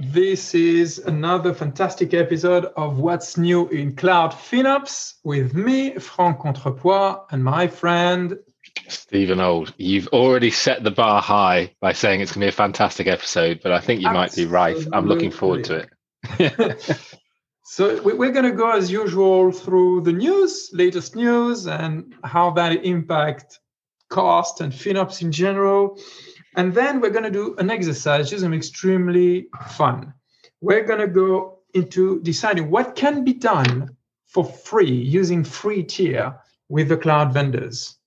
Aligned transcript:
This 0.00 0.54
is 0.54 0.98
another 0.98 1.52
fantastic 1.52 2.14
episode 2.14 2.66
of 2.76 3.00
What's 3.00 3.36
New 3.36 3.66
in 3.66 3.96
Cloud 3.96 4.30
FinOps 4.30 5.14
with 5.24 5.54
me, 5.54 5.98
Franck 5.98 6.38
Contrepois, 6.38 7.24
and 7.32 7.42
my 7.42 7.66
friend 7.66 8.38
Stephen 8.86 9.40
Old, 9.40 9.74
You've 9.76 10.06
already 10.08 10.52
set 10.52 10.84
the 10.84 10.92
bar 10.92 11.20
high 11.20 11.74
by 11.80 11.94
saying 11.94 12.20
it's 12.20 12.30
going 12.30 12.42
to 12.42 12.46
be 12.46 12.48
a 12.48 12.52
fantastic 12.52 13.08
episode, 13.08 13.58
but 13.60 13.72
I 13.72 13.80
think 13.80 14.00
you 14.00 14.06
Absolutely. 14.06 14.44
might 14.44 14.76
be 14.76 14.84
right. 14.84 14.86
I'm 14.92 15.06
looking 15.06 15.32
forward 15.32 15.64
to 15.64 15.88
it. 16.38 17.18
so 17.64 18.00
we're 18.00 18.30
going 18.30 18.48
to 18.48 18.56
go 18.56 18.70
as 18.70 18.92
usual 18.92 19.50
through 19.50 20.02
the 20.02 20.12
news, 20.12 20.70
latest 20.72 21.16
news, 21.16 21.66
and 21.66 22.14
how 22.22 22.50
that 22.50 22.84
impact 22.84 23.58
cost 24.10 24.60
and 24.60 24.72
FinOps 24.72 25.22
in 25.22 25.32
general. 25.32 25.98
And 26.58 26.74
then 26.74 27.00
we're 27.00 27.10
going 27.10 27.24
to 27.24 27.30
do 27.30 27.54
an 27.58 27.70
exercise, 27.70 28.32
which 28.32 28.32
is 28.32 28.42
extremely 28.42 29.46
fun. 29.68 30.12
We're 30.60 30.82
going 30.82 30.98
to 30.98 31.06
go 31.06 31.60
into 31.72 32.20
deciding 32.22 32.68
what 32.68 32.96
can 32.96 33.22
be 33.22 33.32
done 33.32 33.96
for 34.26 34.44
free 34.44 34.90
using 34.90 35.44
free 35.44 35.84
tier 35.84 36.34
with 36.68 36.88
the 36.88 36.96
cloud 36.96 37.32
vendors. 37.32 37.98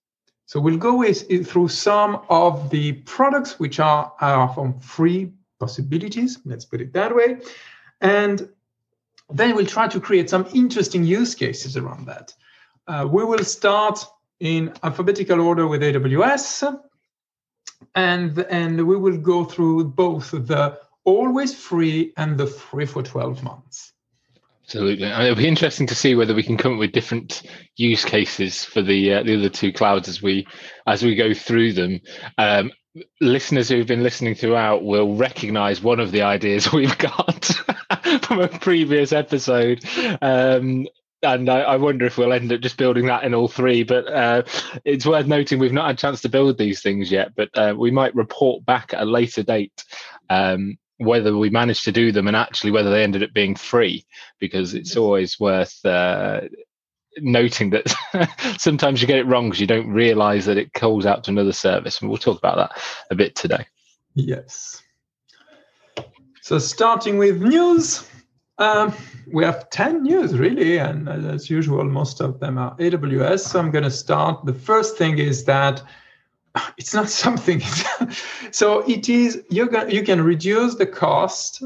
So 0.48 0.60
we'll 0.60 0.78
go 0.78 0.98
with, 0.98 1.48
through 1.48 1.70
some 1.70 2.24
of 2.28 2.70
the 2.72 2.92
products 3.14 3.58
which 3.58 3.80
are, 3.80 4.12
are 4.20 4.54
from 4.54 4.82
free 4.82 5.32
possibilities, 5.58 6.38
let's 6.44 6.66
put 6.66 6.82
it 6.82 6.92
that 6.92 7.16
way. 7.16 7.38
And 8.02 8.50
then 9.30 9.56
we'll 9.56 9.66
try 9.66 9.88
to 9.88 10.02
create 10.02 10.30
some 10.30 10.46
interesting 10.54 11.06
use 11.06 11.36
cases 11.36 11.78
around 11.78 12.06
that. 12.08 12.34
Uh, 12.86 13.08
we 13.10 13.24
will 13.24 13.46
start 13.46 14.06
in 14.42 14.74
alphabetical 14.84 15.40
order 15.40 15.68
with 15.68 15.82
AWS 15.84 16.82
and 17.96 18.38
and 18.50 18.88
we 18.88 18.98
will 18.98 19.18
go 19.18 19.46
through 19.46 19.86
both 19.86 20.32
the 20.32 20.80
always 21.04 21.54
free 21.54 22.14
and 22.18 22.38
the 22.38 22.48
free 22.48 22.86
for 22.86 23.02
12 23.02 23.44
months. 23.44 23.94
Absolutely. 24.64 25.06
And 25.06 25.24
it'll 25.24 25.36
be 25.36 25.48
interesting 25.48 25.88
to 25.88 25.96
see 25.96 26.16
whether 26.16 26.34
we 26.34 26.44
can 26.44 26.56
come 26.56 26.74
up 26.74 26.80
with 26.80 26.94
different 26.94 27.42
use 27.76 28.06
cases 28.06 28.64
for 28.64 28.82
the 28.82 29.16
uh, 29.16 29.24
the 29.24 29.38
other 29.38 29.50
two 29.50 29.74
clouds 29.74 30.08
as 30.08 30.22
we 30.22 30.48
as 30.88 31.04
we 31.04 31.16
go 31.16 31.34
through 31.34 31.74
them. 31.74 32.00
Um, 32.38 32.72
listeners 33.20 33.70
who've 33.70 33.88
been 33.88 34.04
listening 34.04 34.36
throughout 34.36 34.84
will 34.84 35.16
recognize 35.16 35.82
one 35.82 36.00
of 36.00 36.12
the 36.12 36.22
ideas 36.22 36.72
we've 36.74 36.98
got 36.98 37.46
from 38.24 38.42
a 38.42 38.48
previous 38.48 39.12
episode. 39.12 39.84
Um, 40.22 40.88
and 41.24 41.50
I, 41.50 41.62
I, 41.62 41.76
wonder 41.78 42.06
if 42.06 42.18
we'll 42.18 42.34
end 42.34 42.52
up 42.52 42.62
just 42.62 42.78
building 42.78 43.06
that 43.08 43.24
in 43.24 43.34
all 43.34 43.48
three. 43.48 43.84
But 43.84 44.08
uh, 44.08 44.44
it's 44.86 45.06
worth 45.06 45.28
noting 45.28 45.60
we've 45.60 45.74
not 45.74 45.88
had 45.88 45.96
a 45.96 46.00
chance 46.00 46.22
to 46.22 46.30
build 46.30 46.58
these 46.58 46.82
things 46.82 47.12
yet, 47.12 47.34
but 47.36 47.50
uh, 47.56 47.76
we 47.78 47.92
might 47.92 48.16
report 48.16 48.66
back 48.66 48.94
at 48.94 49.02
a 49.02 49.06
later 49.06 49.44
date 49.44 49.84
um, 50.30 50.78
whether 50.98 51.36
we 51.36 51.50
managed 51.50 51.84
to 51.86 51.92
do 51.92 52.12
them 52.12 52.28
and 52.28 52.38
actually 52.38 52.72
whether 52.72 52.92
they 52.92 53.04
ended 53.04 53.24
up 53.24 53.34
being 53.34 53.56
free, 53.56 54.06
because 54.40 54.74
it's 54.74 54.96
always 54.96 55.40
worth 55.40 55.84
uh, 55.86 56.42
noting 57.18 57.72
that 57.72 57.94
sometimes 58.58 59.02
you 59.02 59.08
get 59.08 59.20
it 59.20 59.26
wrong 59.26 59.50
because 59.50 59.62
you 59.62 59.68
don't 59.68 59.90
realize 59.90 60.46
that 60.46 60.58
it 60.58 60.74
calls 60.74 61.06
out 61.06 61.24
to 61.24 61.32
another 61.32 61.54
service, 61.54 62.02
and 62.02 62.10
we'll 62.10 62.18
talk 62.18 62.38
about 62.38 62.58
that 62.58 62.82
a 63.10 63.16
bit 63.16 63.36
today. 63.36 63.66
Yes. 64.14 64.82
So 66.42 66.58
starting 66.58 67.18
with 67.18 67.42
news. 67.42 68.08
Um, 68.62 68.94
we 69.32 69.44
have 69.44 69.72
10 69.72 70.04
news 70.04 70.38
really, 70.38 70.78
and 70.78 71.10
as 71.10 71.50
usual, 71.50 71.84
most 71.84 72.22
of 72.22 72.40
them 72.40 72.60
are 72.60 72.76
AWS. 72.78 73.40
So 73.40 73.60
I'm 73.60 73.72
going 73.72 73.84
to 73.84 73.90
start. 73.90 74.46
The 74.46 74.54
first 74.54 74.98
thing 74.98 75.18
is 75.18 75.46
that 75.46 75.82
it's 76.78 76.94
not 76.94 77.10
something. 77.24 77.62
so 78.52 78.80
it 78.88 79.10
is 79.10 79.44
you 79.50 79.68
can 79.68 79.90
you 79.90 80.04
can 80.04 80.22
reduce 80.22 80.76
the 80.76 80.86
cost 80.86 81.64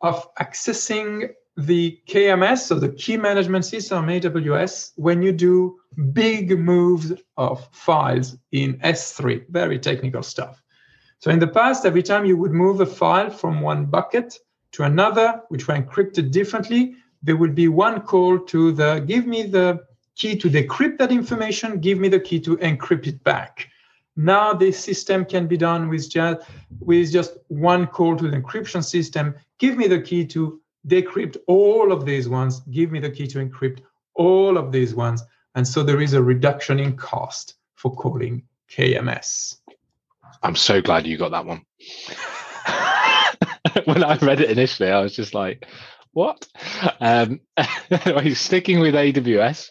of 0.00 0.34
accessing 0.34 1.30
the 1.56 1.96
KMS, 2.08 2.58
so 2.58 2.74
the 2.74 2.88
key 2.88 3.16
management 3.16 3.64
system 3.64 4.08
AWS, 4.08 4.92
when 4.96 5.22
you 5.22 5.30
do 5.32 5.78
big 6.12 6.58
moves 6.58 7.12
of 7.36 7.66
files 7.72 8.36
in 8.50 8.74
S3, 8.80 9.48
very 9.48 9.78
technical 9.78 10.22
stuff. 10.22 10.60
So 11.20 11.30
in 11.30 11.38
the 11.38 11.46
past, 11.46 11.86
every 11.86 12.02
time 12.02 12.26
you 12.26 12.36
would 12.36 12.52
move 12.52 12.80
a 12.80 12.86
file 12.86 13.30
from 13.30 13.62
one 13.62 13.86
bucket 13.86 14.38
to 14.76 14.82
another, 14.82 15.42
which 15.48 15.66
were 15.66 15.74
encrypted 15.74 16.30
differently, 16.30 16.96
there 17.22 17.36
would 17.36 17.54
be 17.54 17.68
one 17.68 18.02
call 18.02 18.38
to 18.38 18.72
the 18.72 19.00
give 19.06 19.26
me 19.26 19.42
the 19.42 19.82
key 20.16 20.36
to 20.36 20.50
decrypt 20.50 20.98
that 20.98 21.10
information, 21.10 21.80
give 21.80 21.98
me 21.98 22.08
the 22.08 22.20
key 22.20 22.38
to 22.40 22.58
encrypt 22.58 23.06
it 23.06 23.24
back. 23.24 23.68
Now 24.16 24.52
this 24.52 24.78
system 24.78 25.24
can 25.24 25.46
be 25.46 25.56
done 25.56 25.88
with 25.88 26.10
just 26.10 26.46
with 26.80 27.10
just 27.10 27.38
one 27.48 27.86
call 27.86 28.16
to 28.16 28.30
the 28.30 28.36
encryption 28.36 28.84
system. 28.84 29.34
Give 29.58 29.78
me 29.78 29.86
the 29.88 30.00
key 30.00 30.26
to 30.26 30.60
decrypt 30.86 31.38
all 31.46 31.90
of 31.90 32.04
these 32.04 32.28
ones. 32.28 32.60
Give 32.70 32.92
me 32.92 33.00
the 33.00 33.10
key 33.10 33.26
to 33.28 33.38
encrypt 33.38 33.80
all 34.14 34.58
of 34.58 34.72
these 34.72 34.94
ones. 34.94 35.22
And 35.54 35.66
so 35.66 35.82
there 35.82 36.02
is 36.02 36.12
a 36.12 36.22
reduction 36.22 36.78
in 36.78 36.96
cost 36.96 37.54
for 37.76 37.94
calling 37.94 38.42
KMS. 38.70 39.56
I'm 40.42 40.56
so 40.56 40.82
glad 40.82 41.06
you 41.06 41.16
got 41.16 41.30
that 41.30 41.46
one. 41.46 41.64
when 43.84 44.04
I 44.04 44.16
read 44.18 44.40
it 44.40 44.50
initially, 44.50 44.90
I 44.90 45.00
was 45.00 45.14
just 45.14 45.34
like, 45.34 45.66
what? 46.12 46.46
Um, 47.00 47.40
sticking 48.34 48.80
with 48.80 48.94
AWS, 48.94 49.70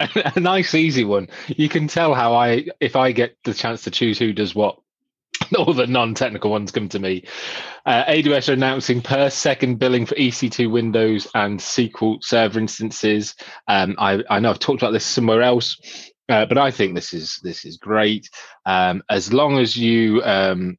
a 0.00 0.40
nice 0.40 0.74
easy 0.74 1.04
one. 1.04 1.28
You 1.48 1.68
can 1.68 1.88
tell 1.88 2.14
how 2.14 2.34
I, 2.34 2.66
if 2.80 2.96
I 2.96 3.12
get 3.12 3.36
the 3.44 3.54
chance 3.54 3.84
to 3.84 3.90
choose 3.90 4.18
who 4.18 4.32
does 4.32 4.54
what, 4.54 4.78
all 5.56 5.72
the 5.72 5.86
non-technical 5.86 6.50
ones 6.50 6.72
come 6.72 6.88
to 6.88 6.98
me. 6.98 7.24
Uh, 7.86 8.04
AWS 8.04 8.48
are 8.48 8.54
announcing 8.54 9.00
per 9.00 9.30
second 9.30 9.78
billing 9.78 10.06
for 10.06 10.14
EC2 10.14 10.70
Windows 10.70 11.28
and 11.34 11.60
SQL 11.60 12.22
Server 12.22 12.58
instances. 12.58 13.34
Um, 13.68 13.94
I, 13.98 14.22
I, 14.28 14.40
know 14.40 14.50
I've 14.50 14.58
talked 14.58 14.82
about 14.82 14.92
this 14.92 15.06
somewhere 15.06 15.42
else, 15.42 15.78
uh, 16.28 16.46
but 16.46 16.58
I 16.58 16.70
think 16.70 16.94
this 16.94 17.12
is 17.12 17.40
this 17.42 17.64
is 17.64 17.76
great. 17.76 18.28
Um, 18.66 19.02
as 19.10 19.32
long 19.32 19.58
as 19.58 19.76
you 19.76 20.22
um, 20.22 20.76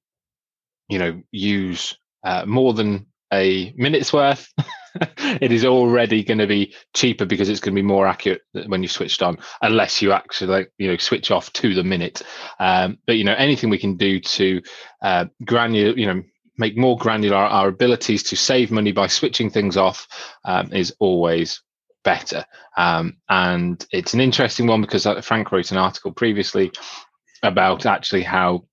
you 0.89 0.99
know 0.99 1.21
use 1.31 1.97
uh, 2.23 2.45
more 2.45 2.73
than 2.73 3.07
a 3.33 3.73
minute's 3.77 4.11
worth, 4.11 4.47
it 5.15 5.51
is 5.51 5.65
already 5.65 6.23
going 6.23 6.37
to 6.37 6.47
be 6.47 6.73
cheaper 6.93 7.25
because 7.25 7.49
it's 7.49 7.59
going 7.59 7.73
to 7.73 7.81
be 7.81 7.85
more 7.85 8.07
accurate 8.07 8.41
when 8.67 8.81
you 8.81 8.89
switched 8.89 9.21
on, 9.21 9.37
unless 9.61 10.01
you 10.01 10.11
actually 10.11 10.67
you 10.77 10.89
know 10.89 10.97
switch 10.97 11.31
off 11.31 11.51
to 11.53 11.73
the 11.73 11.83
minute. 11.83 12.21
Um, 12.59 12.97
but 13.07 13.17
you 13.17 13.23
know 13.23 13.35
anything 13.37 13.69
we 13.69 13.77
can 13.77 13.95
do 13.95 14.19
to 14.19 14.61
uh, 15.01 15.25
granular, 15.45 15.97
you 15.97 16.07
know, 16.07 16.23
make 16.57 16.77
more 16.77 16.97
granular 16.97 17.37
our 17.37 17.69
abilities 17.69 18.23
to 18.23 18.35
save 18.35 18.71
money 18.71 18.91
by 18.91 19.07
switching 19.07 19.49
things 19.49 19.77
off 19.77 20.07
um, 20.45 20.71
is 20.73 20.93
always 20.99 21.61
better. 22.03 22.45
Um, 22.77 23.17
and 23.29 23.85
it's 23.91 24.13
an 24.13 24.21
interesting 24.21 24.67
one 24.67 24.81
because 24.81 25.05
uh, 25.05 25.21
Franck 25.21 25.51
wrote 25.51 25.71
an 25.71 25.77
article 25.77 26.11
previously 26.11 26.71
about 27.43 27.85
actually 27.85 28.23
how 28.23 28.65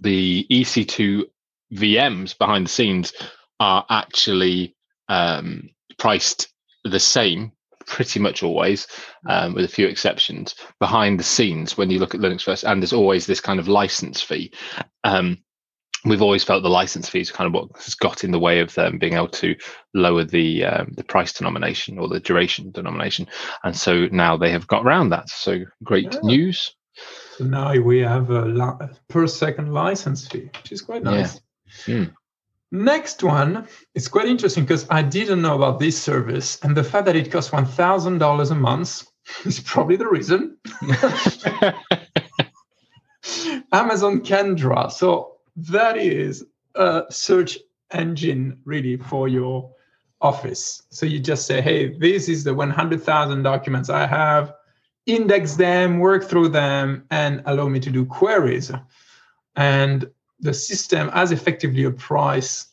the 0.00 0.46
EC2 0.50 1.24
VMs 1.72 2.36
behind 2.36 2.66
the 2.66 2.70
scenes 2.70 3.12
are 3.60 3.84
actually 3.90 4.76
um, 5.08 5.70
priced 5.98 6.48
the 6.84 7.00
same 7.00 7.52
pretty 7.86 8.20
much 8.20 8.42
always, 8.42 8.86
um, 9.28 9.54
with 9.54 9.64
a 9.64 9.68
few 9.68 9.86
exceptions, 9.86 10.54
behind 10.78 11.18
the 11.18 11.24
scenes 11.24 11.76
when 11.76 11.90
you 11.90 11.98
look 11.98 12.14
at 12.14 12.20
Linux 12.20 12.42
first. 12.42 12.64
And 12.64 12.80
there's 12.80 12.92
always 12.92 13.26
this 13.26 13.40
kind 13.40 13.60
of 13.60 13.68
license 13.68 14.22
fee. 14.22 14.52
Um, 15.04 15.38
we've 16.04 16.22
always 16.22 16.44
felt 16.44 16.62
the 16.62 16.70
license 16.70 17.08
fees 17.08 17.30
kind 17.30 17.46
of 17.46 17.54
what 17.54 17.70
has 17.82 17.94
got 17.94 18.24
in 18.24 18.30
the 18.30 18.38
way 18.38 18.60
of 18.60 18.74
them 18.74 18.98
being 18.98 19.14
able 19.14 19.28
to 19.28 19.54
lower 19.94 20.24
the 20.24 20.64
um, 20.64 20.92
the 20.96 21.04
price 21.04 21.32
denomination 21.32 21.98
or 21.98 22.08
the 22.08 22.20
duration 22.20 22.70
denomination. 22.72 23.26
And 23.62 23.76
so 23.76 24.06
now 24.10 24.36
they 24.36 24.50
have 24.50 24.66
got 24.66 24.84
around 24.84 25.10
that. 25.10 25.28
So 25.28 25.64
great 25.84 26.12
yeah. 26.12 26.20
news. 26.22 26.74
So 27.36 27.44
now 27.44 27.78
we 27.80 28.00
have 28.00 28.30
a 28.30 28.90
per 29.08 29.26
second 29.26 29.72
license 29.72 30.26
fee, 30.26 30.50
which 30.56 30.72
is 30.72 30.82
quite 30.82 31.02
nice. 31.02 31.34
Yeah. 31.34 31.40
Mm. 31.86 32.12
Next 32.70 33.22
one 33.22 33.68
is 33.94 34.08
quite 34.08 34.26
interesting 34.26 34.64
because 34.64 34.86
I 34.90 35.02
didn't 35.02 35.42
know 35.42 35.56
about 35.56 35.78
this 35.78 36.00
service, 36.00 36.58
and 36.62 36.76
the 36.76 36.84
fact 36.84 37.06
that 37.06 37.16
it 37.16 37.30
costs 37.30 37.52
one 37.52 37.66
thousand 37.66 38.18
dollars 38.18 38.50
a 38.50 38.54
month 38.54 39.06
is 39.44 39.60
probably 39.60 39.96
the 39.96 40.08
reason. 40.08 40.56
Amazon 43.72 44.20
Kendra. 44.20 44.90
So 44.90 45.36
that 45.56 45.96
is 45.96 46.44
a 46.74 47.04
search 47.10 47.58
engine 47.90 48.58
really 48.64 48.96
for 48.96 49.28
your 49.28 49.70
office. 50.20 50.82
So 50.90 51.06
you 51.06 51.18
just 51.18 51.46
say, 51.46 51.60
hey, 51.60 51.96
this 51.98 52.28
is 52.28 52.44
the 52.44 52.54
100,000 52.54 53.42
documents 53.42 53.90
I 53.90 54.06
have, 54.06 54.54
index 55.06 55.56
them, 55.56 55.98
work 55.98 56.24
through 56.24 56.48
them, 56.50 57.04
and 57.10 57.42
allow 57.46 57.68
me 57.68 57.80
to 57.80 57.90
do 57.90 58.06
queries. 58.06 58.70
And 59.56 60.08
the 60.42 60.52
system 60.52 61.08
has 61.08 61.32
effectively 61.32 61.84
a 61.84 61.90
price 61.90 62.66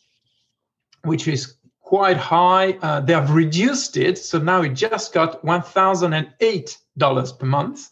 which 1.04 1.28
is 1.28 1.56
quite 1.82 2.18
high. 2.18 2.74
Uh, 2.82 3.00
they 3.00 3.14
have 3.14 3.32
reduced 3.32 3.96
it, 3.98 4.18
so 4.18 4.38
now 4.40 4.62
it 4.62 4.74
just 4.74 5.14
got 5.14 5.42
$1,008 5.46 7.40
per 7.40 7.46
month. 7.46 7.90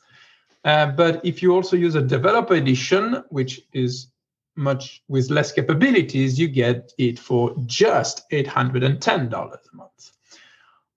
Uh, 0.66 0.88
but 0.88 1.24
if 1.24 1.42
you 1.42 1.54
also 1.54 1.78
use 1.78 1.96
a 1.96 2.02
developer 2.02 2.56
edition, 2.56 3.24
which 3.30 3.62
is 3.74 4.08
much 4.56 5.04
with 5.08 5.30
less 5.30 5.52
capabilities, 5.52 6.40
you 6.40 6.48
get 6.48 6.92
it 6.98 7.18
for 7.18 7.56
just 7.66 8.30
$810 8.32 9.32
a 9.34 9.76
month. 9.76 10.12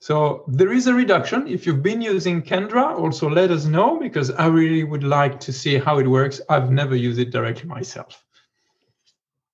So 0.01 0.45
there 0.49 0.73
is 0.73 0.87
a 0.87 0.95
reduction. 0.95 1.47
If 1.47 1.67
you've 1.67 1.83
been 1.83 2.01
using 2.01 2.43
Kendra, 2.43 2.99
also 2.99 3.29
let 3.29 3.51
us 3.51 3.67
know 3.67 3.99
because 3.99 4.31
I 4.31 4.47
really 4.47 4.83
would 4.83 5.05
like 5.05 5.39
to 5.41 5.53
see 5.53 5.77
how 5.77 5.99
it 5.99 6.09
works. 6.09 6.41
I've 6.49 6.71
never 6.71 6.97
used 6.97 7.21
it 7.21 7.31
directly 7.31 7.69
myself. 7.69 8.25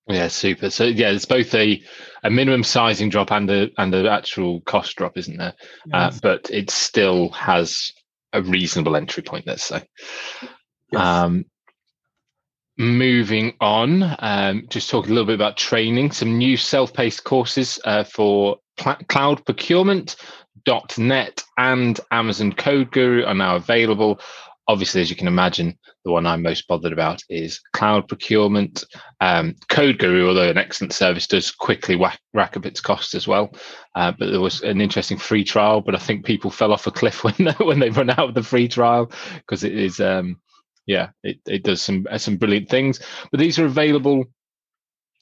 Yeah, 0.07 0.29
super. 0.29 0.69
So 0.69 0.85
yeah, 0.85 1.11
it's 1.11 1.25
both 1.25 1.53
a, 1.53 1.81
a 2.23 2.29
minimum 2.29 2.63
sizing 2.63 3.09
drop 3.09 3.31
and 3.31 3.49
a 3.49 3.69
and 3.77 3.91
the 3.91 4.09
actual 4.09 4.61
cost 4.61 4.95
drop, 4.95 5.17
isn't 5.17 5.37
there? 5.37 5.53
Uh. 5.93 5.97
Uh, 5.97 6.11
but 6.21 6.49
it 6.49 6.69
still 6.69 7.29
has 7.29 7.91
a 8.33 8.41
reasonable 8.41 8.95
entry 8.95 9.23
point. 9.23 9.45
Let's 9.45 9.63
say. 9.63 9.83
Yes. 10.91 11.01
Um, 11.01 11.45
moving 12.77 13.53
on, 13.59 14.15
um, 14.19 14.67
just 14.69 14.89
talking 14.89 15.11
a 15.11 15.13
little 15.13 15.25
bit 15.25 15.35
about 15.35 15.57
training. 15.57 16.11
Some 16.11 16.37
new 16.37 16.55
self-paced 16.55 17.23
courses 17.23 17.79
uh, 17.83 18.03
for 18.03 18.57
cloud 18.77 19.45
procurement. 19.45 20.15
.NET 20.97 21.43
and 21.57 21.97
Amazon 22.11 22.51
Code 22.51 22.91
Guru 22.91 23.23
are 23.23 23.33
now 23.33 23.55
available. 23.55 24.19
Obviously, 24.67 25.01
as 25.01 25.09
you 25.09 25.15
can 25.15 25.27
imagine, 25.27 25.77
the 26.03 26.11
one 26.11 26.25
I'm 26.25 26.41
most 26.41 26.67
bothered 26.67 26.93
about 26.93 27.21
is 27.29 27.59
cloud 27.73 28.07
procurement. 28.07 28.83
Um, 29.21 29.55
Code 29.69 29.97
Guru, 29.99 30.27
although 30.27 30.49
an 30.49 30.57
excellent 30.57 30.93
service, 30.93 31.27
does 31.27 31.51
quickly 31.51 31.95
whack, 31.95 32.19
rack 32.33 32.57
up 32.57 32.65
its 32.65 32.81
cost 32.81 33.13
as 33.15 33.27
well. 33.27 33.53
Uh, 33.95 34.11
but 34.17 34.31
there 34.31 34.41
was 34.41 34.61
an 34.61 34.81
interesting 34.81 35.17
free 35.17 35.43
trial, 35.43 35.81
but 35.81 35.95
I 35.95 35.99
think 35.99 36.25
people 36.25 36.51
fell 36.51 36.73
off 36.73 36.87
a 36.87 36.91
cliff 36.91 37.23
when 37.23 37.35
when 37.59 37.79
they 37.79 37.89
run 37.89 38.09
out 38.09 38.29
of 38.29 38.33
the 38.35 38.43
free 38.43 38.67
trial 38.67 39.11
because 39.37 39.63
it 39.63 39.73
is, 39.73 39.99
um, 39.99 40.39
yeah, 40.85 41.09
it, 41.23 41.39
it 41.47 41.63
does 41.63 41.81
some 41.81 42.07
some 42.17 42.37
brilliant 42.37 42.69
things. 42.69 42.99
But 43.31 43.39
these 43.39 43.59
are 43.59 43.65
available 43.65 44.25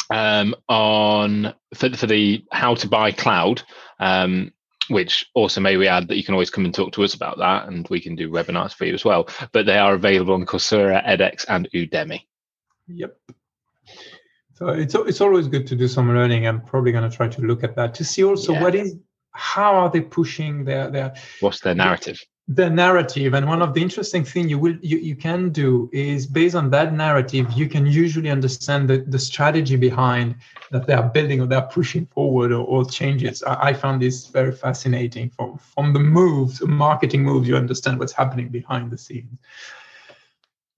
um, 0.10 0.56
on 0.68 1.54
for, 1.74 1.90
for 1.96 2.08
the 2.08 2.44
how 2.52 2.76
to 2.76 2.88
buy 2.88 3.12
cloud. 3.12 3.64
Um, 4.00 4.52
which 4.90 5.30
also 5.34 5.62
may 5.62 5.78
we 5.78 5.88
add 5.88 6.08
that 6.08 6.18
you 6.18 6.24
can 6.24 6.34
always 6.34 6.50
come 6.50 6.66
and 6.66 6.74
talk 6.74 6.92
to 6.94 7.04
us 7.04 7.14
about 7.14 7.38
that 7.38 7.68
and 7.68 7.88
we 7.90 8.00
can 8.00 8.16
do 8.16 8.30
webinars 8.30 8.74
for 8.74 8.86
you 8.86 8.94
as 8.94 9.06
well. 9.06 9.28
But 9.52 9.66
they 9.66 9.78
are 9.78 9.94
available 9.94 10.34
on 10.34 10.46
coursera 10.46 11.06
edx 11.06 11.46
and 11.48 11.70
udemy. 11.74 12.22
Yep. 12.88 13.18
So 14.54 14.70
it's 14.70 14.96
it's 14.96 15.22
always 15.22 15.48
good 15.48 15.68
to 15.68 15.76
do 15.76 15.88
some 15.88 16.14
learning. 16.14 16.48
I'm 16.48 16.62
probably 16.62 16.92
going 16.92 17.10
to 17.10 17.16
try 17.16 17.28
to 17.28 17.42
look 17.42 17.64
at 17.64 17.76
that 17.76 17.94
to 17.96 18.06
see 18.06 18.24
also 18.24 18.54
yeah. 18.54 18.62
what 18.62 18.76
is 18.76 18.96
how 19.32 19.76
are 19.76 19.90
they 19.90 20.02
pushing 20.02 20.64
their 20.64 20.90
their 20.90 21.14
what's 21.42 21.60
their 21.60 21.76
narrative 21.76 22.22
the 22.48 22.70
narrative. 22.70 23.34
And 23.34 23.48
one 23.48 23.62
of 23.62 23.74
the 23.74 23.82
interesting 23.82 24.24
thing 24.24 24.48
you 24.50 24.60
will 24.60 24.76
you, 24.82 24.98
you 24.98 25.16
can 25.16 25.50
do 25.50 25.90
is 25.92 26.28
based 26.28 26.56
on 26.56 26.70
that 26.70 26.94
narrative 26.94 27.52
you 27.54 27.68
can 27.68 27.88
usually 27.88 28.30
understand 28.30 28.88
the, 28.88 28.98
the 28.98 29.18
strategy 29.18 29.76
behind 29.76 30.36
that 30.72 30.86
they 30.86 30.94
are 30.94 31.10
building 31.10 31.42
or 31.42 31.48
they're 31.48 31.64
pushing 31.64 32.06
forward 32.06 32.52
or, 32.52 32.64
or 32.66 32.86
changes. 32.86 33.42
I, 33.44 33.70
I, 33.70 33.74
found 33.74 34.02
this 34.02 34.28
very 34.28 34.52
fascinating 34.52 35.32
from 35.32 35.58
from 35.58 35.94
the 35.94 36.00
moves 36.00 36.62
marketing 36.62 37.24
moves 37.24 37.48
you 37.48 37.56
understand 37.56 37.98
what's 37.98 38.14
happening 38.14 38.50
behind 38.50 38.92
the 38.92 38.98
scenes. 38.98 39.40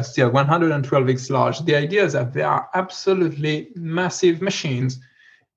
still 0.03 0.29
112x 0.29 1.31
large. 1.31 1.61
The 1.61 1.75
idea 1.75 2.05
is 2.05 2.13
that 2.13 2.33
they 2.33 2.43
are 2.43 2.69
absolutely 2.75 3.69
massive 3.75 4.43
machines. 4.43 4.99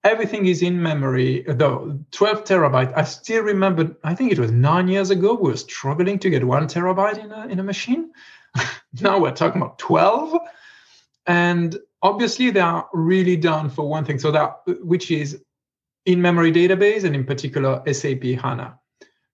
Everything 0.05 0.47
is 0.47 0.63
in 0.63 0.81
memory. 0.83 1.43
The 1.43 1.99
12 2.11 2.45
terabyte, 2.45 2.93
I 2.95 3.05
still 3.05 3.43
remember, 3.43 3.97
I 4.05 4.15
think 4.15 4.33
it 4.33 4.39
was 4.39 4.51
nine 4.51 4.87
years 4.87 5.11
ago, 5.11 5.35
we 5.35 5.51
were 5.51 5.57
struggling 5.57 6.19
to 6.19 6.31
get 6.31 6.45
one 6.45 6.67
terabyte 6.67 7.25
in 7.25 7.33
a, 7.33 7.47
in 7.47 7.59
a 7.59 7.63
machine. 7.63 8.13
now 9.01 9.19
we're 9.19 9.33
talking 9.33 9.63
about 9.63 9.79
12. 9.79 10.39
And 11.27 11.79
obviously, 12.03 12.51
they 12.51 12.61
are 12.61 12.87
really 12.93 13.37
done 13.37 13.71
for 13.71 13.89
one 13.89 14.05
thing, 14.05 14.19
so 14.19 14.31
that 14.31 14.61
which 14.67 15.11
is 15.11 15.43
in 16.05 16.21
memory 16.21 16.53
database 16.53 17.05
and 17.05 17.17
in 17.17 17.25
particular 17.25 17.83
SAP 17.91 18.23
HANA. 18.23 18.79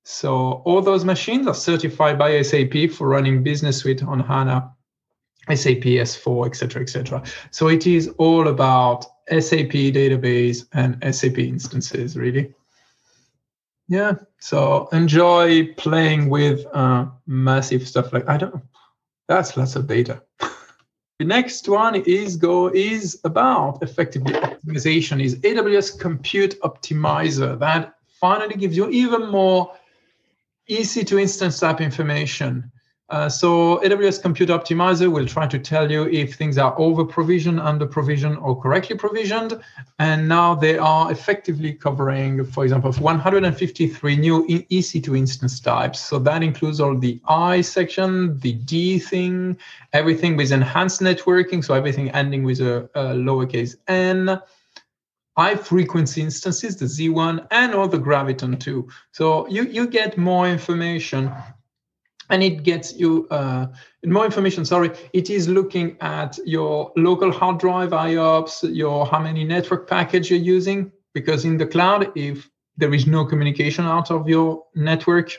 So 0.05 0.63
all 0.65 0.81
those 0.81 1.05
machines 1.05 1.47
are 1.47 1.55
certified 1.55 2.19
by 2.19 2.41
SAP 2.43 2.91
for 2.91 3.09
running 3.09 3.43
Business 3.43 3.79
Suite 3.79 4.03
on 4.03 4.21
HANA, 4.21 4.71
SAP 5.49 5.85
S4, 5.85 6.47
etc., 6.47 6.83
etc. 6.83 7.23
So 7.51 7.69
it 7.69 7.87
is 7.87 8.09
all 8.19 8.49
about 8.49 9.05
SAP 9.31 9.73
database 9.95 10.67
and 10.73 10.99
SAP 11.15 11.39
instances, 11.39 12.17
really. 12.17 12.53
Yeah, 13.89 14.15
so 14.39 14.89
enjoy 14.93 15.75
playing 15.75 16.29
with 16.29 16.65
uh, 16.73 17.07
massive 17.27 17.87
stuff 17.87 18.13
like 18.13 18.29
I 18.29 18.37
don't. 18.37 18.63
That's 19.27 19.57
lots 19.57 19.77
of 19.77 19.87
data. 19.87 20.23
the 21.19 21.25
next 21.25 21.69
one 21.69 21.97
is 21.97 22.37
go 22.37 22.69
is 22.69 23.21
about 23.25 23.83
effectively 23.83 24.35
optimization 24.35 25.23
is 25.23 25.37
AWS 25.37 25.99
Compute 25.99 26.61
Optimizer 26.61 27.59
that 27.59 27.95
finally 28.21 28.55
gives 28.55 28.77
you 28.77 28.89
even 28.91 29.31
more 29.31 29.73
EC2 30.69 31.21
instance 31.21 31.59
type 31.59 31.81
information 31.81 32.71
uh, 33.11 33.29
so 33.29 33.79
AWS 33.79 34.23
Compute 34.23 34.51
Optimizer 34.51 35.11
will 35.11 35.27
try 35.27 35.47
to 35.47 35.59
tell 35.59 35.91
you 35.91 36.07
if 36.09 36.37
things 36.37 36.59
are 36.59 36.79
over 36.79 37.05
provisioned, 37.05 37.59
under 37.59 37.85
provisioned, 37.85 38.39
or 38.39 38.61
correctly 38.61 38.97
provisioned. 38.97 39.61
And 39.99 40.29
now 40.29 40.55
they 40.55 40.79
are 40.79 41.11
effectively 41.11 41.73
covering, 41.73 42.45
for 42.45 42.63
example, 42.63 42.93
153 42.93 44.17
new 44.17 44.47
EC2 44.47 45.19
instance 45.19 45.59
types. 45.59 46.01
So 46.01 46.21
that 46.21 46.45
includes 46.45 46.81
all 46.81 46.97
the 46.97 47.21
I 47.29 47.63
section, 47.63 48.39
the 48.39 48.53
D 48.53 49.01
thing, 49.01 49.57
everything 49.93 50.37
with 50.37 50.53
enhanced 50.53 51.01
networking. 51.01 51.65
So 51.65 51.75
everything 51.75 52.11
ending 52.11 52.45
with 52.45 52.61
a, 52.61 52.89
a 52.95 53.15
lowercase 53.15 53.75
n 53.89 54.41
high 55.37 55.57
frequency 55.57 56.21
instances, 56.21 56.77
the 56.77 56.85
Z1, 56.85 57.47
and 57.51 57.73
all 57.73 57.89
the 57.89 57.99
Graviton2. 57.99 58.87
So 59.13 59.49
you, 59.49 59.63
you 59.63 59.87
get 59.87 60.19
more 60.19 60.47
information 60.47 61.33
and 62.31 62.43
it 62.43 62.63
gets 62.63 62.95
you 62.95 63.27
uh, 63.31 63.67
more 64.05 64.25
information. 64.25 64.65
Sorry, 64.65 64.91
it 65.13 65.31
is 65.31 65.49
looking 65.49 65.97
at 66.01 66.39
your 66.47 66.93
local 66.97 67.31
hard 67.31 67.59
drive 67.59 67.91
IOPS, 67.91 68.75
your 68.75 69.05
how 69.07 69.21
many 69.21 69.45
network 69.45 69.89
package 69.89 70.31
you're 70.31 70.39
using. 70.39 70.93
Because 71.13 71.45
in 71.45 71.59
the 71.59 71.67
cloud, 71.67 72.13
if 72.17 72.49
there 72.77 72.95
is 72.95 73.07
no 73.07 73.25
communication 73.25 73.85
out 73.85 74.11
of 74.11 74.29
your 74.29 74.65
network, 74.75 75.33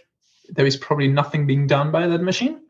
there 0.50 0.65
is 0.65 0.75
probably 0.75 1.07
nothing 1.07 1.48
being 1.48 1.65
done 1.65 1.91
by 1.91 2.07
that 2.07 2.21
machine. 2.21 2.62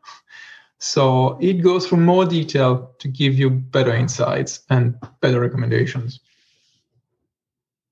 So 0.78 1.38
it 1.40 1.62
goes 1.62 1.86
through 1.86 1.98
more 1.98 2.24
detail 2.24 2.94
to 3.00 3.08
give 3.08 3.34
you 3.34 3.50
better 3.50 3.94
insights 3.94 4.60
and 4.70 4.96
better 5.20 5.40
recommendations. 5.40 6.20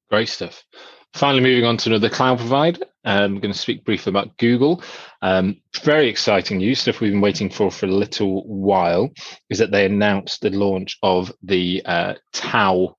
Great 0.08 0.28
stuff. 0.28 0.64
Finally, 1.12 1.42
moving 1.42 1.64
on 1.64 1.76
to 1.76 1.90
another 1.90 2.08
cloud 2.08 2.38
provider. 2.38 2.84
Um, 3.04 3.24
I'm 3.24 3.40
going 3.40 3.52
to 3.52 3.58
speak 3.58 3.84
briefly 3.84 4.10
about 4.10 4.36
Google. 4.36 4.82
Um, 5.22 5.60
very 5.82 6.08
exciting 6.08 6.58
news, 6.58 6.80
stuff 6.80 7.00
we've 7.00 7.12
been 7.12 7.20
waiting 7.20 7.50
for 7.50 7.70
for 7.70 7.86
a 7.86 7.90
little 7.90 8.46
while, 8.46 9.10
is 9.48 9.58
that 9.58 9.70
they 9.70 9.86
announced 9.86 10.42
the 10.42 10.50
launch 10.50 10.98
of 11.02 11.32
the 11.42 11.82
uh, 11.84 12.14
Tau 12.32 12.96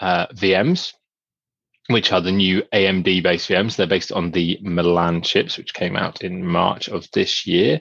uh, 0.00 0.26
VMs, 0.28 0.92
which 1.88 2.12
are 2.12 2.20
the 2.20 2.32
new 2.32 2.62
AMD 2.72 3.22
based 3.22 3.48
VMs. 3.48 3.76
They're 3.76 3.86
based 3.86 4.12
on 4.12 4.30
the 4.30 4.58
Milan 4.62 5.22
chips, 5.22 5.58
which 5.58 5.74
came 5.74 5.96
out 5.96 6.22
in 6.22 6.46
March 6.46 6.88
of 6.88 7.10
this 7.12 7.46
year. 7.46 7.80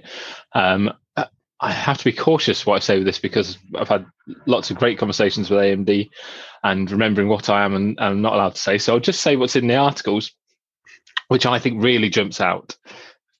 Um, 0.54 0.92
I 1.63 1.72
have 1.72 1.98
to 1.98 2.03
be 2.03 2.12
cautious 2.12 2.65
what 2.65 2.75
I 2.75 2.79
say 2.79 2.98
with 2.98 3.05
this 3.05 3.20
because 3.20 3.58
I've 3.75 3.88
had 3.88 4.05
lots 4.46 4.70
of 4.70 4.77
great 4.77 4.98
conversations 4.98 5.50
with 5.50 5.62
AMD 5.62 6.10
and 6.62 6.91
remembering 6.91 7.29
what 7.29 7.50
I 7.50 7.63
am 7.63 7.74
and 7.74 7.98
I'm 8.01 8.22
not 8.22 8.34
allowed 8.34 8.55
to 8.55 8.62
say. 8.62 8.77
So 8.77 8.93
I'll 8.93 9.00
just 9.00 9.22
say 9.22 9.38
what's 9.38 9.55
in 9.55 9.67
the 9.67 9.77
articles, 9.77 10.34
which 11.29 11.46
I 11.46 11.60
think 11.60 11.82
really 11.82 12.10
jumps 12.10 12.41
out. 12.41 12.75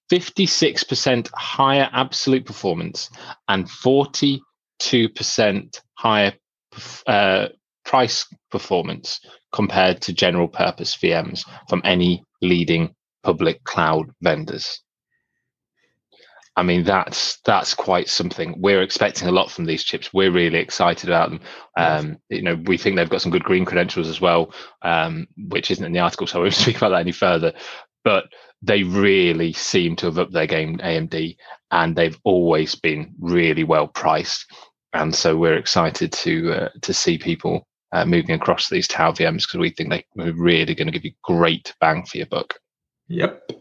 56% 0.10 1.30
higher 1.34 1.90
absolute 1.92 2.46
performance 2.46 3.10
and 3.50 3.66
42% 3.66 4.40
higher 5.96 6.34
uh, 7.06 7.48
price 7.84 8.26
performance 8.50 9.20
compared 9.52 10.02
to 10.02 10.14
general 10.14 10.48
purpose 10.48 10.96
VMs 10.96 11.44
from 11.68 11.82
any 11.84 12.24
leading 12.42 12.96
public 13.22 13.62
cloud 13.66 14.12
vendors. 14.22 14.82
I 16.56 16.64
mean, 16.64 16.84
that's 16.84 17.40
that's 17.46 17.74
quite 17.74 18.08
something. 18.08 18.56
We're 18.60 18.84
expecting 18.84 19.28
a 19.28 19.32
lot 19.32 19.50
from 19.50 19.66
these 19.66 19.84
chips. 19.84 20.14
We're 20.14 20.32
really 20.32 20.60
excited 20.60 21.10
about 21.10 21.32
them. 21.32 21.40
Um, 21.78 22.18
you 22.30 22.44
know, 22.44 22.62
we 22.66 22.78
think 22.78 22.96
they've 22.96 23.10
got 23.10 23.22
some 23.22 23.32
good 23.32 23.44
green 23.44 23.66
credentials 23.66 24.08
as 24.08 24.22
well, 24.22 24.54
um, 24.84 25.28
which 25.48 25.72
isn't 25.72 25.84
in 25.84 25.94
the 25.94 26.00
article, 26.00 26.28
so 26.28 26.40
I 26.40 26.42
won't 26.44 26.54
speak 26.54 26.78
about 26.78 26.90
that 26.90 27.02
any 27.02 27.12
further. 27.12 27.54
But 28.04 28.26
they 28.62 28.84
really 28.84 29.54
seem 29.54 29.96
to 29.98 30.06
have 30.08 30.20
upped 30.20 30.34
their 30.34 30.48
game, 30.48 30.78
AMD, 30.78 31.38
and 31.72 31.96
they've 31.96 32.20
always 32.24 32.76
been 32.76 33.14
really 33.20 33.64
well 33.64 33.88
priced. 33.88 34.46
And 34.94 35.14
so 35.14 35.36
we're 35.36 35.58
excited 35.58 36.12
to 36.12 36.54
uh, 36.54 36.70
to 36.84 36.94
see 36.94 37.18
people 37.18 37.68
uh, 37.94 38.06
moving 38.06 38.36
across 38.36 38.70
these 38.70 38.88
Tau 38.88 39.12
VMs 39.12 39.42
because 39.42 39.58
we 39.58 39.72
think 39.72 39.90
they're 39.90 40.34
really 40.34 40.76
going 40.76 40.88
to 40.88 40.94
give 40.94 41.06
you 41.06 41.14
great 41.24 41.74
bang 41.82 42.06
for 42.06 42.18
your 42.18 42.28
buck. 42.28 42.54
Yep. 43.08 43.52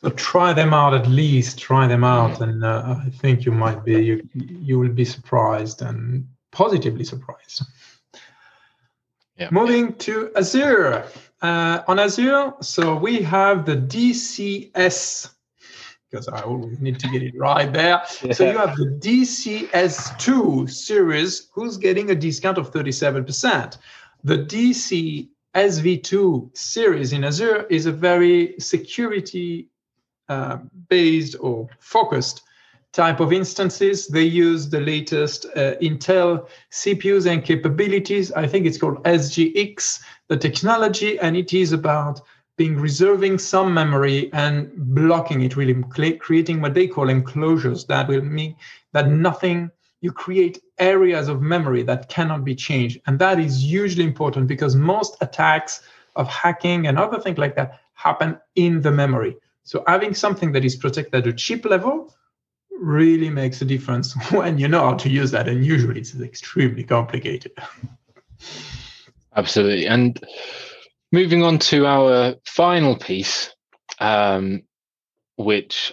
So 0.00 0.10
try 0.10 0.52
them 0.52 0.74
out 0.74 0.94
at 0.94 1.08
least. 1.08 1.58
Try 1.58 1.86
them 1.86 2.04
out, 2.04 2.40
and 2.40 2.64
uh, 2.64 2.96
I 3.06 3.10
think 3.10 3.44
you 3.44 3.52
might 3.52 3.84
be 3.84 3.92
you 4.04 4.28
you 4.34 4.78
will 4.78 4.92
be 4.92 5.04
surprised 5.04 5.82
and 5.82 6.26
positively 6.52 7.04
surprised. 7.04 7.62
Yeah. 9.38 9.48
Moving 9.50 9.94
to 9.96 10.30
Azure. 10.36 11.04
Uh, 11.42 11.82
on 11.86 11.98
Azure, 11.98 12.54
so 12.62 12.96
we 12.96 13.20
have 13.20 13.66
the 13.66 13.76
DCS 13.76 15.30
because 16.10 16.28
I 16.28 16.40
always 16.42 16.80
need 16.80 16.98
to 17.00 17.08
get 17.08 17.22
it 17.22 17.34
right 17.36 17.70
there. 17.70 18.02
Yeah. 18.22 18.32
So 18.32 18.50
you 18.50 18.56
have 18.56 18.76
the 18.76 18.86
DCS2 18.86 20.70
series, 20.70 21.48
who's 21.52 21.76
getting 21.76 22.10
a 22.10 22.14
discount 22.14 22.58
of 22.58 22.70
37%. 22.70 23.76
The 24.24 24.38
DC 24.38 25.28
SV2 25.54 26.56
series 26.56 27.12
in 27.12 27.24
Azure 27.24 27.64
is 27.64 27.86
a 27.86 27.92
very 27.92 28.54
security 28.58 29.68
uh, 30.28 30.58
based 30.88 31.36
or 31.40 31.68
focused 31.78 32.42
type 32.92 33.20
of 33.20 33.32
instances. 33.32 34.08
They 34.08 34.24
use 34.24 34.68
the 34.68 34.80
latest 34.80 35.46
uh, 35.54 35.74
Intel 35.82 36.48
CPUs 36.72 37.30
and 37.30 37.44
capabilities. 37.44 38.32
I 38.32 38.46
think 38.46 38.66
it's 38.66 38.78
called 38.78 39.02
SGX, 39.04 40.00
the 40.28 40.36
technology, 40.36 41.18
and 41.18 41.36
it 41.36 41.52
is 41.52 41.72
about 41.72 42.20
being 42.56 42.76
reserving 42.80 43.38
some 43.38 43.74
memory 43.74 44.32
and 44.32 44.72
blocking 44.94 45.42
it, 45.42 45.56
really 45.56 45.74
creating 46.18 46.62
what 46.62 46.72
they 46.72 46.86
call 46.86 47.10
enclosures 47.10 47.84
that 47.84 48.08
will 48.08 48.22
mean 48.22 48.56
that 48.92 49.10
nothing 49.10 49.70
you 50.00 50.10
create 50.10 50.62
areas 50.78 51.28
of 51.28 51.42
memory 51.42 51.82
that 51.82 52.08
cannot 52.08 52.44
be 52.44 52.54
changed. 52.54 52.98
And 53.06 53.18
that 53.18 53.38
is 53.38 53.62
hugely 53.62 54.04
important 54.04 54.46
because 54.46 54.74
most 54.74 55.16
attacks 55.20 55.82
of 56.16 56.28
hacking 56.28 56.86
and 56.86 56.98
other 56.98 57.20
things 57.20 57.38
like 57.38 57.56
that 57.56 57.80
happen 57.94 58.38
in 58.54 58.80
the 58.80 58.90
memory. 58.90 59.36
So 59.66 59.82
having 59.88 60.14
something 60.14 60.52
that 60.52 60.64
is 60.64 60.76
protected 60.76 61.14
at 61.14 61.26
a 61.26 61.32
chip 61.32 61.64
level 61.64 62.14
really 62.70 63.30
makes 63.30 63.60
a 63.60 63.64
difference 63.64 64.14
when 64.30 64.58
you 64.58 64.68
know 64.68 64.80
how 64.80 64.94
to 64.94 65.10
use 65.10 65.32
that. 65.32 65.48
And 65.48 65.64
usually 65.64 66.00
it's 66.00 66.18
extremely 66.18 66.84
complicated. 66.84 67.52
Absolutely. 69.34 69.86
And 69.88 70.24
moving 71.10 71.42
on 71.42 71.58
to 71.58 71.84
our 71.84 72.36
final 72.44 72.96
piece, 72.96 73.52
um, 73.98 74.62
which 75.36 75.92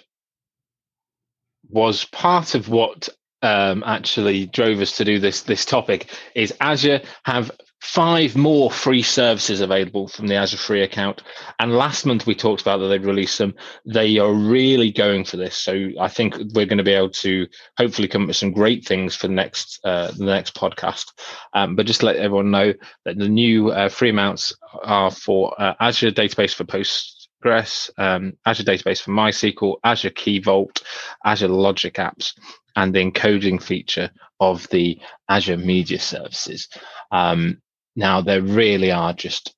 was 1.67 2.05
part 2.05 2.53
of 2.53 2.69
what 2.69 3.09
um, 3.41 3.83
actually 3.85 4.45
drove 4.45 4.81
us 4.81 4.97
to 4.97 5.05
do 5.05 5.19
this 5.19 5.41
this 5.41 5.65
topic 5.65 6.09
is 6.35 6.53
Azure 6.61 7.01
have 7.25 7.51
five 7.83 8.37
more 8.37 8.71
free 8.71 9.01
services 9.01 9.59
available 9.59 10.07
from 10.07 10.27
the 10.27 10.35
Azure 10.35 10.55
free 10.55 10.83
account. 10.83 11.21
And 11.59 11.75
last 11.75 12.05
month 12.05 12.25
we 12.25 12.33
talked 12.33 12.61
about 12.61 12.77
that 12.77 12.87
they'd 12.87 13.05
released 13.05 13.37
them. 13.37 13.53
They 13.85 14.17
are 14.19 14.33
really 14.33 14.89
going 14.89 15.25
for 15.25 15.35
this. 15.35 15.57
So 15.57 15.89
I 15.99 16.07
think 16.07 16.35
we're 16.53 16.65
going 16.65 16.77
to 16.77 16.83
be 16.83 16.93
able 16.93 17.09
to 17.09 17.45
hopefully 17.77 18.07
come 18.07 18.21
up 18.21 18.29
with 18.29 18.37
some 18.37 18.53
great 18.53 18.85
things 18.85 19.17
for 19.17 19.27
the 19.27 19.33
next 19.33 19.81
uh, 19.83 20.11
the 20.17 20.23
next 20.23 20.55
podcast. 20.55 21.07
Um, 21.53 21.75
but 21.75 21.85
just 21.85 21.99
to 21.99 22.05
let 22.05 22.15
everyone 22.15 22.51
know 22.51 22.73
that 23.03 23.17
the 23.17 23.27
new 23.27 23.71
uh, 23.71 23.89
free 23.89 24.09
amounts 24.09 24.55
are 24.83 25.11
for 25.11 25.53
uh, 25.61 25.73
Azure 25.81 26.11
Database 26.11 26.55
for 26.55 26.63
Postgres, 26.63 27.89
um, 27.97 28.31
Azure 28.45 28.63
Database 28.63 29.01
for 29.01 29.11
MySQL, 29.11 29.75
Azure 29.83 30.09
Key 30.11 30.39
Vault, 30.39 30.83
Azure 31.25 31.49
Logic 31.49 31.93
Apps, 31.95 32.31
and 32.77 32.95
the 32.95 33.03
encoding 33.03 33.61
feature 33.61 34.09
of 34.39 34.67
the 34.69 34.97
Azure 35.27 35.57
Media 35.57 35.99
Services. 35.99 36.69
Um, 37.11 37.57
now, 37.95 38.21
there 38.21 38.41
really 38.41 38.91
are 38.91 39.13
just 39.13 39.53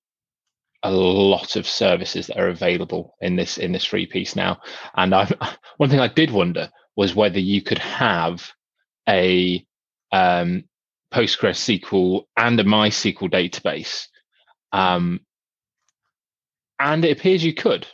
a 0.83 0.91
lot 0.91 1.55
of 1.55 1.67
services 1.67 2.27
that 2.27 2.37
are 2.37 2.49
available 2.49 3.15
in 3.19 3.35
this 3.35 3.57
in 3.57 3.71
this 3.71 3.85
free 3.85 4.05
piece 4.05 4.35
now. 4.35 4.59
And 4.95 5.15
I, 5.15 5.31
one 5.77 5.89
thing 5.89 5.99
I 5.99 6.07
did 6.07 6.31
wonder 6.31 6.69
was 6.95 7.15
whether 7.15 7.39
you 7.39 7.61
could 7.61 7.79
have 7.79 8.51
a 9.07 9.65
um, 10.11 10.65
Postgres 11.13 11.79
SQL 11.79 12.23
and 12.37 12.59
a 12.59 12.63
MySQL 12.63 13.31
database. 13.31 14.07
Um, 14.71 15.21
and 16.79 17.05
it 17.05 17.17
appears 17.17 17.43
you 17.43 17.53
could. 17.53 17.87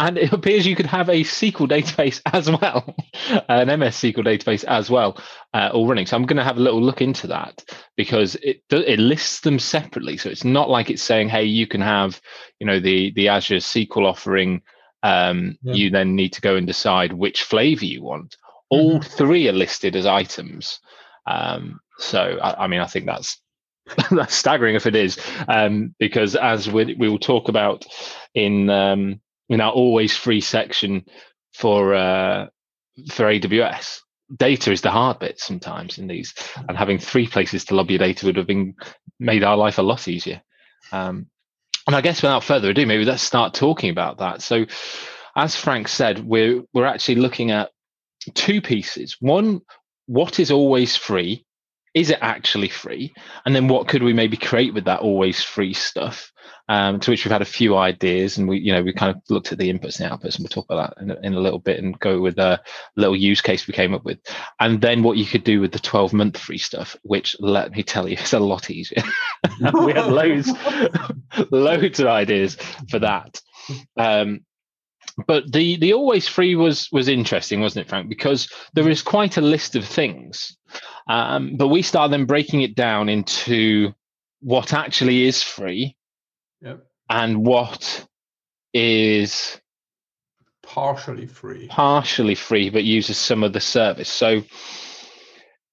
And 0.00 0.18
it 0.18 0.32
appears 0.32 0.66
you 0.66 0.76
could 0.76 0.86
have 0.86 1.08
a 1.08 1.22
SQL 1.22 1.68
database 1.68 2.20
as 2.32 2.50
well, 2.50 2.94
an 3.48 3.68
MS 3.78 3.96
SQL 3.96 4.24
database 4.24 4.64
as 4.64 4.90
well, 4.90 5.20
uh, 5.54 5.70
all 5.72 5.86
running. 5.86 6.06
So 6.06 6.16
I'm 6.16 6.26
going 6.26 6.36
to 6.36 6.44
have 6.44 6.56
a 6.56 6.60
little 6.60 6.82
look 6.82 7.00
into 7.00 7.26
that 7.28 7.64
because 7.96 8.34
it 8.36 8.62
it 8.70 8.98
lists 8.98 9.40
them 9.40 9.58
separately. 9.58 10.16
So 10.16 10.30
it's 10.30 10.44
not 10.44 10.70
like 10.70 10.90
it's 10.90 11.02
saying, 11.02 11.28
hey, 11.28 11.44
you 11.44 11.66
can 11.66 11.80
have, 11.80 12.20
you 12.58 12.66
know, 12.66 12.80
the 12.80 13.12
the 13.12 13.28
Azure 13.28 13.56
SQL 13.56 14.06
offering. 14.06 14.62
Um, 15.04 15.58
yeah. 15.62 15.74
You 15.74 15.90
then 15.90 16.14
need 16.14 16.32
to 16.34 16.40
go 16.40 16.54
and 16.54 16.66
decide 16.66 17.12
which 17.12 17.42
flavor 17.42 17.84
you 17.84 18.04
want. 18.04 18.36
All 18.70 19.00
mm-hmm. 19.00 19.16
three 19.16 19.48
are 19.48 19.52
listed 19.52 19.96
as 19.96 20.06
items. 20.06 20.78
Um, 21.26 21.80
so 21.98 22.38
I, 22.40 22.64
I 22.64 22.66
mean, 22.68 22.80
I 22.80 22.86
think 22.86 23.06
that's 23.06 23.40
that's 24.10 24.34
staggering 24.34 24.74
if 24.74 24.86
it 24.86 24.94
is, 24.94 25.18
um, 25.48 25.94
because 25.98 26.36
as 26.36 26.70
we, 26.70 26.94
we 26.94 27.08
will 27.08 27.18
talk 27.18 27.48
about 27.48 27.84
in 28.34 28.70
um, 28.70 29.20
in 29.48 29.60
our 29.60 29.72
always 29.72 30.16
free 30.16 30.40
section 30.40 31.04
for 31.54 31.94
uh, 31.94 32.46
for 33.10 33.24
AWS. 33.24 34.00
Data 34.36 34.72
is 34.72 34.80
the 34.80 34.90
hard 34.90 35.18
bit 35.18 35.38
sometimes 35.38 35.98
in 35.98 36.06
these, 36.06 36.34
and 36.68 36.76
having 36.76 36.98
three 36.98 37.26
places 37.26 37.64
to 37.66 37.74
lobby 37.74 37.94
your 37.94 37.98
data 37.98 38.26
would 38.26 38.36
have 38.36 38.46
been 38.46 38.74
made 39.18 39.44
our 39.44 39.56
life 39.56 39.78
a 39.78 39.82
lot 39.82 40.08
easier. 40.08 40.42
Um, 40.90 41.26
and 41.86 41.96
I 41.96 42.00
guess 42.00 42.22
without 42.22 42.44
further 42.44 42.70
ado, 42.70 42.86
maybe 42.86 43.04
let's 43.04 43.22
start 43.22 43.54
talking 43.54 43.90
about 43.90 44.18
that. 44.18 44.40
So, 44.40 44.66
as 45.36 45.56
Franck 45.56 45.88
said, 45.88 46.24
we're 46.24 46.62
we're 46.72 46.86
actually 46.86 47.16
looking 47.16 47.50
at 47.50 47.70
two 48.34 48.62
pieces. 48.62 49.16
One, 49.20 49.60
what 50.06 50.38
is 50.38 50.50
always 50.50 50.96
free? 50.96 51.44
Is 51.94 52.10
it 52.10 52.18
actually 52.20 52.68
free? 52.68 53.12
And 53.44 53.54
then 53.54 53.68
what 53.68 53.88
could 53.88 54.02
we 54.02 54.12
maybe 54.12 54.36
create 54.36 54.74
with 54.74 54.84
that 54.86 55.00
always 55.00 55.42
free 55.42 55.74
stuff? 55.74 56.32
um, 56.68 57.00
to 57.00 57.10
which 57.10 57.24
we've 57.24 57.32
had 57.32 57.42
a 57.42 57.46
few 57.46 57.76
ideas 57.76 58.38
and 58.38 58.48
we 58.48 58.58
you 58.58 58.72
know 58.72 58.82
we 58.82 58.92
kind 58.92 59.14
of 59.14 59.22
looked 59.28 59.52
at 59.52 59.58
the 59.58 59.72
inputs 59.72 60.00
and 60.00 60.10
the 60.10 60.14
outputs 60.14 60.36
and 60.36 60.44
we'll 60.44 60.48
talk 60.48 60.66
about 60.70 60.96
that 60.96 61.02
in, 61.02 61.24
in 61.24 61.34
a 61.34 61.40
little 61.40 61.58
bit 61.58 61.78
and 61.78 61.98
go 61.98 62.20
with 62.20 62.38
a 62.38 62.60
little 62.96 63.16
use 63.16 63.40
case 63.40 63.66
we 63.66 63.74
came 63.74 63.94
up 63.94 64.04
with. 64.04 64.18
And 64.60 64.80
then 64.80 65.02
what 65.02 65.16
you 65.16 65.26
could 65.26 65.44
do 65.44 65.60
with 65.60 65.72
the 65.72 65.78
12 65.78 66.12
month 66.12 66.38
free 66.38 66.58
stuff 66.58 66.96
which 67.02 67.36
let 67.40 67.72
me 67.72 67.82
tell 67.82 68.08
you 68.08 68.16
it's 68.20 68.32
a 68.32 68.38
lot 68.38 68.70
easier. 68.70 69.02
We 69.60 69.92
had 69.92 70.06
loads 70.06 70.50
loads 71.50 72.00
of 72.00 72.06
ideas 72.06 72.56
for 72.88 73.00
that. 73.00 73.40
Um, 73.96 74.40
but 75.26 75.50
the 75.52 75.76
the 75.76 75.92
always 75.92 76.26
free 76.28 76.54
was 76.54 76.88
was 76.92 77.08
interesting 77.08 77.60
wasn't 77.60 77.86
it 77.86 77.88
franck? 77.90 78.08
Because 78.08 78.48
there 78.72 78.88
is 78.88 79.02
quite 79.02 79.36
a 79.36 79.42
list 79.42 79.76
of 79.76 79.84
things 79.84 80.56
um, 81.08 81.56
but 81.56 81.68
we 81.68 81.82
start 81.82 82.10
then 82.10 82.24
breaking 82.26 82.62
it 82.62 82.74
down 82.74 83.08
into 83.08 83.92
what 84.40 84.72
actually 84.72 85.24
is 85.26 85.42
free 85.42 85.96
Yep. 86.62 86.86
And 87.10 87.44
what 87.44 88.06
is 88.72 89.60
partially 90.62 91.26
free? 91.26 91.66
Partially 91.68 92.34
free, 92.34 92.70
but 92.70 92.84
uses 92.84 93.18
some 93.18 93.42
of 93.42 93.52
the 93.52 93.60
service. 93.60 94.08
So 94.08 94.42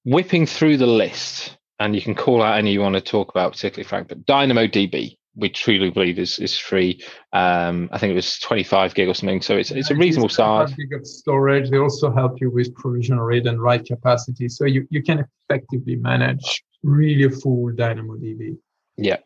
whipping 0.04 0.46
through 0.46 0.78
the 0.78 0.88
list, 0.88 1.58
and 1.80 1.96
you 1.96 2.02
can 2.02 2.16
call 2.16 2.42
out 2.42 2.58
any 2.58 2.74
you 2.74 2.82
want 2.82 2.96
to 2.96 3.02
talk 3.02 3.30
about, 3.30 3.54
particularly 3.54 3.88
Franck, 3.88 4.10
but 4.10 4.26
DynamoDB, 4.26 5.18
we 5.40 5.50
truly 5.50 5.90
believe 5.90 6.20
is 6.20 6.40
is 6.40 6.58
free. 6.58 7.04
Um, 7.34 7.90
I 7.92 7.98
think 7.98 8.12
it 8.12 8.16
was 8.16 8.40
25 8.40 8.96
gig 8.96 9.08
or 9.08 9.14
something, 9.14 9.42
so 9.42 9.58
it's 9.58 9.72
it's 9.72 9.92
a 9.92 9.96
reasonable 9.96 10.30
size. 10.30 10.74
Gig 10.74 10.94
of 10.94 11.06
storage. 11.06 11.70
They 11.70 11.78
also 11.78 12.12
help 12.12 12.40
you 12.42 12.52
with 12.52 12.74
provision 12.76 13.20
rate 13.20 13.48
and 13.48 13.62
write 13.62 13.86
capacity, 13.86 14.50
so 14.50 14.66
you 14.66 14.88
you 14.90 15.04
can 15.04 15.26
effectively 15.50 15.96
manage 15.96 16.64
really 16.84 17.24
a 17.24 17.30
full 17.30 17.72
DynamoDB. 17.72 18.58
Yeah, 18.98 19.18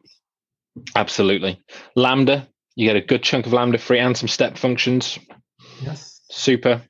Absolutely. 0.96 1.62
Lambda, 1.96 2.48
you 2.76 2.88
get 2.88 2.96
a 2.96 3.02
good 3.02 3.24
chunk 3.24 3.46
of 3.46 3.54
Lambda 3.54 3.78
free 3.78 4.00
and 4.00 4.18
some 4.18 4.28
step 4.28 4.58
functions. 4.58 5.20
Yes. 5.82 6.22
Super. 6.30 6.82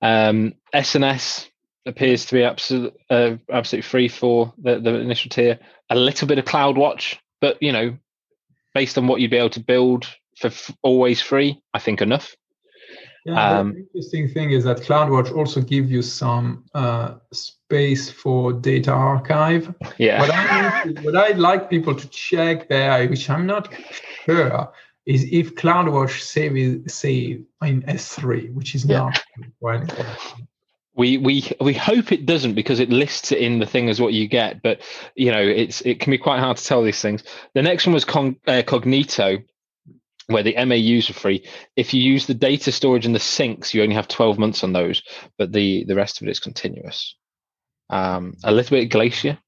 Um, 0.00 0.54
SNS 0.74 1.48
appears 1.86 2.26
to 2.26 2.34
be 2.34 2.44
absolute, 2.44 2.94
uh, 3.10 3.36
absolutely 3.50 3.88
free 3.88 4.08
for 4.08 4.52
the, 4.58 4.78
the 4.78 4.94
initial 5.00 5.30
tier. 5.30 5.58
A 5.90 5.96
little 5.96 6.28
bit 6.28 6.38
of 6.38 6.44
CloudWatch, 6.44 7.18
but 7.40 7.62
you 7.62 7.72
know, 7.72 7.96
based 8.74 8.98
on 8.98 9.06
what 9.06 9.20
you'd 9.20 9.30
be 9.30 9.36
able 9.36 9.50
to 9.50 9.60
build 9.60 10.06
for 10.38 10.48
f- 10.48 10.74
always 10.82 11.20
free, 11.20 11.60
I 11.74 11.78
think 11.78 12.00
enough. 12.00 12.34
Yeah, 13.24 13.58
um, 13.60 13.72
the 13.72 13.78
interesting 13.80 14.28
thing 14.28 14.50
is 14.50 14.64
that 14.64 14.78
CloudWatch 14.78 15.36
also 15.36 15.60
gives 15.60 15.90
you 15.90 16.02
some 16.02 16.64
uh, 16.74 17.14
space 17.32 18.10
for 18.10 18.52
data 18.52 18.90
archive. 18.90 19.72
Yeah. 19.98 20.20
What 20.20 20.30
I, 20.30 20.86
what 21.02 21.16
I'd 21.16 21.38
like 21.38 21.70
people 21.70 21.94
to 21.94 22.08
check 22.08 22.68
there, 22.68 23.06
which 23.08 23.30
I'm 23.30 23.46
not 23.46 23.72
sure, 24.24 24.72
is 25.06 25.24
if 25.30 25.54
CloudWatch 25.54 26.20
save 26.20 26.56
is 26.56 26.92
save 26.94 27.44
in 27.62 27.82
S3, 27.82 28.52
which 28.54 28.74
is 28.74 28.84
Yeah. 28.84 28.98
not 28.98 29.22
We 30.94 31.16
we 31.16 31.48
we 31.60 31.72
hope 31.72 32.12
it 32.12 32.26
doesn't 32.26 32.54
because 32.54 32.78
it 32.78 32.90
lists 32.90 33.32
it 33.32 33.38
in 33.38 33.58
the 33.58 33.66
thing 33.66 33.88
as 33.88 34.00
what 34.00 34.12
you 34.12 34.28
get, 34.28 34.62
but 34.62 34.82
you 35.14 35.30
know 35.30 35.40
it's 35.40 35.80
it 35.82 36.00
can 36.00 36.10
be 36.10 36.18
quite 36.18 36.40
hard 36.40 36.58
to 36.58 36.64
tell 36.64 36.82
these 36.82 37.00
things. 37.00 37.24
The 37.54 37.62
next 37.62 37.86
one 37.86 37.94
was 37.94 38.04
Con, 38.04 38.36
uh, 38.46 38.62
Cognito, 38.66 39.42
where 40.26 40.42
the 40.42 40.54
MAUs 40.54 41.08
are 41.08 41.14
free. 41.14 41.46
If 41.76 41.94
you 41.94 42.02
use 42.02 42.26
the 42.26 42.34
data 42.34 42.70
storage 42.72 43.06
and 43.06 43.14
the 43.14 43.20
syncs, 43.20 43.72
you 43.72 43.82
only 43.82 43.94
have 43.94 44.06
twelve 44.06 44.38
months 44.38 44.62
on 44.62 44.74
those, 44.74 45.02
but 45.38 45.50
the 45.52 45.84
the 45.84 45.94
rest 45.94 46.20
of 46.20 46.28
it 46.28 46.30
is 46.30 46.40
continuous. 46.40 47.16
Um, 47.88 48.36
a 48.44 48.52
little 48.52 48.76
bit 48.76 48.84
of 48.84 48.90
Glacier, 48.90 49.38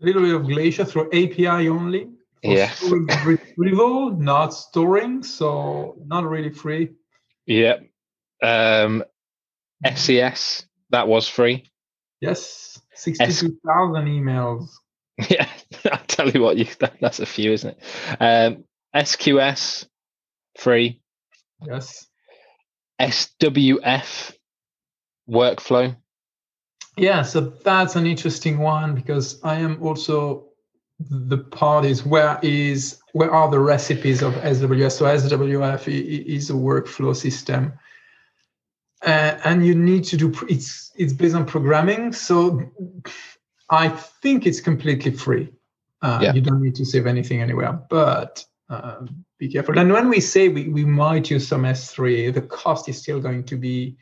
a 0.00 0.04
little 0.04 0.22
bit 0.22 0.34
of 0.34 0.46
Glacier 0.46 0.84
through 0.84 1.08
API 1.08 1.68
only. 1.68 2.08
Storage 2.66 3.24
retrieval, 3.24 4.10
not 4.10 4.52
storing, 4.52 5.22
so 5.22 5.96
not 6.04 6.24
really 6.24 6.50
free. 6.50 6.90
yeah. 7.46 7.76
Um, 8.42 9.04
SES 9.94 10.66
that 10.90 11.08
was 11.08 11.26
free. 11.28 11.64
Yes, 12.20 12.80
sixty-two 12.94 13.58
thousand 13.66 14.06
emails. 14.06 14.68
Yeah, 15.28 15.48
I'll 15.92 15.98
tell 16.06 16.30
you 16.30 16.40
what, 16.40 16.56
you 16.56 16.66
that, 16.80 16.94
that's 17.00 17.20
a 17.20 17.26
few, 17.26 17.52
isn't 17.52 17.76
it? 17.76 18.18
Um, 18.20 18.64
SQS 18.94 19.86
free. 20.58 21.00
Yes. 21.64 22.06
SWF 23.00 24.32
workflow. 25.28 25.96
Yeah, 26.96 27.22
so 27.22 27.40
that's 27.40 27.94
an 27.96 28.06
interesting 28.06 28.58
one 28.58 28.94
because 28.94 29.42
I 29.44 29.56
am 29.56 29.82
also 29.82 30.48
the 30.98 31.38
part 31.38 31.84
is 31.84 32.04
where 32.04 32.38
is 32.42 32.98
where 33.12 33.30
are 33.30 33.50
the 33.50 33.60
recipes 33.60 34.22
of 34.22 34.34
SWF? 34.34 34.92
So 34.92 35.04
SWF 35.06 35.88
i- 35.88 35.90
i- 35.90 36.24
is 36.36 36.50
a 36.50 36.54
workflow 36.54 37.14
system, 37.14 37.72
uh, 39.04 39.38
and 39.44 39.64
you 39.66 39.74
need 39.74 40.04
to 40.04 40.16
do 40.16 40.32
it's 40.48 40.92
it's 40.96 41.12
based 41.12 41.34
on 41.34 41.44
programming. 41.46 42.12
So 42.12 42.60
I 43.70 43.88
think 43.88 44.46
it's 44.46 44.60
completely 44.60 45.12
free. 45.12 45.48
Uh, 46.02 46.18
Yeah. 46.22 46.34
You 46.34 46.40
don't 46.40 46.62
need 46.62 46.74
to 46.76 46.84
save 46.84 47.06
anything 47.06 47.40
anywhere, 47.40 47.72
but 47.90 48.44
uh, 48.68 49.06
be 49.38 49.48
careful. 49.48 49.78
And 49.78 49.92
when 49.92 50.08
we 50.08 50.20
say 50.20 50.48
we, 50.48 50.68
we 50.68 50.84
might 50.84 51.30
use 51.30 51.46
some 51.46 51.62
S3, 51.62 52.32
the 52.34 52.42
cost 52.42 52.88
is 52.88 52.98
still 52.98 53.20
going 53.20 53.44
to 53.44 53.56
be 53.56 53.96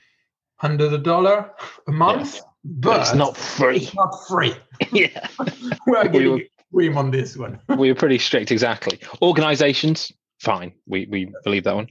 under 0.62 0.88
the 0.88 0.98
dollar 0.98 1.50
a 1.88 1.92
month. 1.92 2.34
Yes. 2.34 2.42
But 2.64 2.90
But 2.90 3.00
it's 3.00 3.14
not 3.14 3.36
free. 3.36 3.76
it's 3.76 3.94
not 3.94 4.12
free. 4.28 4.54
yeah, 4.92 5.28
We're 5.86 6.08
getting 6.08 6.32
were- 6.32 6.40
cream 6.74 6.98
on 6.98 7.10
this 7.10 7.36
one. 7.36 7.58
we 7.78 7.88
were 7.88 7.94
pretty 7.98 8.18
strict. 8.18 8.50
Exactly. 8.52 8.98
Organizations, 9.22 10.12
fine. 10.40 10.72
We 10.86 11.06
we 11.06 11.32
believe 11.44 11.64
that 11.64 11.74
one. 11.74 11.88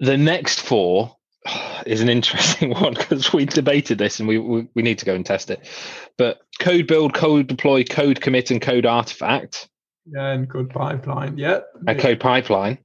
The 0.00 0.16
next 0.18 0.60
four 0.60 1.15
is 1.86 2.00
an 2.00 2.08
interesting 2.08 2.70
one 2.80 2.94
because 2.94 3.32
we 3.32 3.44
debated 3.44 3.98
this 3.98 4.18
and 4.20 4.28
we, 4.28 4.38
we 4.38 4.68
we 4.74 4.82
need 4.82 4.98
to 4.98 5.04
go 5.06 5.14
and 5.14 5.24
test 5.26 5.50
it. 5.50 5.60
But 6.18 6.40
code 6.60 6.86
build, 6.86 7.14
code 7.14 7.46
deploy, 7.46 7.84
code 7.84 8.20
commit, 8.20 8.50
and 8.50 8.60
code 8.60 8.86
artifact, 8.86 9.68
Yeah, 10.06 10.30
and 10.32 10.48
code 10.50 10.70
pipeline. 10.70 11.38
Yeah. 11.38 11.60
a 11.86 11.94
code 11.94 12.20
pipeline. 12.20 12.78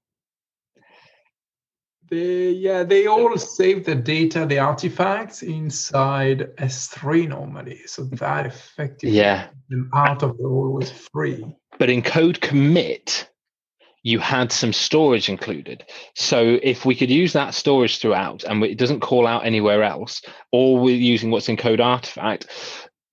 they- 2.10 2.52
yeah, 2.52 2.84
they 2.84 3.08
all 3.08 3.38
save 3.38 3.86
the 3.86 3.96
data, 3.96 4.46
the 4.46 4.60
artifacts 4.60 5.44
inside 5.44 6.50
S3 6.58 7.28
normally. 7.30 7.80
So 7.86 8.04
that 8.04 8.46
effectively 8.46 9.16
Yeah. 9.18 9.48
out 9.94 10.22
of 10.24 10.38
the 10.38 10.44
always 10.44 10.92
free. 10.92 11.46
but 11.80 11.90
in 11.90 12.02
code 12.02 12.42
commit 12.42 13.31
you 14.04 14.20
had 14.20 14.52
some 14.52 14.74
storage 14.74 15.30
included. 15.30 15.86
So 16.16 16.60
if 16.64 16.86
we 16.86 16.96
could 16.96 17.10
use 17.12 17.34
that 17.34 17.54
storage 17.54 18.00
throughout 18.00 18.44
and 18.44 18.64
it 18.64 18.78
doesn't 18.78 19.02
call 19.02 19.28
out 19.28 19.46
anywhere 19.46 19.84
else 19.84 20.22
or 20.52 20.80
we're 20.80 20.96
using 20.96 21.30
what's 21.32 21.50
in 21.50 21.58
code 21.58 21.80
artifact 21.82 22.48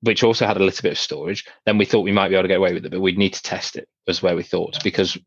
which 0.02 0.22
also 0.22 0.46
had 0.46 0.56
a 0.56 0.64
little 0.64 0.82
bit 0.82 0.92
of 0.92 0.98
storage 0.98 1.44
then 1.66 1.76
we 1.76 1.84
thought 1.84 2.02
we 2.02 2.12
might 2.12 2.28
be 2.28 2.34
able 2.36 2.44
to 2.44 2.48
get 2.48 2.58
away 2.58 2.72
with 2.72 2.86
it 2.86 2.90
but 2.90 3.00
we'd 3.00 3.18
need 3.18 3.34
to 3.34 3.42
test 3.42 3.74
it 3.76 3.88
was 4.06 4.22
where 4.22 4.36
we 4.36 4.42
thought 4.44 4.78
because 4.84 5.18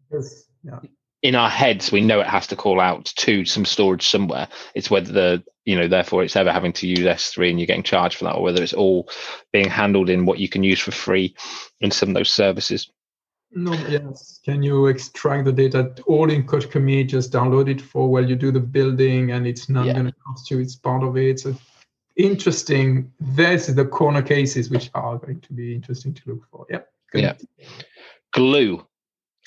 Yeah. 0.63 0.79
in 1.21 1.35
our 1.35 1.49
heads 1.49 1.91
we 1.91 2.01
know 2.01 2.21
it 2.21 2.27
has 2.27 2.47
to 2.47 2.55
call 2.55 2.79
out 2.79 3.05
to 3.17 3.45
some 3.45 3.65
storage 3.65 4.07
somewhere. 4.07 4.47
It's 4.73 4.89
whether 4.89 5.11
the 5.11 5.43
you 5.65 5.75
know 5.75 5.87
therefore 5.87 6.23
it's 6.23 6.35
ever 6.35 6.51
having 6.51 6.73
to 6.73 6.87
use 6.87 6.99
s3 6.99 7.49
and 7.51 7.59
you're 7.59 7.67
getting 7.67 7.83
charged 7.83 8.17
for 8.17 8.23
that 8.25 8.35
or 8.35 8.41
whether 8.43 8.63
it's 8.63 8.73
all 8.73 9.09
being 9.51 9.69
handled 9.69 10.09
in 10.09 10.25
what 10.25 10.39
you 10.39 10.49
can 10.49 10.63
use 10.63 10.79
for 10.79 10.91
free 10.91 11.35
in 11.81 11.91
some 11.91 12.09
of 12.09 12.15
those 12.15 12.31
services 12.31 12.89
No, 13.53 13.73
yes. 13.73 14.39
Can 14.45 14.63
you 14.63 14.87
extract 14.87 15.45
the 15.45 15.51
data 15.51 15.93
all 16.07 16.29
in 16.31 16.47
code 16.47 16.71
commit, 16.71 17.09
just 17.09 17.31
download 17.33 17.67
it 17.69 17.81
for 17.81 18.09
while 18.09 18.27
you 18.27 18.35
do 18.35 18.51
the 18.51 18.59
building 18.61 19.31
and 19.31 19.45
it's 19.45 19.67
not 19.67 19.85
Yeah. 19.87 19.93
going 19.93 20.05
to 20.05 20.13
cost 20.25 20.49
you, 20.49 20.59
it's 20.59 20.75
part 20.75 21.03
of 21.03 21.17
it. 21.17 21.41
So 21.41 21.55
interesting. 22.15 23.11
This 23.19 23.67
is 23.69 23.75
the 23.75 23.85
corner 23.85 24.21
cases 24.21 24.69
which 24.69 24.89
are 24.93 25.17
going 25.17 25.41
to 25.41 25.53
be 25.53 25.75
interesting 25.75 26.13
to 26.13 26.21
look 26.27 26.45
for. 26.49 26.65
Yeah. 26.69 26.81
Good. 27.11 27.21
Yeah. 27.23 27.33
glue. 28.33 28.85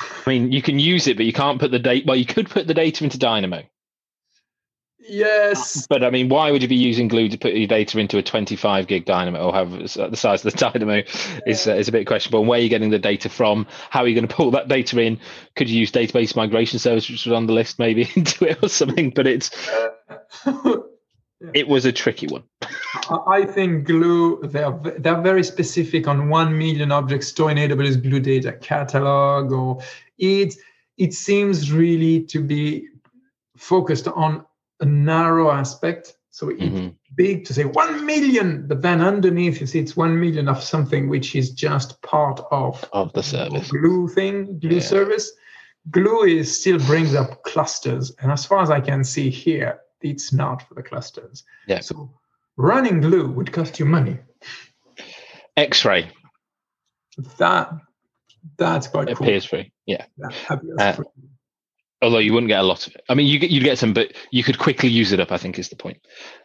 I 0.00 0.28
mean, 0.30 0.52
you 0.52 0.60
can 0.60 0.78
use 0.78 1.06
it, 1.06 1.16
but 1.16 1.24
you 1.24 1.32
can't 1.32 1.58
put 1.60 1.70
the 1.70 1.78
data. 1.78 2.04
Well, 2.06 2.16
you 2.16 2.26
could 2.26 2.50
put 2.50 2.66
the 2.66 2.74
data 2.74 3.04
into 3.04 3.16
Dynamo, 3.18 3.62
Yes. 5.06 5.86
but 5.86 6.02
I 6.02 6.10
mean, 6.10 6.28
why 6.28 6.50
would 6.50 6.62
you 6.62 6.68
be 6.68 6.76
using 6.76 7.08
glue 7.08 7.28
to 7.28 7.36
put 7.36 7.52
your 7.52 7.66
data 7.66 7.98
into 7.98 8.18
a 8.18 8.22
25 8.22 8.86
gig 8.86 9.04
Dynamo 9.04 9.46
or 9.46 9.52
have 9.52 9.70
the 9.70 10.16
size 10.16 10.44
of 10.44 10.52
the 10.52 10.58
Dynamo 10.72 11.02
is 11.46 11.66
uh, 11.66 11.74
is 11.74 11.88
a 11.88 11.92
bit 11.92 12.06
questionable. 12.06 12.40
And 12.40 12.48
where 12.48 12.58
are 12.58 12.62
you 12.62 12.68
getting 12.68 12.90
the 12.90 12.98
data 12.98 13.28
from? 13.28 13.66
How 13.90 14.00
are 14.00 14.08
you 14.08 14.14
going 14.14 14.26
to 14.26 14.34
pull 14.34 14.50
that 14.52 14.68
data 14.68 14.98
in? 15.00 15.20
Could 15.56 15.68
you 15.68 15.78
use 15.78 15.92
database 15.92 16.34
migration 16.34 16.78
service, 16.78 17.08
which 17.08 17.26
was 17.26 17.32
on 17.32 17.46
the 17.46 17.52
list, 17.52 17.78
maybe 17.78 18.08
into 18.14 18.48
it 18.48 18.58
or 18.62 18.68
something? 18.68 19.10
But 19.10 19.26
it's 19.26 19.50
it 21.52 21.68
was 21.68 21.84
a 21.84 21.92
tricky 21.92 22.26
one. 22.28 22.44
I 23.26 23.44
think 23.44 23.86
Glue, 23.86 24.40
they're, 24.44 24.78
they're 24.98 25.20
very 25.20 25.44
specific 25.44 26.08
on 26.08 26.28
1 26.28 26.56
million 26.56 26.92
objects 26.92 27.28
stored 27.28 27.58
in 27.58 27.70
AWS 27.70 28.02
Glue 28.02 28.20
data 28.20 28.52
catalog, 28.52 29.52
or 29.52 29.80
it, 30.18 30.54
it 30.96 31.12
seems 31.12 31.70
really 31.70 32.22
to 32.24 32.40
be 32.40 32.88
focused 33.56 34.08
on 34.08 34.44
a 34.80 34.84
narrow 34.84 35.50
aspect. 35.50 36.16
So 36.30 36.48
it's 36.48 36.60
Mhm. 36.62 36.96
big 37.14 37.44
to 37.46 37.54
say 37.54 37.64
1 37.64 38.04
million, 38.04 38.66
but 38.66 38.82
then 38.82 39.00
underneath 39.00 39.60
you 39.60 39.66
see 39.68 39.78
it's 39.78 39.96
1 39.96 40.18
million 40.18 40.48
of 40.48 40.62
something 40.62 41.08
which 41.08 41.36
is 41.36 41.50
just 41.52 42.00
part 42.02 42.40
of 42.50 42.84
Of 42.92 43.12
the 43.12 43.22
service. 43.22 43.70
glue 43.70 44.08
thing, 44.08 44.58
glue 44.58 44.74
Yeah. 44.76 44.80
service. 44.80 45.30
Glue 45.90 46.22
is 46.24 46.60
still 46.60 46.78
brings 46.78 47.14
up 47.14 47.42
clusters, 47.44 48.10
and 48.20 48.32
as 48.32 48.44
far 48.44 48.62
as 48.62 48.70
I 48.70 48.80
can 48.80 49.04
see 49.04 49.30
here, 49.30 49.80
it's 50.00 50.32
not 50.32 50.66
for 50.66 50.74
the 50.74 50.82
clusters. 50.82 51.44
Yeah. 51.68 51.80
So 51.80 52.10
running 52.56 53.00
glue 53.00 53.28
would 53.30 53.52
cost 53.52 53.78
you 53.78 53.84
money. 53.86 54.18
X-ray 55.56 56.10
That 57.38 57.70
that's 58.56 58.88
quite 58.88 59.06
cool. 59.16 59.26
appears 59.26 59.44
free. 59.44 59.72
Yeah. 59.86 60.04
That 60.18 60.34
appears 60.50 60.80
Uh, 60.80 60.92
free. 60.94 61.04
Although 62.04 62.18
you 62.18 62.32
wouldn't 62.32 62.48
get 62.48 62.60
a 62.60 62.64
lot 62.64 62.86
of 62.86 62.94
it. 62.94 63.02
I 63.08 63.14
mean, 63.14 63.26
you 63.26 63.38
get 63.38 63.50
you'd 63.50 63.64
get 63.64 63.78
some, 63.78 63.92
but 63.92 64.12
you 64.30 64.44
could 64.44 64.58
quickly 64.58 64.88
use 64.88 65.12
it 65.12 65.20
up. 65.20 65.32
I 65.32 65.38
think 65.38 65.58
is 65.58 65.68
the 65.68 65.76
point. 65.76 65.98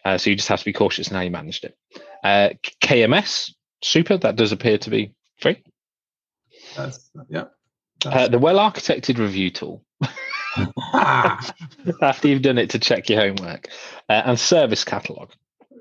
Uh, 0.04 0.18
so 0.18 0.30
you 0.30 0.36
just 0.36 0.50
have 0.50 0.60
to 0.60 0.66
be 0.66 0.74
cautious 0.74 1.10
in 1.10 1.16
how 1.16 1.22
you 1.22 1.32
managed 1.32 1.66
it. 1.66 1.78
Uh, 2.24 2.50
KMS 2.82 3.52
super 3.82 4.18
that 4.18 4.36
does 4.36 4.52
appear 4.52 4.78
to 4.80 4.90
be 4.90 5.14
free. 5.40 5.64
That's 6.76 7.10
yeah. 7.30 7.46
Uh, 8.06 8.28
the 8.28 8.40
well 8.40 8.58
architected 8.58 9.18
review 9.18 9.50
tool 9.50 9.84
Ah, 10.78 11.54
after 12.02 12.28
you've 12.28 12.42
done 12.42 12.58
it 12.58 12.72
to 12.72 12.80
check 12.80 13.10
your 13.10 13.20
homework 13.20 13.68
uh, 14.10 14.22
and 14.26 14.40
service 14.40 14.84
catalog. 14.84 15.30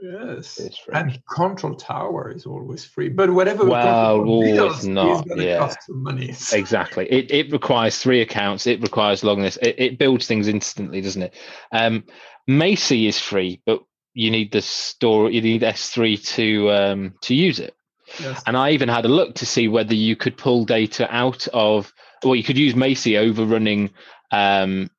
Yes. 0.00 0.58
It's 0.58 0.78
free. 0.78 0.94
And 0.94 1.22
control 1.26 1.74
tower 1.74 2.30
is 2.30 2.46
always 2.46 2.84
free, 2.84 3.08
but 3.08 3.30
whatever 3.30 3.64
Well, 3.64 4.24
builds 4.24 4.86
not, 4.86 5.20
is 5.20 5.22
going 5.22 5.38
to 5.38 5.44
yeah. 5.44 5.58
cost 5.58 5.78
some 5.86 6.02
money. 6.02 6.34
Exactly. 6.52 7.06
It 7.10 7.30
it 7.30 7.52
requires 7.52 7.98
three 7.98 8.20
accounts. 8.20 8.66
It 8.66 8.80
requires 8.82 9.22
logness. 9.22 9.58
It, 9.62 9.74
it 9.78 9.98
builds 9.98 10.26
things 10.26 10.48
instantly, 10.48 11.00
doesn't 11.00 11.22
it? 11.22 11.34
Um, 11.72 12.04
Macie 12.48 13.08
is 13.08 13.18
free, 13.18 13.60
but 13.66 13.82
you 14.14 14.30
need 14.30 14.52
the 14.52 14.62
store. 14.62 15.30
You 15.30 15.40
need 15.40 15.62
S3 15.62 16.24
to 16.34 16.70
um, 16.70 17.14
to 17.22 17.34
use 17.34 17.58
it. 17.58 17.74
Yes. 18.20 18.42
And 18.46 18.56
I 18.56 18.70
even 18.70 18.88
had 18.88 19.04
a 19.04 19.08
look 19.08 19.34
to 19.36 19.46
see 19.46 19.68
whether 19.68 19.94
you 19.94 20.16
could 20.16 20.36
pull 20.36 20.64
data 20.64 21.06
out 21.14 21.46
of, 21.48 21.92
or 22.24 22.36
you 22.36 22.42
could 22.42 22.58
use 22.58 22.74
Macie 22.74 23.18
overrunning, 23.18 23.90
um, 24.32 24.90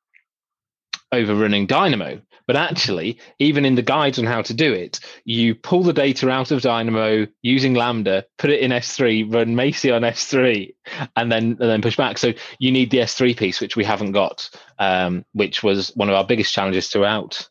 overrunning 1.12 1.66
Dynamo. 1.66 2.20
But 2.50 2.56
actually, 2.56 3.16
even 3.38 3.64
in 3.64 3.76
the 3.76 3.82
guides 3.82 4.18
on 4.18 4.24
how 4.24 4.42
to 4.42 4.52
do 4.52 4.72
it, 4.72 4.98
you 5.24 5.54
pull 5.54 5.84
the 5.84 5.92
data 5.92 6.28
out 6.28 6.50
of 6.50 6.62
Dynamo 6.62 7.28
using 7.42 7.74
Lambda, 7.74 8.24
put 8.38 8.50
it 8.50 8.58
in 8.58 8.72
S3, 8.72 9.32
run 9.32 9.54
Macie 9.54 9.94
on 9.94 10.02
S3, 10.02 10.74
and 11.14 11.30
then 11.30 11.44
and 11.44 11.58
then 11.60 11.80
push 11.80 11.96
back. 11.96 12.18
So 12.18 12.32
you 12.58 12.72
need 12.72 12.90
the 12.90 12.98
S3 12.98 13.36
piece, 13.36 13.60
which 13.60 13.76
we 13.76 13.84
haven't 13.84 14.10
got, 14.10 14.50
um, 14.80 15.24
which 15.32 15.62
was 15.62 15.92
one 15.94 16.08
of 16.08 16.16
our 16.16 16.26
biggest 16.26 16.52
challenges 16.52 16.88
throughout 16.88 17.48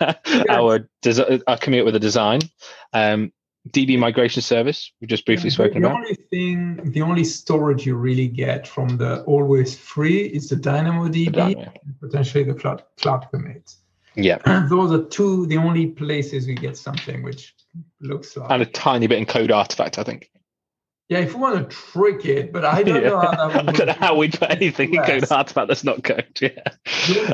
our 0.48 0.88
desi- 1.00 1.42
our 1.46 1.56
commute 1.56 1.84
with 1.84 1.94
the 1.94 2.00
design. 2.00 2.40
Um, 2.92 3.30
DB 3.68 3.96
migration 4.00 4.42
service 4.42 4.90
we've 5.00 5.10
just 5.10 5.26
briefly 5.26 5.50
the, 5.50 5.54
spoken 5.54 5.82
the 5.82 5.86
about. 5.86 6.00
The 6.00 6.08
only 6.08 6.14
thing, 6.28 6.90
the 6.90 7.02
only 7.02 7.22
storage 7.22 7.86
you 7.86 7.94
really 7.94 8.26
get 8.26 8.66
from 8.66 8.96
the 8.96 9.22
always 9.26 9.78
free 9.78 10.22
is 10.24 10.48
the 10.48 10.56
DynamoDB 10.56 11.30
Dynamo. 11.30 11.72
and 11.84 12.00
potentially 12.00 12.42
the 12.42 12.54
Cloud 12.54 12.82
Cloud 12.98 13.28
Commit. 13.30 13.76
Yeah, 14.22 14.66
Those 14.70 14.92
are 14.92 15.04
two, 15.04 15.46
the 15.46 15.56
only 15.58 15.86
places 15.88 16.46
we 16.46 16.54
get 16.54 16.76
something 16.76 17.22
which 17.22 17.54
looks 18.00 18.36
like. 18.36 18.50
and 18.50 18.62
a 18.62 18.66
tiny 18.66 19.06
bit 19.06 19.18
in 19.18 19.26
code 19.26 19.50
artifact, 19.50 19.98
I 19.98 20.02
think. 20.02 20.30
yeah, 21.08 21.18
if 21.18 21.34
we 21.34 21.40
want 21.40 21.68
to 21.70 21.76
trick 21.76 22.24
it, 22.24 22.52
but 22.52 22.64
I 22.64 22.82
don't 22.82 23.02
Yeah. 23.02 23.08
know 23.10 23.20
how 23.20 23.48
that 23.48 23.68
I 23.68 23.72
don't 23.72 23.86
know 23.86 23.92
how 23.98 24.16
we'd 24.16 24.38
put 24.38 24.50
anything 24.50 24.94
in 24.94 25.02
code 25.02 25.30
artifact 25.30 25.68
that's 25.68 25.84
not 25.84 26.02
code. 26.04 26.26
Yeah. 26.40 26.50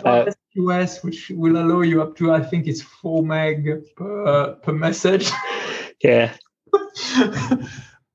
Uh, 0.05 0.31
SQS, 0.57 1.05
which 1.05 1.31
will 1.31 1.57
allow 1.59 1.81
you 1.83 2.03
up 2.03 2.17
to, 2.17 2.33
I 2.33 2.41
think 2.43 2.67
it's 2.67 2.83
four 2.83 3.23
meg 3.25 3.69
per, 3.97 4.55
per 4.63 4.73
message. 4.73 5.31
Yeah. 6.03 6.35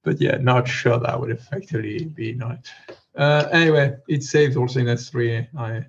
but 0.04 0.22
yeah, 0.22 0.38
not 0.38 0.68
sure 0.68 1.00
that 1.00 1.20
would 1.20 1.32
effectively 1.32 2.06
be 2.06 2.34
not. 2.34 2.70
Uh, 3.16 3.48
anyway, 3.52 3.96
it 4.08 4.24
saves 4.24 4.56
also 4.56 4.80
in 4.80 4.86
S3. 4.86 5.48
I, 5.58 5.86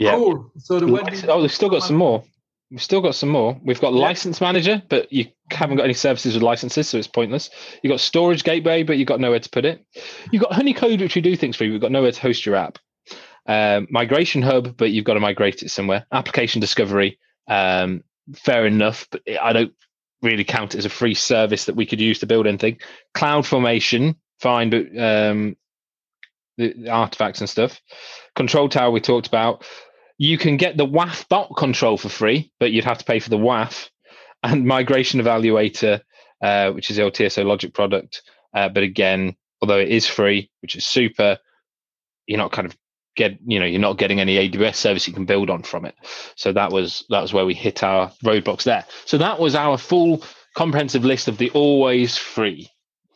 Yeah. 0.00 0.14
Cool. 0.16 0.50
So 0.56 0.80
the 0.80 0.86
Lic- 0.86 1.28
Oh, 1.28 1.42
we've 1.42 1.52
still 1.52 1.68
got 1.68 1.82
some 1.82 1.96
more. 1.96 2.24
We've 2.70 2.82
still 2.82 3.02
got 3.02 3.14
some 3.14 3.28
more. 3.28 3.60
We've 3.62 3.80
got 3.80 3.92
Yeah. 3.92 4.00
license 4.00 4.40
manager, 4.40 4.82
but 4.88 5.12
you 5.12 5.26
haven't 5.52 5.76
got 5.76 5.84
any 5.84 5.92
services 5.92 6.34
with 6.34 6.42
licenses, 6.42 6.88
so 6.88 6.96
it's 6.98 7.06
pointless. 7.06 7.50
You've 7.82 7.90
got 7.90 8.00
storage 8.00 8.42
gateway, 8.42 8.82
but 8.82 8.96
you've 8.96 9.08
got 9.08 9.20
nowhere 9.20 9.40
to 9.40 9.50
put 9.50 9.64
it. 9.66 9.84
You've 10.32 10.42
got 10.42 10.52
Honeycode, 10.52 11.00
which 11.00 11.14
we 11.16 11.20
do 11.20 11.36
things 11.36 11.54
for 11.56 11.64
you. 11.64 11.72
We've 11.72 11.80
got 11.80 11.92
nowhere 11.92 12.12
to 12.12 12.20
host 12.20 12.46
your 12.46 12.56
app. 12.56 12.78
Um, 13.46 13.88
migration 13.90 14.40
hub, 14.42 14.76
but 14.76 14.90
you've 14.90 15.04
got 15.04 15.14
to 15.14 15.20
migrate 15.20 15.62
it 15.62 15.70
somewhere. 15.70 16.06
Application 16.12 16.60
discovery, 16.60 17.18
um, 17.48 18.02
fair 18.34 18.64
enough, 18.64 19.06
but 19.10 19.22
I 19.42 19.52
don't 19.52 19.72
really 20.22 20.44
count 20.44 20.74
it 20.74 20.78
as 20.78 20.84
a 20.86 20.90
free 20.90 21.14
service 21.14 21.64
that 21.66 21.76
we 21.76 21.84
could 21.86 22.00
use 22.00 22.20
to 22.20 22.26
build 22.26 22.46
anything. 22.46 22.78
Cloud 23.12 23.46
formation, 23.46 24.14
fine, 24.40 24.70
but 24.70 24.86
um, 24.96 25.56
the, 26.56 26.72
the 26.74 26.90
artifacts 26.90 27.40
and 27.40 27.50
stuff. 27.50 27.80
Control 28.36 28.68
tower 28.68 28.90
we 28.90 29.00
talked 29.00 29.26
about. 29.26 29.64
You 30.20 30.36
can 30.36 30.58
get 30.58 30.76
the 30.76 30.86
WAF 30.86 31.26
bot 31.30 31.56
control 31.56 31.96
for 31.96 32.10
free, 32.10 32.52
but 32.60 32.72
you'd 32.72 32.84
have 32.84 32.98
to 32.98 33.06
pay 33.06 33.20
for 33.20 33.30
the 33.30 33.38
WAF 33.38 33.88
and 34.42 34.66
migration 34.66 35.18
evaluator, 35.18 36.02
uh, 36.42 36.72
which 36.72 36.90
is 36.90 36.96
the 36.96 37.04
old 37.04 37.14
TSO 37.14 37.42
logic 37.42 37.72
product. 37.72 38.20
Uh, 38.52 38.68
but 38.68 38.82
again, 38.82 39.34
although 39.62 39.78
it 39.78 39.88
is 39.88 40.06
free, 40.06 40.50
which 40.60 40.76
is 40.76 40.84
super, 40.84 41.38
you're 42.26 42.36
not 42.36 42.52
kind 42.52 42.66
of 42.66 42.76
get 43.16 43.38
you 43.46 43.58
know 43.58 43.64
you're 43.64 43.80
not 43.80 43.96
getting 43.96 44.20
any 44.20 44.36
AWS 44.36 44.74
service 44.74 45.08
you 45.08 45.14
can 45.14 45.24
build 45.24 45.48
on 45.48 45.62
from 45.62 45.86
it. 45.86 45.94
So 46.36 46.52
that 46.52 46.70
was 46.70 47.02
that 47.08 47.22
was 47.22 47.32
where 47.32 47.46
we 47.46 47.54
hit 47.54 47.82
our 47.82 48.12
roadblocks 48.22 48.64
there. 48.64 48.84
So 49.06 49.16
that 49.16 49.40
was 49.40 49.54
our 49.54 49.78
full 49.78 50.22
comprehensive 50.54 51.02
list 51.02 51.28
of 51.28 51.38
the 51.38 51.48
always 51.52 52.18
free 52.18 52.68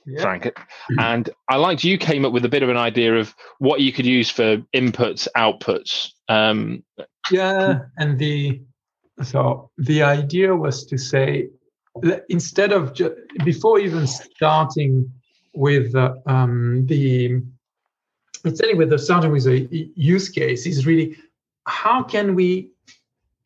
yeah. 0.07 0.23
Franck. 0.23 0.59
And 0.99 1.29
I 1.49 1.57
liked 1.57 1.85
you 1.85 1.99
came 1.99 2.25
up 2.25 2.33
with 2.33 2.45
a 2.45 2.49
bit 2.49 2.63
of 2.63 2.69
an 2.69 2.77
idea 2.77 3.17
of 3.17 3.35
what 3.59 3.81
you 3.81 3.93
could 3.93 4.07
use 4.07 4.31
for 4.31 4.59
inputs, 4.75 5.29
outputs. 5.37 6.13
Um, 6.29 6.85
Yeah, 7.31 7.81
and 7.99 8.19
the 8.19 8.63
so 9.23 9.71
the 9.79 10.03
idea 10.03 10.55
was 10.55 10.85
to 10.87 10.99
say 10.99 11.49
instead 12.29 12.73
of 12.73 12.93
ju- 12.95 13.17
before 13.45 13.79
even 13.79 14.07
starting 14.07 15.11
with 15.55 15.95
uh, 15.95 16.15
um, 16.27 16.85
the 16.87 17.41
instead 18.45 18.77
with 18.77 18.91
the 18.91 18.99
starting 18.99 19.33
with 19.33 19.47
a 19.47 19.69
use 19.95 20.29
case 20.29 20.67
is 20.67 20.87
really 20.87 21.17
how 21.67 22.03
can 22.03 22.35
we 22.35 22.69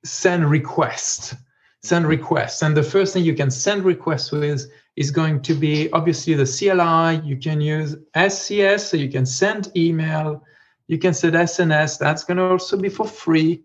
send 0.04 0.50
requests 0.50 1.36
send 1.82 2.06
requests? 2.06 2.62
And 2.62 2.76
the 2.76 2.82
first 2.82 3.12
thing 3.12 3.24
you 3.24 3.34
can 3.34 3.50
send 3.50 3.84
requests 3.84 4.32
with 4.32 4.70
is 4.96 5.10
going 5.10 5.42
to 5.42 5.54
be 5.54 5.90
obviously 5.92 6.34
the 6.34 6.44
CLI 6.44 7.26
you 7.26 7.36
can 7.36 7.60
use 7.60 7.96
SES 8.14 8.88
so 8.88 8.96
you 8.96 9.10
can 9.10 9.26
send 9.26 9.70
email 9.76 10.42
you 10.88 10.98
can 10.98 11.14
set 11.14 11.34
SNS 11.34 11.98
that's 11.98 12.24
going 12.24 12.38
to 12.38 12.44
also 12.44 12.76
be 12.76 12.88
for 12.88 13.06
free 13.06 13.62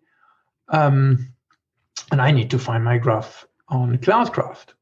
um, 0.69 1.33
and 2.11 2.21
I 2.21 2.31
need 2.31 2.49
to 2.51 2.59
find 2.59 2.83
my 2.83 2.97
graph 2.97 3.45
on 3.69 3.97
Cloudcraft. 3.97 4.73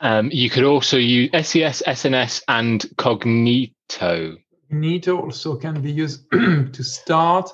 um, 0.00 0.30
you 0.32 0.50
could 0.50 0.64
also 0.64 0.96
use 0.96 1.30
SES, 1.32 1.82
SNS, 1.86 2.42
and 2.48 2.80
Cognito. 2.96 4.36
Cognito 4.70 5.18
also 5.18 5.56
can 5.56 5.80
be 5.80 5.92
used 5.92 6.30
to 6.30 6.82
start 6.82 7.50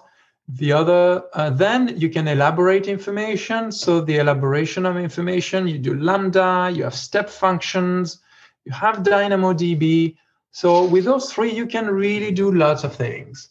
the 0.49 0.73
other. 0.73 1.25
Uh, 1.33 1.51
then 1.51 1.99
you 1.99 2.11
can 2.11 2.29
elaborate 2.29 2.87
information. 2.87 3.73
So 3.73 4.01
the 4.01 4.19
elaboration 4.19 4.85
of 4.87 4.97
information, 4.97 5.67
you 5.69 5.79
do 5.79 5.95
Lambda, 5.95 6.71
you 6.75 6.85
have 6.85 6.95
step 6.95 7.31
functions, 7.31 8.21
you 8.65 8.73
have 8.73 8.99
DynamoDB. 8.99 10.17
So 10.55 10.85
with 10.85 11.05
those 11.05 11.33
three, 11.33 11.53
you 11.53 11.67
can 11.67 11.89
really 11.89 12.31
do 12.31 12.53
lots 12.53 12.85
of 12.85 12.95
things. 12.95 13.49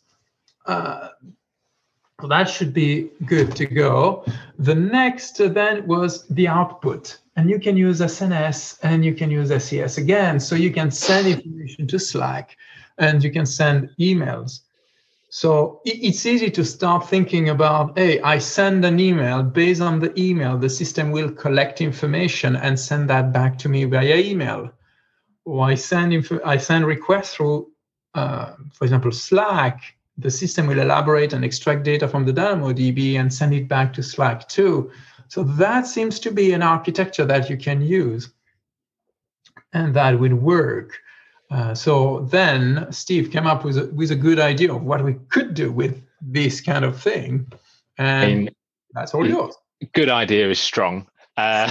Uh, 0.65 1.09
that 2.29 2.45
should 2.45 2.73
be 2.73 3.09
good 3.25 3.53
to 3.57 3.65
go. 3.65 4.23
The 4.57 4.73
next 4.73 5.37
then 5.37 5.85
was 5.85 6.25
the 6.29 6.47
output. 6.47 7.17
And 7.35 7.49
you 7.49 7.59
can 7.59 7.75
use 7.75 7.99
SNS 7.99 8.79
and 8.83 9.03
you 9.03 9.13
can 9.13 9.29
use 9.29 9.49
SES 9.49 9.97
again. 9.97 10.39
So 10.39 10.55
you 10.55 10.71
can 10.71 10.91
send 10.91 11.27
information 11.27 11.87
to 11.87 11.99
Slack 11.99 12.55
and 12.97 13.21
you 13.21 13.31
can 13.31 13.45
send 13.45 13.89
emails. 13.99 14.61
So 15.27 15.81
it's 15.83 16.25
easy 16.25 16.49
to 16.51 16.63
start 16.63 17.09
thinking 17.09 17.49
about, 17.49 17.97
hey, 17.97 18.21
I 18.21 18.37
send 18.37 18.85
an 18.85 19.01
email. 19.01 19.43
Based 19.43 19.81
on 19.81 19.99
the 19.99 20.17
email, 20.17 20.57
the 20.57 20.69
system 20.69 21.11
will 21.11 21.31
collect 21.31 21.81
information 21.81 22.55
and 22.55 22.79
send 22.79 23.09
that 23.09 23.33
back 23.33 23.57
to 23.57 23.67
me 23.67 23.83
via 23.83 24.15
email. 24.15 24.71
Or 25.45 25.65
I 25.65 25.75
send 25.75 26.13
inf- 26.13 26.45
I 26.45 26.57
send 26.57 26.85
requests 26.85 27.35
through, 27.35 27.69
uh, 28.15 28.53
for 28.73 28.85
example, 28.85 29.11
Slack. 29.11 29.95
The 30.17 30.31
system 30.31 30.67
will 30.67 30.79
elaborate 30.79 31.33
and 31.33 31.43
extract 31.43 31.83
data 31.83 32.07
from 32.07 32.25
the 32.25 32.31
DynamoDB 32.33 33.15
and 33.19 33.33
send 33.33 33.53
it 33.53 33.67
back 33.67 33.93
to 33.93 34.03
Slack 34.03 34.47
too. 34.47 34.91
So 35.27 35.43
that 35.43 35.87
seems 35.87 36.19
to 36.19 36.31
be 36.31 36.53
an 36.53 36.61
architecture 36.61 37.25
that 37.25 37.49
you 37.49 37.57
can 37.57 37.81
use, 37.81 38.29
and 39.73 39.93
that 39.95 40.19
will 40.19 40.35
work. 40.35 40.99
Uh, 41.49 41.73
so 41.73 42.27
then 42.31 42.87
Steve 42.91 43.31
came 43.31 43.47
up 43.47 43.63
with 43.63 43.77
a, 43.77 43.85
with 43.87 44.11
a 44.11 44.15
good 44.15 44.39
idea 44.39 44.73
of 44.73 44.83
what 44.83 45.03
we 45.03 45.15
could 45.29 45.53
do 45.53 45.71
with 45.71 46.01
this 46.21 46.61
kind 46.61 46.85
of 46.85 47.01
thing, 47.01 47.51
and 47.97 48.47
And 48.47 48.51
that's 48.93 49.13
all 49.13 49.27
yours. 49.27 49.55
good 49.93 50.09
idea 50.09 50.49
is 50.49 50.59
strong. 50.59 51.07
Uh, 51.35 51.69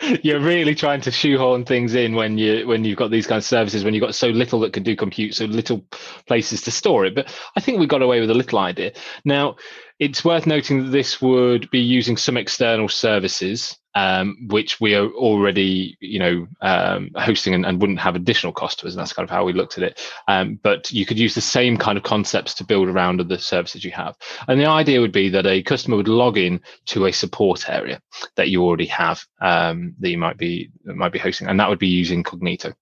you're 0.22 0.40
really 0.40 0.74
trying 0.74 1.00
to 1.00 1.10
shoehorn 1.10 1.64
things 1.64 1.94
in 1.94 2.14
when 2.14 2.36
you 2.36 2.66
when 2.66 2.84
you've 2.84 2.98
got 2.98 3.10
these 3.10 3.26
kind 3.26 3.38
of 3.38 3.44
services 3.44 3.84
when 3.84 3.94
you've 3.94 4.02
got 4.02 4.14
so 4.14 4.28
little 4.28 4.60
that 4.60 4.72
can 4.72 4.82
do 4.82 4.96
compute, 4.96 5.34
so 5.34 5.44
little 5.44 5.84
places 6.26 6.62
to 6.62 6.70
store 6.70 7.04
it. 7.04 7.14
But 7.14 7.32
I 7.56 7.60
think 7.60 7.78
we 7.78 7.86
got 7.86 8.02
away 8.02 8.20
with 8.20 8.30
a 8.30 8.34
little 8.34 8.58
idea. 8.58 8.92
Now, 9.24 9.56
it's 10.02 10.24
worth 10.24 10.48
noting 10.48 10.82
that 10.82 10.90
this 10.90 11.22
would 11.22 11.70
be 11.70 11.78
using 11.78 12.16
some 12.16 12.36
external 12.36 12.88
services, 12.88 13.78
um, 13.94 14.48
which 14.48 14.80
we 14.80 14.96
are 14.96 15.06
already, 15.10 15.96
you 16.00 16.18
know, 16.18 16.48
um, 16.60 17.10
hosting 17.14 17.54
and, 17.54 17.64
and 17.64 17.80
wouldn't 17.80 18.00
have 18.00 18.16
additional 18.16 18.52
cost 18.52 18.80
to 18.80 18.88
us. 18.88 18.94
And 18.94 19.00
that's 19.00 19.12
kind 19.12 19.22
of 19.22 19.30
how 19.30 19.44
we 19.44 19.52
looked 19.52 19.78
at 19.78 19.84
it. 19.84 20.00
Um, 20.26 20.58
but 20.60 20.90
you 20.90 21.06
could 21.06 21.20
use 21.20 21.36
the 21.36 21.40
same 21.40 21.76
kind 21.76 21.96
of 21.96 22.02
concepts 22.02 22.52
to 22.54 22.64
build 22.64 22.88
around 22.88 23.20
the 23.20 23.38
services 23.38 23.84
you 23.84 23.92
have. 23.92 24.16
And 24.48 24.58
the 24.58 24.66
idea 24.66 25.00
would 25.00 25.12
be 25.12 25.28
that 25.28 25.46
a 25.46 25.62
customer 25.62 25.98
would 25.98 26.08
log 26.08 26.36
in 26.36 26.60
to 26.86 27.06
a 27.06 27.12
support 27.12 27.70
area 27.70 28.02
that 28.34 28.48
you 28.48 28.64
already 28.64 28.86
have 28.86 29.24
um, 29.40 29.94
that 30.00 30.10
you 30.10 30.18
might 30.18 30.36
be 30.36 30.72
might 30.84 31.12
be 31.12 31.20
hosting, 31.20 31.46
and 31.46 31.60
that 31.60 31.68
would 31.68 31.78
be 31.78 31.86
using 31.86 32.24
Cognito. 32.24 32.74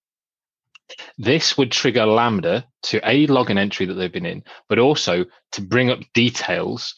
This 1.18 1.58
would 1.58 1.70
trigger 1.70 2.06
Lambda 2.06 2.64
to 2.84 2.98
a 3.04 3.26
login 3.26 3.58
entry 3.58 3.84
that 3.84 3.94
they've 3.94 4.10
been 4.10 4.24
in, 4.24 4.42
but 4.70 4.78
also 4.78 5.26
to 5.52 5.60
bring 5.60 5.90
up 5.90 6.00
details 6.14 6.94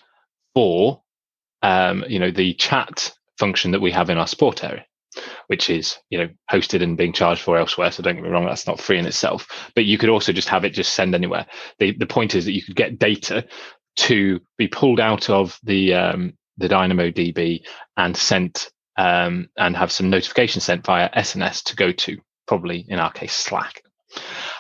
for 0.55 1.03
um, 1.63 2.05
you 2.09 2.19
know 2.19 2.31
the 2.31 2.55
chat 2.55 3.13
function 3.39 3.73
that 3.73 3.81
we 3.81 3.91
have 3.93 4.11
in 4.11 4.19
our 4.19 4.27
support 4.27 4.65
area, 4.65 4.85
which 5.47 5.71
is 5.71 5.99
you 6.11 6.19
know 6.19 6.29
hosted 6.51 6.83
and 6.83 6.97
being 6.97 7.13
charged 7.13 7.43
for 7.43 7.57
elsewhere. 7.57 7.91
So 7.91 8.03
don't 8.03 8.15
get 8.15 8.25
me 8.25 8.31
wrong, 8.31 8.47
that's 8.47 8.67
not 8.67 8.81
free 8.81 8.99
in 8.99 9.07
itself. 9.07 9.71
But 9.75 9.85
you 9.85 9.99
could 9.99 10.09
also 10.11 10.33
just 10.33 10.49
have 10.49 10.65
it 10.65 10.71
just 10.71 10.95
send 10.95 11.15
anywhere. 11.15 11.47
The 11.79 11.93
the 11.97 12.07
point 12.07 12.35
is 12.35 12.45
that 12.45 12.53
you 12.53 12.63
could 12.63 12.77
get 12.77 12.99
data 12.99 13.47
to 13.95 14.41
be 14.59 14.69
pulled 14.69 15.01
out 15.01 15.31
of 15.31 15.59
the 15.63 15.95
um, 15.95 16.35
the 16.59 16.69
DynamoDB 16.69 17.63
and 17.97 18.17
sent 18.17 18.71
um, 18.97 19.49
and 19.57 19.77
have 19.77 19.93
some 19.93 20.11
notifications 20.11 20.65
sent 20.65 20.85
via 20.85 21.11
SNS 21.11 21.65
to 21.65 21.77
go 21.77 21.93
to 21.93 22.19
probably 22.47 22.85
in 22.89 22.99
our 22.99 23.13
case 23.13 23.35
Slack. 23.35 23.83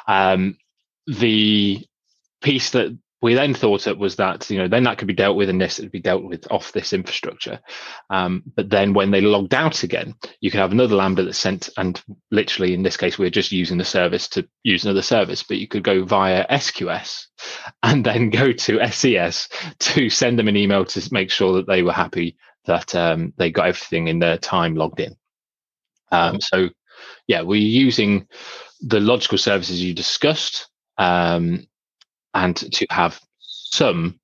Um, 0.07 0.57
the 1.07 1.85
piece 2.43 2.71
that 2.71 2.97
we 3.23 3.35
then 3.35 3.55
thought 3.55 3.87
it 3.87 3.97
was 3.97 4.17
that 4.17 4.51
you 4.51 4.59
know 4.59 4.69
then 4.69 4.85
that 4.85 4.99
could 4.99 5.09
be 5.09 5.15
dealt 5.15 5.37
with 5.37 5.49
and 5.49 5.61
this 5.61 5.79
would 5.79 5.93
be 5.93 6.01
dealt 6.01 6.25
with 6.25 6.51
off 6.51 6.73
this 6.73 6.93
infrastructure. 6.93 7.61
Um, 8.11 8.43
but 8.55 8.69
then 8.69 8.93
when 8.93 9.11
they 9.11 9.21
logged 9.21 9.55
out 9.55 9.83
again 9.83 10.15
you 10.41 10.51
could 10.51 10.61
have 10.61 10.73
another 10.73 10.97
lambda 10.97 11.25
that's 11.25 11.39
sent 11.39 11.71
and 11.77 12.03
literally 12.31 12.75
in 12.75 12.83
this 12.83 12.97
case 12.97 13.19
we're 13.19 13.31
just 13.31 13.53
using 13.53 13.79
the 13.79 13.85
service 13.85 14.29
to 14.31 14.47
use 14.65 14.85
another 14.85 15.03
service 15.03 15.43
but 15.43 15.59
you 15.59 15.69
could 15.69 15.85
go 15.85 16.05
via 16.05 16.47
sqs 16.49 17.27
and 17.83 18.05
then 18.05 18.31
go 18.31 18.53
to 18.53 18.85
ses 18.91 19.49
to 19.79 20.11
send 20.11 20.39
them 20.39 20.49
an 20.49 20.57
email 20.57 20.85
to 20.85 21.09
make 21.13 21.31
sure 21.31 21.55
that 21.55 21.67
they 21.67 21.83
were 21.83 21.93
happy 21.93 22.37
that 22.67 22.95
um, 22.95 23.33
they 23.37 23.51
got 23.51 23.69
everything 23.69 24.09
in 24.09 24.19
their 24.19 24.39
time 24.39 24.75
logged 24.75 25.01
in. 25.01 25.17
Um, 26.11 26.41
so, 26.41 26.69
yeah, 27.27 27.43
we're 27.43 27.61
using 27.61 28.27
the 28.81 29.01
logical 29.01 29.39
services 29.39 29.83
you 29.83 29.95
discussed 29.95 30.69
um, 30.99 31.67
and 32.35 32.57
to 32.57 32.87
have 32.91 33.21
some 33.41 34.21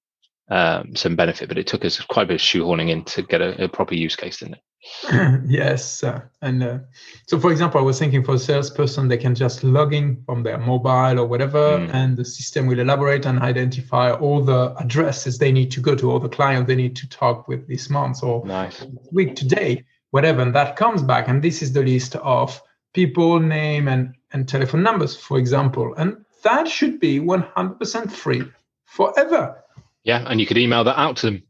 um, 0.51 0.97
some 0.97 1.15
benefit, 1.15 1.49
but 1.49 1.59
it 1.59 1.67
took 1.67 1.85
us 1.85 2.01
quite 2.01 2.23
a 2.23 2.27
bit 2.27 2.35
of 2.37 2.41
shoehorning 2.41 2.89
in 2.89 3.05
to 3.05 3.23
get 3.23 3.43
a, 3.43 3.65
a 3.65 3.69
proper 3.69 3.95
use 3.95 4.17
case, 4.17 4.39
didn't 4.39 4.55
it? 4.55 4.63
yes, 5.47 6.03
uh, 6.03 6.21
and 6.41 6.63
uh, 6.63 6.79
so 7.27 7.39
for 7.39 7.51
example, 7.51 7.81
I 7.81 7.85
was 7.85 7.99
thinking 7.99 8.25
for 8.25 8.35
a 8.35 8.39
salesperson, 8.39 9.09
they 9.09 9.19
can 9.19 9.35
just 9.35 9.63
log 9.63 9.93
in 9.93 10.23
from 10.25 10.43
their 10.43 10.57
mobile 10.57 11.19
or 11.19 11.27
whatever, 11.27 11.79
mm. 11.79 11.93
and 11.93 12.17
the 12.17 12.25
system 12.25 12.67
will 12.67 12.79
elaborate 12.79 13.27
and 13.27 13.41
identify 13.41 14.13
all 14.13 14.43
the 14.43 14.75
addresses 14.79 15.37
they 15.37 15.53
need 15.53 15.71
to 15.73 15.81
go 15.81 15.95
to, 15.95 16.11
all 16.11 16.21
the 16.21 16.29
clients 16.29 16.69
they 16.69 16.77
need 16.77 16.97
to 16.97 17.09
talk 17.09 17.49
with 17.49 17.67
this 17.69 17.91
month 17.91 18.23
or 18.23 18.47
nice. 18.47 18.87
week 19.13 19.37
today, 19.37 19.85
whatever, 20.13 20.41
and 20.41 20.55
that 20.55 20.77
comes 20.77 21.03
back, 21.03 21.29
and 21.29 21.43
this 21.43 21.61
is 21.61 21.73
the 21.73 21.83
list 21.83 22.17
of 22.17 22.63
people, 22.95 23.41
name, 23.41 23.89
and 23.89 24.15
and 24.33 24.49
telephone 24.49 24.83
numbers, 24.83 25.17
for 25.17 25.39
example, 25.39 25.95
and 25.97 26.25
that 26.43 26.69
should 26.69 27.01
be 27.01 27.21
100% 27.21 28.13
free 28.13 28.45
forever. 28.85 29.63
Yeah, 30.05 30.25
and 30.27 30.41
you 30.41 30.47
could 30.47 30.59
email 30.59 30.85
that 30.85 30.99
out 30.99 31.17
to 31.19 31.27
them. 31.27 31.43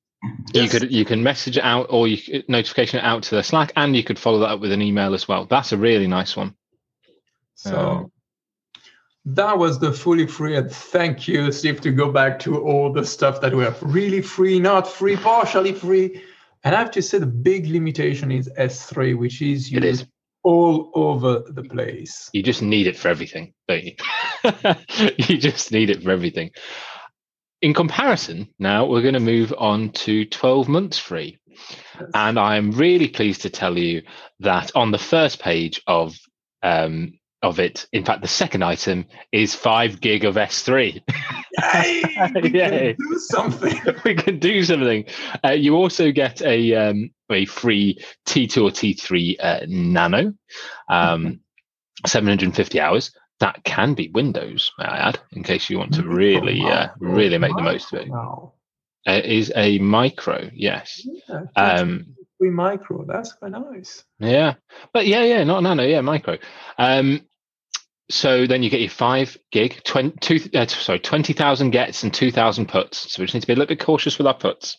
Yes. 0.52 0.72
You 0.72 0.80
could 0.80 0.92
you 0.92 1.04
can 1.04 1.22
message 1.22 1.58
it 1.58 1.64
out 1.64 1.86
or 1.90 2.08
you 2.08 2.42
notification 2.48 2.98
it 2.98 3.04
out 3.04 3.22
to 3.24 3.30
their 3.36 3.44
Slack, 3.44 3.72
and 3.76 3.94
you 3.94 4.02
could 4.02 4.18
follow 4.18 4.40
that 4.40 4.48
up 4.48 4.60
with 4.60 4.72
an 4.72 4.82
email 4.82 5.14
as 5.14 5.28
well. 5.28 5.44
That's 5.44 5.70
a 5.72 5.76
really 5.76 6.08
nice 6.08 6.36
one. 6.36 6.56
So 7.54 7.78
um, 7.78 8.12
that 9.26 9.58
was 9.58 9.78
the 9.78 9.92
fully 9.92 10.26
free, 10.26 10.56
and 10.56 10.70
thank 10.70 11.28
you, 11.28 11.52
Steve, 11.52 11.80
to 11.82 11.92
go 11.92 12.10
back 12.10 12.38
to 12.40 12.60
all 12.60 12.92
the 12.92 13.04
stuff 13.04 13.40
that 13.42 13.54
were 13.54 13.74
really 13.82 14.22
free, 14.22 14.58
not 14.58 14.88
free, 14.88 15.16
partially 15.16 15.72
free. 15.72 16.22
And 16.64 16.74
I 16.74 16.78
have 16.78 16.90
to 16.92 17.02
say, 17.02 17.18
the 17.18 17.26
big 17.26 17.66
limitation 17.66 18.32
is 18.32 18.48
S3, 18.58 19.16
which 19.16 19.40
is 19.40 19.70
used 19.70 19.84
it 19.84 19.88
is. 19.88 20.06
All 20.44 20.90
over 20.94 21.44
the 21.50 21.62
place. 21.62 22.30
You 22.32 22.42
just 22.42 22.62
need 22.62 22.86
it 22.86 22.96
for 22.96 23.08
everything, 23.08 23.52
don't 23.66 23.84
you? 23.84 23.94
you 25.16 25.38
just 25.38 25.72
need 25.72 25.90
it 25.90 26.02
for 26.02 26.10
everything 26.10 26.50
in 27.60 27.74
comparison, 27.74 28.48
now 28.58 28.86
we're 28.86 29.02
going 29.02 29.14
to 29.14 29.20
move 29.20 29.52
on 29.56 29.90
to 29.90 30.24
12 30.24 30.68
months 30.68 30.98
free. 30.98 31.38
And 32.14 32.38
I'm 32.38 32.70
really 32.70 33.08
pleased 33.08 33.42
to 33.42 33.50
tell 33.50 33.76
you 33.76 34.02
that 34.40 34.70
on 34.76 34.92
the 34.92 34.98
first 34.98 35.40
page 35.40 35.82
of 35.86 36.16
um, 36.62 37.14
of 37.40 37.60
it, 37.60 37.86
in 37.92 38.04
fact, 38.04 38.22
the 38.22 38.28
second 38.28 38.64
item 38.64 39.06
is 39.30 39.54
five 39.54 40.00
gig 40.00 40.24
of 40.24 40.34
S3. 40.34 41.02
Yay! 41.74 42.02
We 42.42 42.50
Yay. 42.54 42.94
can 42.94 42.96
do 43.10 43.18
something. 43.18 43.80
we 44.04 44.14
can 44.14 44.38
do 44.38 44.62
something. 44.64 45.04
Uh, 45.44 45.50
you 45.50 45.74
also 45.74 46.12
get 46.12 46.42
a 46.42 46.74
um, 46.74 47.10
a 47.30 47.44
free 47.46 48.02
T2 48.26 48.56
or 48.62 48.70
T3 48.70 49.36
uh, 49.40 49.60
Nano, 49.68 50.34
um, 50.88 51.40
750 52.06 52.80
hours 52.80 53.12
that 53.40 53.62
can 53.64 53.94
be 53.94 54.08
Windows, 54.08 54.72
may 54.78 54.84
I 54.84 55.08
add, 55.08 55.20
in 55.32 55.42
case 55.42 55.70
you 55.70 55.78
want 55.78 55.94
to 55.94 56.02
really, 56.02 56.60
uh, 56.62 56.88
really 56.98 57.38
make 57.38 57.54
the 57.54 57.62
most 57.62 57.92
of 57.92 58.00
it. 58.00 58.08
It 59.06 59.24
is 59.24 59.52
a 59.54 59.78
micro, 59.78 60.50
yes. 60.52 61.06
Yeah, 61.28 61.44
um, 61.56 62.14
micro. 62.40 63.04
That's 63.06 63.32
quite 63.32 63.52
nice. 63.52 64.04
Yeah, 64.18 64.54
but 64.92 65.06
yeah, 65.06 65.22
yeah, 65.22 65.44
not 65.44 65.62
nano, 65.62 65.84
yeah, 65.84 66.00
micro. 66.00 66.38
Um, 66.76 67.22
so 68.10 68.46
then 68.46 68.62
you 68.62 68.70
get 68.70 68.80
your 68.80 68.90
five 68.90 69.36
gig, 69.50 69.82
20, 69.84 70.18
two, 70.20 70.40
uh, 70.54 70.66
sorry, 70.66 70.98
twenty 70.98 71.32
thousand 71.32 71.70
gets 71.70 72.02
and 72.02 72.12
two 72.12 72.30
thousand 72.30 72.66
puts. 72.66 73.12
So 73.12 73.22
we 73.22 73.26
just 73.26 73.34
need 73.34 73.40
to 73.42 73.46
be 73.46 73.52
a 73.52 73.56
little 73.56 73.74
bit 73.74 73.80
cautious 73.80 74.18
with 74.18 74.26
our 74.26 74.34
puts. 74.34 74.78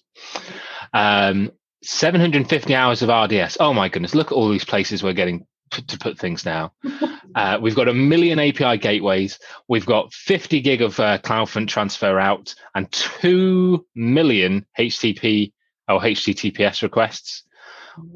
Um, 0.94 1.52
750 1.82 2.76
hours 2.76 3.02
of 3.02 3.10
RDS. 3.10 3.58
Oh 3.60 3.74
my 3.74 3.88
goodness, 3.90 4.16
look 4.16 4.32
at 4.32 4.36
all 4.36 4.50
these 4.50 4.66
places 4.66 5.02
we're 5.02 5.14
getting 5.14 5.46
to 5.72 5.98
put 5.98 6.18
things 6.18 6.46
now. 6.46 6.74
Uh, 7.36 7.60
we've 7.62 7.76
got 7.76 7.88
a 7.88 7.94
million 7.94 8.40
API 8.40 8.80
gateways. 8.80 9.38
We've 9.68 9.86
got 9.86 10.12
50 10.12 10.62
gig 10.62 10.82
of 10.82 11.00
uh, 11.00 11.20
CloudFront 11.20 11.68
transfer 11.68 12.20
out 12.20 12.56
and 12.74 12.92
2 12.92 13.86
million 13.94 14.66
HTTP 14.80 15.54
or 15.88 16.00
HTTPS 16.00 16.82
requests. 16.82 17.44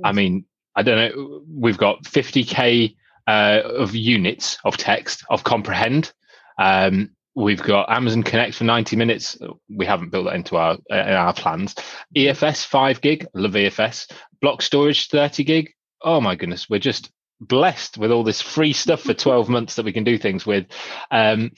I 0.04 0.14
mean, 0.14 0.46
I 0.76 0.82
don't 0.82 0.98
know. 0.98 1.44
We've 1.48 1.78
got 1.78 2.04
50K 2.06 2.96
uh, 3.28 3.62
of 3.64 3.96
units 3.96 4.58
of 4.64 4.78
text 4.78 5.24
of 5.30 5.44
comprehend. 5.44 6.14
Um, 6.58 7.12
we've 7.36 7.62
got 7.62 7.92
Amazon 7.92 8.24
Connect 8.24 8.56
for 8.56 8.64
90 8.64 8.96
minutes. 8.96 9.38
We 9.70 9.86
haven't 9.86 10.12
built 10.12 10.26
that 10.26 10.36
into 10.36 10.58
our 10.58 10.74
uh, 10.92 10.96
in 10.96 11.14
our 11.14 11.34
plans. 11.34 11.76
EFS 12.16 12.66
5 12.66 13.02
gig, 13.02 13.28
love 13.34 13.54
EFS. 13.54 14.12
Block 14.42 14.62
storage 14.62 15.08
30 15.08 15.44
gig. 15.44 15.74
Oh 16.02 16.22
my 16.22 16.36
goodness, 16.36 16.70
we're 16.70 16.80
just 16.80 17.12
blessed 17.40 17.98
with 17.98 18.12
all 18.12 18.24
this 18.24 18.42
free 18.42 18.74
stuff 18.74 19.02
for 19.02 19.14
12 19.14 19.50
months 19.50 19.76
that 19.76 19.86
we 19.86 19.94
can 19.94 20.04
do 20.04 20.18
things 20.18 20.46
with. 20.46 20.66
Um, 21.12 21.52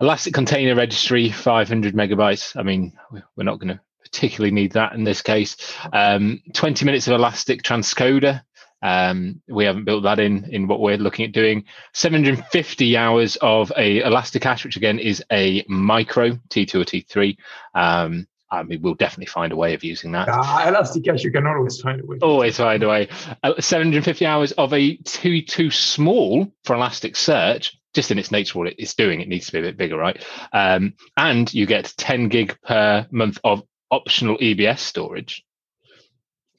Elastic 0.00 0.34
Container 0.34 0.74
Registry, 0.74 1.30
500 1.30 1.94
megabytes. 1.94 2.54
I 2.56 2.62
mean, 2.62 2.92
we're 3.10 3.44
not 3.44 3.58
going 3.58 3.74
to 3.74 3.80
particularly 4.02 4.52
need 4.52 4.72
that 4.72 4.92
in 4.92 5.04
this 5.04 5.22
case. 5.22 5.56
Um, 5.92 6.42
20 6.52 6.84
minutes 6.84 7.08
of 7.08 7.14
Elastic 7.14 7.62
Transcoder. 7.62 8.42
Um, 8.86 9.42
we 9.48 9.64
haven't 9.64 9.84
built 9.84 10.04
that 10.04 10.20
in 10.20 10.44
in 10.52 10.68
what 10.68 10.80
we're 10.80 10.96
looking 10.96 11.24
at 11.24 11.32
doing. 11.32 11.64
750 11.92 12.96
hours 12.96 13.34
of 13.42 13.72
a 13.76 14.00
Elasticache, 14.02 14.64
which 14.64 14.76
again 14.76 15.00
is 15.00 15.24
a 15.32 15.64
micro 15.68 16.30
T2 16.50 16.74
or 16.76 16.84
T3. 16.84 17.36
Um, 17.74 18.28
I 18.48 18.62
mean, 18.62 18.80
we'll 18.82 18.94
definitely 18.94 19.26
find 19.26 19.52
a 19.52 19.56
way 19.56 19.74
of 19.74 19.82
using 19.82 20.12
that. 20.12 20.28
Ah, 20.30 20.68
Elasticache, 20.68 21.24
you 21.24 21.32
can 21.32 21.48
always 21.48 21.80
find 21.80 22.00
a 22.00 22.06
way. 22.06 22.18
Always 22.22 22.58
find 22.58 22.80
a 22.84 22.88
way. 22.88 23.08
Uh, 23.42 23.60
750 23.60 24.24
hours 24.24 24.52
of 24.52 24.72
a 24.72 24.96
too 24.98 25.42
too 25.42 25.72
small 25.72 26.52
for 26.62 26.76
Elasticsearch, 26.76 27.72
just 27.92 28.12
in 28.12 28.20
its 28.20 28.30
nature, 28.30 28.56
what 28.56 28.72
it's 28.78 28.94
doing, 28.94 29.20
it 29.20 29.26
needs 29.26 29.46
to 29.46 29.52
be 29.52 29.58
a 29.58 29.62
bit 29.62 29.76
bigger, 29.76 29.96
right? 29.96 30.24
Um, 30.52 30.94
and 31.16 31.52
you 31.52 31.66
get 31.66 31.92
10 31.96 32.28
gig 32.28 32.56
per 32.62 33.08
month 33.10 33.38
of 33.42 33.64
optional 33.90 34.38
EBS 34.38 34.78
storage. 34.78 35.44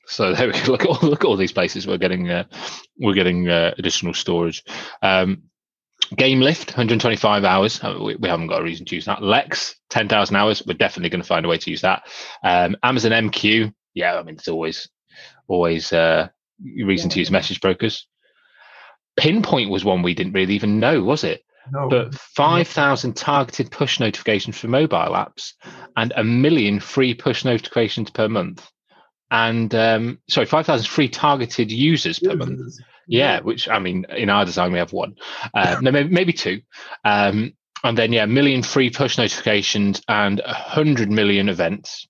So 0.08 0.34
there 0.36 0.48
we 0.48 0.54
go. 0.54 0.72
Look 0.72 0.84
at 0.84 0.88
all, 0.88 1.10
look 1.10 1.24
at 1.24 1.28
all 1.28 1.38
these 1.38 1.52
places 1.52 1.86
we're 1.86 1.98
getting 1.98 2.30
uh, 2.30 2.46
we're 2.98 3.13
getting 3.13 3.48
uh, 3.50 3.74
additional 3.78 4.13
storage. 4.13 4.63
Um, 5.02 5.43
Game 6.15 6.39
Lift, 6.39 6.70
125 6.70 7.43
hours. 7.43 7.84
Uh, 7.84 7.98
we, 8.02 8.15
we, 8.15 8.30
haven't 8.30 8.48
got 8.48 8.62
a 8.62 8.63
reason 8.63 8.86
to 8.86 8.96
use 8.96 9.06
that. 9.06 9.22
Lex, 9.22 9.76
10,000 9.89 10.36
hours. 10.36 10.63
We're 10.65 10.74
definitely 10.74 11.10
going 11.10 11.22
to 11.22 11.28
find 11.28 11.46
a 11.46 11.50
way 11.50 11.58
to 11.58 11.70
use 11.70 11.82
that. 11.82 12.04
Um, 12.43 12.78
Amazon 12.82 13.12
MQ, 13.12 13.74
yeah, 13.93 14.15
I 14.15 14.24
mean, 14.24 14.36
it's 14.36 14.48
always, 14.48 14.88
always 15.50 15.91
uh, 15.91 16.30
reason 16.63 17.10
to 17.10 17.20
use 17.20 17.32
message 17.32 17.60
brokers. 17.60 18.08
Pinpoint 19.17 19.70
was 19.70 19.84
one 19.84 20.02
we 20.02 20.13
didn't 20.13 20.34
really 20.34 20.54
even 20.54 20.80
know, 20.80 21.04
was 21.04 21.24
it? 21.26 21.43
No. 21.72 21.89
But 21.89 22.15
5,000 22.15 23.15
targeted 23.15 23.72
push 23.72 24.00
notifications 24.00 24.58
for 24.58 24.67
mobile 24.67 25.13
apps 25.13 25.54
and 25.98 26.13
a 26.15 26.24
million 26.24 26.80
free 26.80 27.13
push 27.15 27.43
notifications 27.43 28.12
per 28.12 28.30
month. 28.30 28.70
And 29.29 29.73
um, 29.75 30.19
sorry, 30.29 30.45
5,000 30.45 30.87
free 30.87 31.09
targeted 31.09 31.71
users 31.71 32.19
per 32.19 32.35
month 32.35 32.79
yeah, 33.07 33.39
which 33.39 33.69
I 33.69 33.79
mean, 33.79 34.05
in 34.15 34.29
our 34.29 34.45
design 34.45 34.71
we 34.71 34.79
have 34.79 34.93
one, 34.93 35.15
uh, 35.53 35.77
no, 35.81 35.91
maybe, 35.91 36.09
maybe 36.09 36.33
two, 36.33 36.61
um, 37.03 37.53
and 37.83 37.97
then 37.97 38.11
yeah, 38.13 38.23
a 38.23 38.27
million 38.27 38.63
free 38.63 38.89
push 38.89 39.17
notifications 39.17 40.01
and 40.07 40.41
a 40.41 40.53
hundred 40.53 41.09
million 41.09 41.49
events. 41.49 42.07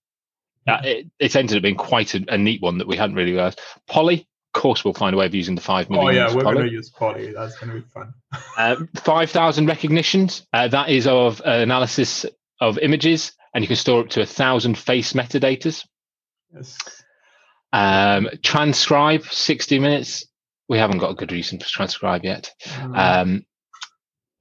Uh, 0.68 0.82
it, 0.84 1.08
it's 1.20 1.36
ended 1.36 1.56
up 1.56 1.64
being 1.64 1.76
quite 1.76 2.14
a, 2.14 2.26
a, 2.28 2.38
neat 2.38 2.62
one 2.62 2.80
that 2.80 2.88
we 2.88 2.98
hadn't 2.98 3.16
really 3.16 3.32
realized. 3.32 3.62
Polly, 3.88 4.28
of 4.54 4.62
course, 4.62 4.84
we'll 4.84 4.94
find 4.94 5.14
a 5.14 5.18
way 5.18 5.26
of 5.26 5.34
using 5.34 5.56
the 5.56 5.62
five 5.62 5.90
million. 5.90 6.24
Oh 6.24 6.28
yeah, 6.28 6.36
we're 6.36 6.44
going 6.44 6.58
to 6.58 6.70
use 6.70 6.90
Polly. 6.90 7.32
That's 7.32 7.58
going 7.58 7.72
to 7.72 7.80
be 7.80 7.88
fun. 7.94 8.14
uh, 8.58 8.76
five 8.96 9.30
thousand 9.30 9.68
recognitions. 9.68 10.46
Uh, 10.52 10.68
that 10.68 10.90
is 10.90 11.08
of 11.08 11.42
uh, 11.42 11.52
analysis 11.52 12.26
of 12.60 12.80
images, 12.80 13.34
and 13.54 13.64
you 13.64 13.68
can 13.68 13.78
store 13.78 14.02
up 14.02 14.10
to 14.10 14.22
a 14.22 14.26
thousand 14.26 14.78
face 14.78 15.14
metadatas. 15.14 15.86
Yes. 16.54 16.97
Um, 17.74 18.30
transcribe 18.42 19.24
60 19.24 19.80
minutes 19.80 20.26
we 20.68 20.78
haven't 20.78 20.98
got 20.98 21.12
a 21.12 21.16
good 21.16 21.32
reason 21.32 21.60
to 21.60 21.66
transcribe 21.66 22.24
yet. 22.24 22.54
Mm. 22.66 22.98
Um, 22.98 23.46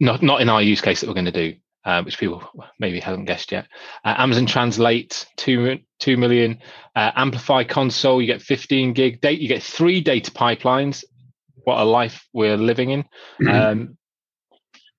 not 0.00 0.22
not 0.22 0.40
in 0.40 0.48
our 0.48 0.62
use 0.62 0.80
case 0.80 1.00
that 1.00 1.06
we're 1.06 1.14
going 1.14 1.26
to 1.26 1.32
do, 1.32 1.54
uh, 1.84 2.02
which 2.02 2.18
people 2.18 2.42
maybe 2.78 3.00
haven't 3.00 3.24
guessed 3.24 3.52
yet. 3.52 3.66
Uh, 4.04 4.14
Amazon 4.18 4.46
Translate 4.46 5.26
two 5.36 5.78
two 5.98 6.16
million. 6.16 6.58
Uh, 6.94 7.12
Amplify 7.14 7.64
console, 7.64 8.20
you 8.20 8.26
get 8.26 8.42
15 8.42 8.92
gig 8.92 9.20
date. 9.20 9.40
You 9.40 9.48
get 9.48 9.62
three 9.62 10.00
data 10.00 10.30
pipelines. 10.30 11.04
What 11.64 11.80
a 11.80 11.84
life 11.84 12.26
we're 12.32 12.56
living 12.56 12.90
in. 12.90 13.02
Mm-hmm. 13.40 13.48
Um, 13.48 13.98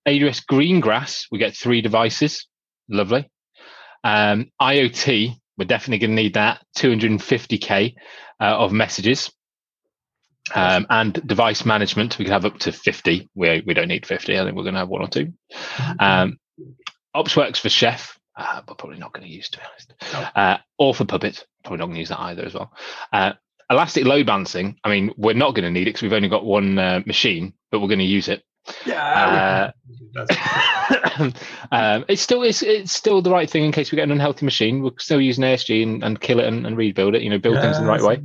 AWS 0.07 0.45
Greengrass, 0.49 1.25
we 1.31 1.37
get 1.37 1.55
three 1.55 1.81
devices. 1.81 2.47
Lovely. 2.89 3.29
Um, 4.03 4.51
IoT, 4.61 5.35
we're 5.57 5.65
definitely 5.65 5.99
going 5.99 6.15
to 6.15 6.23
need 6.23 6.33
that. 6.35 6.63
250k 6.77 7.95
uh, 8.39 8.43
of 8.43 8.71
messages. 8.71 9.31
Um, 10.55 10.85
and 10.89 11.27
device 11.27 11.65
management, 11.65 12.17
we 12.17 12.25
can 12.25 12.31
have 12.31 12.45
up 12.45 12.57
to 12.59 12.71
50. 12.71 13.29
We, 13.35 13.63
we 13.65 13.73
don't 13.73 13.89
need 13.89 14.05
50. 14.05 14.39
I 14.39 14.43
think 14.43 14.55
we're 14.55 14.63
going 14.63 14.75
to 14.75 14.79
have 14.79 14.89
one 14.89 15.01
or 15.01 15.09
2 15.09 15.25
mm-hmm. 15.25 15.91
Um, 15.99 16.39
OpsWorks 17.15 17.57
for 17.57 17.69
Chef, 17.69 18.17
uh, 18.35 18.61
but 18.65 18.77
probably 18.77 18.99
not 18.99 19.11
going 19.11 19.27
to 19.27 19.33
use, 19.33 19.49
to 19.49 19.57
be 19.57 19.63
honest. 19.65 20.33
Uh, 20.35 20.57
or 20.77 20.93
for 20.93 21.05
Puppet, 21.05 21.45
probably 21.63 21.79
not 21.79 21.85
going 21.85 21.95
to 21.95 21.99
use 21.99 22.09
that 22.09 22.19
either 22.21 22.45
as 22.45 22.53
well. 22.53 22.71
Uh, 23.11 23.33
elastic 23.69 24.05
load 24.05 24.25
balancing. 24.25 24.77
I 24.83 24.89
mean, 24.89 25.13
we're 25.17 25.33
not 25.33 25.55
going 25.55 25.65
to 25.65 25.71
need 25.71 25.83
it 25.83 25.91
because 25.91 26.03
we've 26.03 26.13
only 26.13 26.29
got 26.29 26.45
one 26.45 26.77
uh, 26.77 27.01
machine, 27.05 27.53
but 27.71 27.79
we're 27.79 27.87
going 27.87 27.99
to 27.99 28.05
use 28.05 28.29
it. 28.29 28.43
Yeah. 28.85 29.71
Uh, 30.15 30.25
um, 31.71 32.05
it's 32.07 32.21
still 32.21 32.43
it's, 32.43 32.61
it's 32.61 32.91
still 32.91 33.21
the 33.21 33.31
right 33.31 33.49
thing 33.49 33.63
in 33.63 33.71
case 33.71 33.91
we 33.91 33.95
get 33.95 34.03
an 34.03 34.11
unhealthy 34.11 34.45
machine. 34.45 34.81
We'll 34.81 34.95
still 34.99 35.21
use 35.21 35.37
an 35.37 35.43
ASG 35.43 35.83
and, 35.83 36.03
and 36.03 36.19
kill 36.19 36.39
it 36.39 36.47
and, 36.47 36.65
and 36.65 36.77
rebuild 36.77 37.15
it. 37.15 37.21
You 37.21 37.29
know, 37.29 37.37
build 37.37 37.59
things 37.59 37.77
in 37.77 37.85
the 37.85 37.89
right 37.89 38.01
way. 38.01 38.21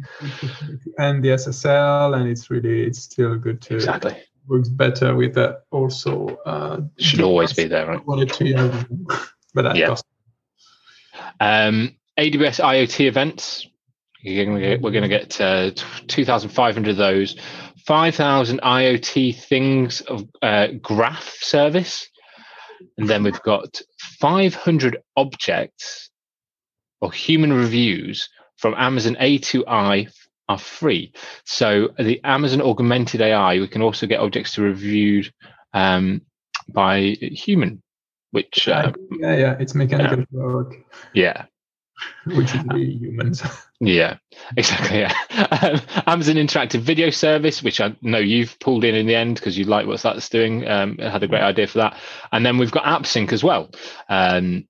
And 0.99 1.23
the 1.23 1.31
SSL, 1.31 2.17
and 2.17 2.29
it's 2.29 2.51
really 2.51 2.83
it's 2.83 3.01
still 3.01 3.37
good 3.37 3.61
to 3.63 3.75
exactly 3.77 4.17
works 4.47 4.69
better 4.69 5.15
with 5.15 5.35
that. 5.35 5.65
Also, 5.71 6.27
uh, 6.47 6.81
should 6.99 7.21
always 7.21 7.53
be 7.53 7.65
there, 7.65 7.87
right? 7.87 8.07
Wanted 8.07 8.33
to, 8.35 8.87
but 9.55 9.63
that 9.63 9.77
yeah. 9.77 9.89
Cost. 9.89 10.05
Um, 11.41 11.97
AWS 12.19 12.63
IoT 12.63 13.07
events. 13.07 13.67
We're 14.25 14.79
going 14.79 15.03
to 15.03 15.09
get 15.09 15.41
uh, 15.41 15.73
2,500 16.07 16.91
of 16.91 16.97
those. 16.97 17.37
5,000 17.87 18.61
IoT 18.61 19.37
things 19.37 20.01
of 20.03 20.29
uh, 20.41 20.69
graph 20.81 21.39
service. 21.41 22.09
And 22.99 23.09
then 23.09 23.23
we've 23.23 23.43
got 23.43 23.81
500 24.21 24.99
objects 25.17 26.11
or 27.01 27.13
human 27.13 27.53
reviews 27.53 28.29
from 28.57 28.75
Amazon 28.77 29.17
A2I 29.21 30.09
are 30.49 30.59
free. 30.59 31.13
So 31.45 31.89
the 31.99 32.21
Amazon 32.25 32.63
augmented 32.63 33.21
AI, 33.21 33.59
we 33.59 33.69
can 33.69 33.83
also 33.83 34.07
get 34.07 34.21
objects 34.21 34.55
to 34.55 34.63
reviewed 34.63 35.33
um, 35.73 36.23
by 36.69 37.17
human, 37.21 37.83
which 38.31 38.69
uh, 38.69 38.93
yeah, 39.19 39.37
yeah, 39.37 39.57
it's 39.59 39.75
mechanical 39.75 40.19
yeah. 40.19 40.25
work. 40.31 40.75
Yeah, 41.13 41.45
which 42.27 42.55
is 42.55 42.65
really 42.65 42.97
humans. 42.97 43.43
Yeah, 43.85 44.19
exactly. 44.57 45.01
Yeah. 45.01 45.13
Um, 45.51 45.81
Amazon 46.07 46.37
Interactive 46.37 46.83
Video 46.83 47.11
Service, 47.11 47.65
which 47.65 47.81
I 47.81 47.97
know 48.01 48.21
you've 48.21 48.57
pulled 48.61 48.85
in 48.85 48.95
in 48.95 49.09
the 49.09 49.17
end 49.17 49.35
because 49.35 49.59
you 49.59 49.65
like 49.65 49.89
what 49.89 50.01
that's 50.01 50.29
doing. 50.29 50.65
Um, 50.69 50.99
had 50.99 51.25
a 51.25 51.27
great 51.27 51.43
idea 51.43 51.67
for 51.67 51.79
that. 51.79 51.99
And 52.31 52.47
then 52.47 52.59
we've 52.59 52.71
got 52.71 52.85
AppSync 52.85 53.33
as 53.33 53.43
well. 53.43 53.73
Um, 54.09 54.69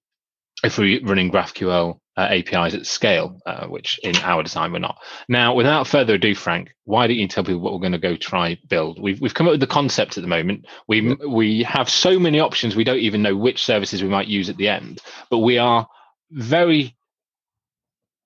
if 0.64 0.78
we're 0.78 1.04
running 1.04 1.30
GraphQL 1.30 2.00
uh, 2.16 2.28
APIs 2.30 2.74
at 2.74 2.86
scale, 2.86 3.40
uh, 3.46 3.66
which 3.66 3.98
in 4.02 4.16
our 4.16 4.42
design 4.42 4.72
we're 4.72 4.78
not. 4.78 4.98
Now, 5.28 5.54
without 5.54 5.86
further 5.86 6.14
ado, 6.14 6.34
Franck, 6.34 6.74
why 6.84 7.06
don't 7.06 7.16
you 7.16 7.28
tell 7.28 7.44
people 7.44 7.60
what 7.60 7.72
we're 7.72 7.80
going 7.80 7.92
to 7.92 7.98
go 7.98 8.16
try 8.16 8.58
build? 8.68 9.00
We've 9.00 9.20
we've 9.20 9.34
come 9.34 9.46
up 9.46 9.52
with 9.52 9.60
the 9.60 9.66
concept 9.66 10.18
at 10.18 10.22
the 10.22 10.28
moment. 10.28 10.66
We 10.88 11.14
we 11.26 11.62
have 11.62 11.88
so 11.88 12.18
many 12.18 12.38
options 12.40 12.76
we 12.76 12.84
don't 12.84 12.98
even 12.98 13.22
know 13.22 13.36
which 13.36 13.64
services 13.64 14.02
we 14.02 14.08
might 14.08 14.28
use 14.28 14.50
at 14.50 14.56
the 14.56 14.68
end, 14.68 15.00
but 15.30 15.38
we 15.38 15.58
are 15.58 15.88
very 16.30 16.94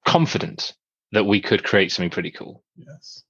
confident 0.07 0.73
that 1.13 1.25
we 1.25 1.41
could 1.41 1.65
create 1.65 1.93
something 1.93 2.11
pretty 2.11 2.31
cool. 2.31 2.63
Yes. 2.77 3.25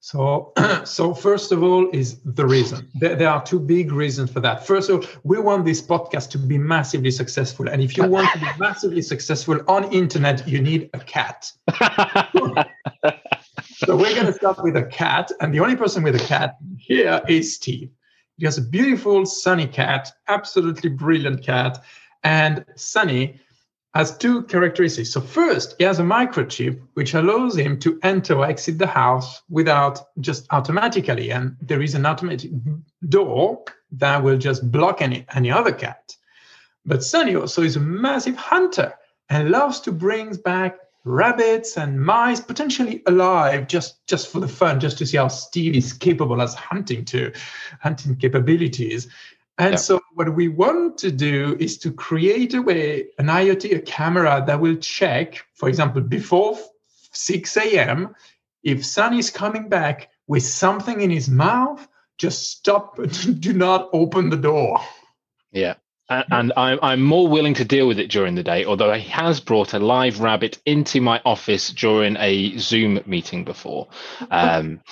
So, 0.00 0.52
so 0.84 1.14
first 1.14 1.50
of 1.50 1.62
all, 1.62 1.88
is 1.90 2.20
the 2.24 2.46
reason. 2.46 2.90
There, 2.94 3.16
there, 3.16 3.30
are 3.30 3.42
two 3.42 3.58
big 3.58 3.90
reasons 3.90 4.30
for 4.30 4.40
that. 4.40 4.66
First 4.66 4.90
of 4.90 4.96
all, 4.96 5.10
we 5.22 5.38
want 5.40 5.64
this 5.64 5.80
podcast 5.80 6.28
to 6.32 6.38
be 6.38 6.58
massively 6.58 7.10
successful, 7.10 7.68
and 7.68 7.80
if 7.82 7.96
you 7.96 8.06
want 8.06 8.30
to 8.34 8.38
be 8.38 8.46
massively 8.58 9.00
successful 9.00 9.60
on 9.66 9.90
internet, 9.92 10.46
you 10.46 10.60
need 10.60 10.90
a 10.92 10.98
cat. 10.98 11.50
so 13.60 13.96
we're 13.96 14.14
going 14.14 14.26
to 14.26 14.34
start 14.34 14.62
with 14.62 14.76
a 14.76 14.84
cat, 14.84 15.32
and 15.40 15.54
the 15.54 15.60
only 15.60 15.76
person 15.76 16.02
with 16.02 16.14
a 16.16 16.26
cat 16.26 16.56
here 16.76 17.22
is 17.26 17.54
Steve. 17.54 17.90
He 18.36 18.44
has 18.44 18.58
a 18.58 18.62
beautiful 18.62 19.24
Sunny 19.24 19.66
cat, 19.66 20.12
absolutely 20.28 20.90
brilliant 20.90 21.42
cat, 21.42 21.82
and 22.22 22.64
Sunny 22.76 23.40
has 23.94 24.16
two 24.18 24.42
characteristics. 24.44 25.10
So 25.12 25.20
first, 25.20 25.76
he 25.78 25.84
has 25.84 26.00
a 26.00 26.02
microchip 26.02 26.80
which 26.94 27.14
allows 27.14 27.56
him 27.56 27.78
to 27.80 27.98
enter 28.02 28.34
or 28.34 28.46
exit 28.46 28.78
the 28.78 28.88
house 28.88 29.42
without 29.48 30.00
just 30.20 30.46
automatically. 30.50 31.30
And 31.30 31.56
there 31.60 31.80
is 31.80 31.94
an 31.94 32.04
automatic 32.04 32.50
door 33.08 33.64
that 33.92 34.22
will 34.22 34.36
just 34.36 34.70
block 34.70 35.00
any, 35.00 35.24
any 35.34 35.50
other 35.50 35.72
cat. 35.72 36.16
But 36.84 37.04
Sunny 37.04 37.36
also 37.36 37.62
is 37.62 37.76
a 37.76 37.80
massive 37.80 38.36
hunter 38.36 38.94
and 39.28 39.50
loves 39.50 39.80
to 39.80 39.92
bring 39.92 40.34
back 40.36 40.78
rabbits 41.04 41.76
and 41.76 42.02
mice 42.02 42.40
potentially 42.40 43.02
alive 43.06 43.68
just 43.68 44.06
just 44.06 44.28
for 44.32 44.40
the 44.40 44.48
fun 44.48 44.80
just 44.80 44.96
to 44.96 45.04
see 45.04 45.18
how 45.18 45.28
steve 45.28 45.74
is 45.74 45.92
capable 45.92 46.40
as 46.40 46.54
hunting 46.54 47.04
to 47.04 47.30
hunting 47.80 48.16
capabilities 48.16 49.06
and 49.58 49.72
yeah. 49.72 49.76
so 49.76 50.00
what 50.14 50.34
we 50.34 50.48
want 50.48 50.98
to 50.98 51.12
do 51.12 51.56
is 51.60 51.78
to 51.78 51.92
create 51.92 52.54
a 52.54 52.62
way, 52.62 53.06
an 53.18 53.26
IoT, 53.26 53.76
a 53.76 53.80
camera 53.80 54.42
that 54.46 54.60
will 54.60 54.76
check, 54.76 55.44
for 55.54 55.68
example, 55.68 56.02
before 56.02 56.58
6 57.12 57.56
a.m., 57.58 58.14
if 58.64 58.84
Sun 58.84 59.14
is 59.14 59.30
coming 59.30 59.68
back 59.68 60.10
with 60.26 60.42
something 60.42 61.00
in 61.00 61.10
his 61.10 61.28
mouth, 61.28 61.86
just 62.18 62.50
stop, 62.50 62.98
do 63.38 63.52
not 63.52 63.90
open 63.92 64.30
the 64.30 64.36
door. 64.36 64.80
Yeah. 65.52 65.74
And 66.08 66.52
I'm, 66.56 66.78
I'm 66.82 67.02
more 67.02 67.28
willing 67.28 67.54
to 67.54 67.64
deal 67.64 67.88
with 67.88 67.98
it 67.98 68.10
during 68.10 68.34
the 68.34 68.42
day, 68.42 68.66
although 68.66 68.92
he 68.92 69.08
has 69.08 69.40
brought 69.40 69.72
a 69.72 69.78
live 69.78 70.20
rabbit 70.20 70.60
into 70.66 71.00
my 71.00 71.22
office 71.24 71.70
during 71.70 72.16
a 72.18 72.58
Zoom 72.58 73.00
meeting 73.06 73.44
before. 73.44 73.88
Um, 74.30 74.82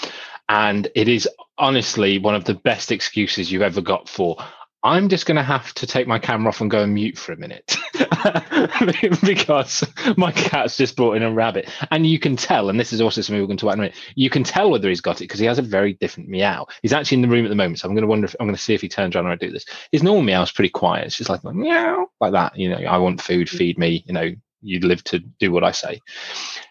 and 0.48 0.88
it 0.94 1.08
is 1.08 1.28
honestly 1.62 2.18
one 2.18 2.34
of 2.34 2.44
the 2.44 2.54
best 2.54 2.92
excuses 2.92 3.50
you've 3.50 3.62
ever 3.62 3.80
got 3.80 4.08
for 4.08 4.36
I'm 4.84 5.08
just 5.08 5.26
going 5.26 5.36
to 5.36 5.44
have 5.44 5.72
to 5.74 5.86
take 5.86 6.08
my 6.08 6.18
camera 6.18 6.48
off 6.48 6.60
and 6.60 6.68
go 6.68 6.82
and 6.82 6.92
mute 6.92 7.16
for 7.16 7.32
a 7.32 7.36
minute 7.36 7.76
because 9.22 9.84
my 10.16 10.32
cat's 10.32 10.76
just 10.76 10.96
brought 10.96 11.16
in 11.16 11.22
a 11.22 11.32
rabbit. 11.32 11.70
And 11.92 12.04
you 12.04 12.18
can 12.18 12.34
tell, 12.34 12.68
and 12.68 12.80
this 12.80 12.92
is 12.92 13.00
also 13.00 13.20
something 13.20 13.40
we're 13.40 13.46
going 13.46 13.58
to 13.58 13.60
talk 13.60 13.74
about 13.74 13.74
in 13.74 13.78
a 13.78 13.82
minute, 13.90 14.12
you 14.16 14.28
can 14.28 14.42
tell 14.42 14.72
whether 14.72 14.88
he's 14.88 15.00
got 15.00 15.20
it 15.20 15.24
because 15.24 15.38
he 15.38 15.46
has 15.46 15.58
a 15.58 15.62
very 15.62 15.92
different 15.94 16.28
meow. 16.28 16.66
He's 16.82 16.92
actually 16.92 17.18
in 17.18 17.22
the 17.22 17.28
room 17.28 17.44
at 17.44 17.48
the 17.48 17.54
moment. 17.54 17.78
So 17.78 17.88
I'm 17.88 17.94
going 17.94 18.02
to 18.02 18.08
wonder 18.08 18.24
if 18.24 18.34
I'm 18.40 18.46
going 18.46 18.56
to 18.56 18.60
see 18.60 18.74
if 18.74 18.80
he 18.80 18.88
turns 18.88 19.14
around 19.14 19.26
when 19.26 19.34
I 19.34 19.36
do 19.36 19.52
this. 19.52 19.64
His 19.92 20.02
normal 20.02 20.24
meow 20.24 20.42
is 20.42 20.50
pretty 20.50 20.70
quiet. 20.70 21.06
It's 21.06 21.16
just 21.16 21.30
like 21.30 21.44
meow, 21.44 22.08
like 22.20 22.32
that. 22.32 22.58
You 22.58 22.70
know, 22.70 22.78
I 22.78 22.98
want 22.98 23.22
food, 23.22 23.46
mm. 23.46 23.56
feed 23.56 23.78
me. 23.78 24.02
You 24.04 24.14
know, 24.14 24.30
you 24.62 24.80
live 24.80 25.04
to 25.04 25.20
do 25.20 25.52
what 25.52 25.62
I 25.62 25.70
say. 25.70 26.00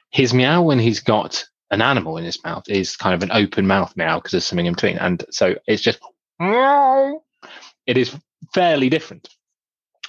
His 0.09 0.33
meow 0.33 0.63
when 0.63 0.79
he's 0.79 0.99
got 0.99 1.45
an 1.71 1.81
animal 1.81 2.17
in 2.17 2.25
his 2.25 2.43
mouth 2.43 2.63
is 2.67 2.95
kind 2.95 3.15
of 3.15 3.23
an 3.23 3.31
open 3.31 3.65
mouth 3.65 3.95
meow 3.95 4.17
because 4.17 4.31
there's 4.31 4.45
something 4.45 4.65
in 4.65 4.73
between. 4.73 4.97
And 4.97 5.23
so 5.31 5.55
it's 5.67 5.81
just 5.81 5.99
meow 6.39 7.21
it 7.87 7.97
is 7.97 8.15
fairly 8.53 8.89
different. 8.89 9.29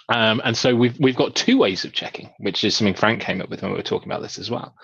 Um, 0.08 0.42
and 0.44 0.56
so 0.56 0.74
we've 0.74 0.98
we've 0.98 1.16
got 1.16 1.34
two 1.34 1.58
ways 1.58 1.84
of 1.84 1.92
checking, 1.92 2.30
which 2.38 2.64
is 2.64 2.76
something 2.76 2.94
Franck 2.94 3.20
came 3.20 3.40
up 3.40 3.48
with 3.48 3.62
when 3.62 3.70
we 3.70 3.76
were 3.76 3.82
talking 3.82 4.10
about 4.10 4.22
this 4.22 4.38
as 4.38 4.50
well. 4.50 4.74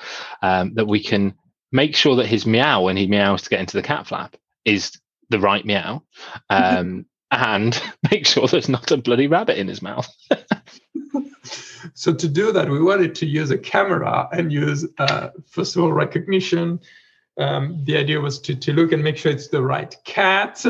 Um, 0.42 0.74
that 0.74 0.86
we 0.86 1.02
can 1.02 1.34
make 1.72 1.94
sure 1.94 2.16
that 2.16 2.26
his 2.26 2.46
meow 2.46 2.82
when 2.82 2.96
he 2.96 3.06
meows 3.06 3.42
to 3.42 3.50
get 3.50 3.60
into 3.60 3.76
the 3.76 3.82
cat 3.82 4.06
flap 4.06 4.36
is 4.64 4.98
the 5.28 5.40
right 5.40 5.64
meow, 5.64 6.02
um, 6.50 7.04
and 7.30 7.80
make 8.10 8.26
sure 8.26 8.46
there's 8.46 8.68
not 8.68 8.90
a 8.90 8.96
bloody 8.96 9.26
rabbit 9.26 9.58
in 9.58 9.68
his 9.68 9.82
mouth. 9.82 10.08
so 11.98 12.14
to 12.14 12.28
do 12.28 12.52
that, 12.52 12.70
we 12.70 12.80
wanted 12.80 13.16
to 13.16 13.26
use 13.26 13.50
a 13.50 13.58
camera 13.58 14.28
and 14.30 14.52
use 14.52 14.86
uh, 14.98 15.30
first 15.48 15.74
of 15.74 15.82
all 15.82 15.90
Rekognition, 15.90 16.80
um, 17.38 17.82
the 17.82 17.96
idea 17.96 18.20
was 18.20 18.38
to, 18.42 18.54
to 18.54 18.72
look 18.72 18.92
and 18.92 19.02
make 19.02 19.16
sure 19.16 19.32
it's 19.32 19.48
the 19.48 19.60
right 19.60 19.96
cat 20.04 20.64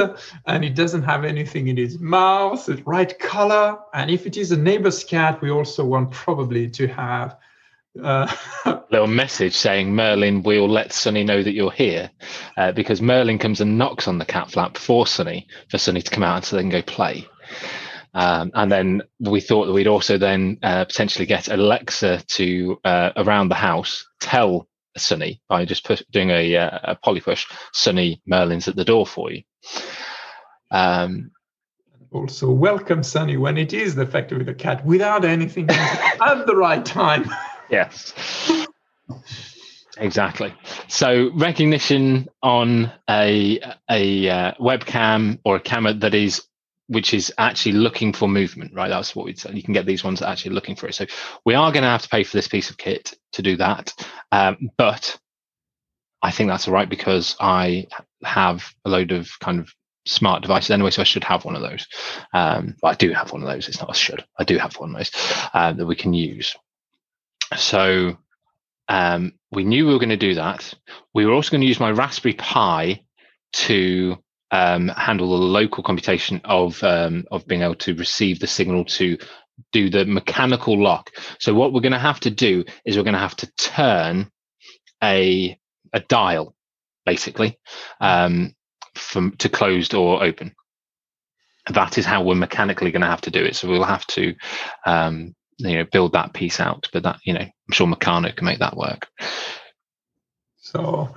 and 0.46 0.64
it 0.64 0.74
doesn't 0.74 1.02
have 1.02 1.26
anything 1.26 1.68
in 1.68 1.76
its 1.76 1.98
mouth, 1.98 2.64
the 2.64 2.82
right 2.86 3.18
color. 3.18 3.78
And 3.92 4.10
if 4.10 4.24
it 4.24 4.38
is 4.38 4.52
a 4.52 4.56
neighbor's 4.56 5.04
cat, 5.04 5.42
we 5.42 5.50
also 5.50 5.84
want 5.84 6.12
probably 6.12 6.70
to 6.70 6.86
have 6.86 7.36
uh, 8.02 8.34
little 8.90 9.06
message 9.06 9.54
saying 9.54 9.94
Merlin 9.94 10.42
we'll 10.42 10.66
let 10.66 10.94
Sunny 10.94 11.24
know 11.24 11.42
that 11.42 11.52
you're 11.52 11.70
here 11.70 12.10
uh, 12.56 12.72
because 12.72 13.02
Merlin 13.02 13.38
comes 13.38 13.60
and 13.60 13.76
knocks 13.76 14.08
on 14.08 14.16
the 14.16 14.24
cat 14.24 14.50
flap 14.50 14.78
for 14.78 15.06
Sunny 15.06 15.46
for 15.68 15.76
Sunny 15.76 16.00
to 16.00 16.10
come 16.10 16.22
out 16.22 16.36
and 16.36 16.44
so 16.46 16.56
they 16.56 16.62
can 16.62 16.70
go 16.70 16.80
play. 16.80 17.28
Um, 18.14 18.50
and 18.54 18.72
then 18.72 19.02
we 19.20 19.40
thought 19.40 19.66
that 19.66 19.72
we'd 19.72 19.86
also 19.86 20.18
then 20.18 20.58
uh, 20.62 20.84
potentially 20.84 21.26
get 21.26 21.48
Alexa 21.48 22.24
to 22.26 22.80
uh, 22.84 23.10
around 23.16 23.48
the 23.48 23.54
house 23.54 24.06
tell 24.20 24.66
Sunny 24.96 25.40
by 25.48 25.64
just 25.64 25.84
push, 25.84 26.02
doing 26.10 26.30
a, 26.30 26.56
uh, 26.56 26.78
a 26.82 26.94
Polly 26.96 27.20
push. 27.20 27.46
Sunny 27.72 28.22
Merlin's 28.26 28.68
at 28.68 28.76
the 28.76 28.84
door 28.84 29.06
for 29.06 29.30
you. 29.30 29.42
Um, 30.70 31.30
also, 32.10 32.50
welcome 32.50 33.02
Sunny 33.02 33.36
when 33.36 33.58
it 33.58 33.72
is 33.72 33.98
effectively 33.98 34.44
the 34.44 34.54
cat 34.54 34.84
without 34.84 35.24
anything 35.24 35.68
at 35.70 36.46
the 36.46 36.56
right 36.56 36.84
time. 36.84 37.30
yes. 37.70 38.14
Exactly. 39.98 40.54
So 40.86 41.30
Rekognition 41.30 42.28
on 42.42 42.92
a 43.10 43.60
a 43.90 44.28
uh, 44.28 44.52
webcam 44.60 45.38
or 45.44 45.56
a 45.56 45.60
camera 45.60 45.92
that 45.94 46.14
is 46.14 46.42
which 46.88 47.14
is 47.14 47.32
actually 47.38 47.72
looking 47.72 48.12
for 48.12 48.28
movement, 48.28 48.74
right? 48.74 48.88
That's 48.88 49.14
what 49.14 49.26
we'd 49.26 49.38
say. 49.38 49.52
You 49.52 49.62
can 49.62 49.74
get 49.74 49.86
these 49.86 50.02
ones 50.02 50.22
actually 50.22 50.54
looking 50.54 50.74
for 50.74 50.88
it. 50.88 50.94
So 50.94 51.06
we 51.44 51.54
are 51.54 51.70
going 51.70 51.82
to 51.82 51.88
have 51.88 52.02
to 52.02 52.08
pay 52.08 52.24
for 52.24 52.36
this 52.36 52.48
piece 52.48 52.70
of 52.70 52.78
kit 52.78 53.14
to 53.32 53.42
do 53.42 53.56
that. 53.56 53.92
Um, 54.32 54.70
but 54.76 55.18
I 56.22 56.30
think 56.30 56.48
that's 56.48 56.66
all 56.66 56.74
right 56.74 56.88
because 56.88 57.36
I 57.38 57.86
have 58.24 58.64
a 58.84 58.90
load 58.90 59.12
of 59.12 59.30
kind 59.40 59.60
of 59.60 59.72
smart 60.06 60.42
devices 60.42 60.70
anyway, 60.70 60.90
so 60.90 61.02
I 61.02 61.04
should 61.04 61.24
have 61.24 61.44
one 61.44 61.54
of 61.54 61.62
those. 61.62 61.86
Um, 62.32 62.74
I 62.82 62.94
do 62.94 63.12
have 63.12 63.32
one 63.32 63.42
of 63.42 63.48
those. 63.48 63.68
It's 63.68 63.80
not 63.80 63.90
a 63.90 63.94
should. 63.94 64.24
I 64.38 64.44
do 64.44 64.56
have 64.58 64.74
one 64.76 64.90
of 64.90 64.96
those 64.96 65.10
uh, 65.52 65.74
that 65.74 65.86
we 65.86 65.94
can 65.94 66.14
use. 66.14 66.56
So 67.56 68.16
um, 68.88 69.34
we 69.52 69.64
knew 69.64 69.86
we 69.86 69.92
were 69.92 69.98
going 69.98 70.08
to 70.08 70.16
do 70.16 70.34
that. 70.34 70.72
We 71.14 71.26
were 71.26 71.32
also 71.32 71.50
going 71.50 71.60
to 71.60 71.66
use 71.66 71.80
my 71.80 71.90
Raspberry 71.90 72.34
Pi 72.34 73.02
to 73.52 74.16
um, 74.50 74.88
handle 74.88 75.30
the 75.30 75.44
local 75.44 75.82
computation 75.82 76.40
of 76.44 76.82
um, 76.82 77.24
of 77.30 77.46
being 77.46 77.62
able 77.62 77.74
to 77.76 77.94
receive 77.94 78.40
the 78.40 78.46
signal 78.46 78.84
to 78.84 79.18
do 79.72 79.90
the 79.90 80.04
mechanical 80.04 80.80
lock. 80.80 81.10
So 81.38 81.54
what 81.54 81.72
we're 81.72 81.80
going 81.80 81.92
to 81.92 81.98
have 81.98 82.20
to 82.20 82.30
do 82.30 82.64
is 82.84 82.96
we're 82.96 83.02
going 83.02 83.14
to 83.14 83.20
have 83.20 83.36
to 83.36 83.52
turn 83.56 84.30
a 85.02 85.58
a 85.92 86.00
dial, 86.00 86.54
basically, 87.04 87.58
um, 88.00 88.54
from 88.94 89.32
to 89.38 89.48
closed 89.48 89.94
or 89.94 90.22
open. 90.22 90.54
That 91.70 91.98
is 91.98 92.06
how 92.06 92.22
we're 92.22 92.34
mechanically 92.34 92.90
going 92.90 93.02
to 93.02 93.08
have 93.08 93.20
to 93.22 93.30
do 93.30 93.44
it. 93.44 93.54
So 93.56 93.68
we'll 93.68 93.84
have 93.84 94.06
to, 94.08 94.34
um, 94.86 95.34
you 95.58 95.76
know, 95.76 95.84
build 95.90 96.12
that 96.12 96.32
piece 96.32 96.60
out. 96.60 96.88
But 96.92 97.02
that, 97.02 97.18
you 97.24 97.34
know, 97.34 97.40
I'm 97.40 97.72
sure 97.72 97.86
Meccano 97.86 98.34
can 98.34 98.46
make 98.46 98.60
that 98.60 98.76
work. 98.76 99.06
So 100.56 101.14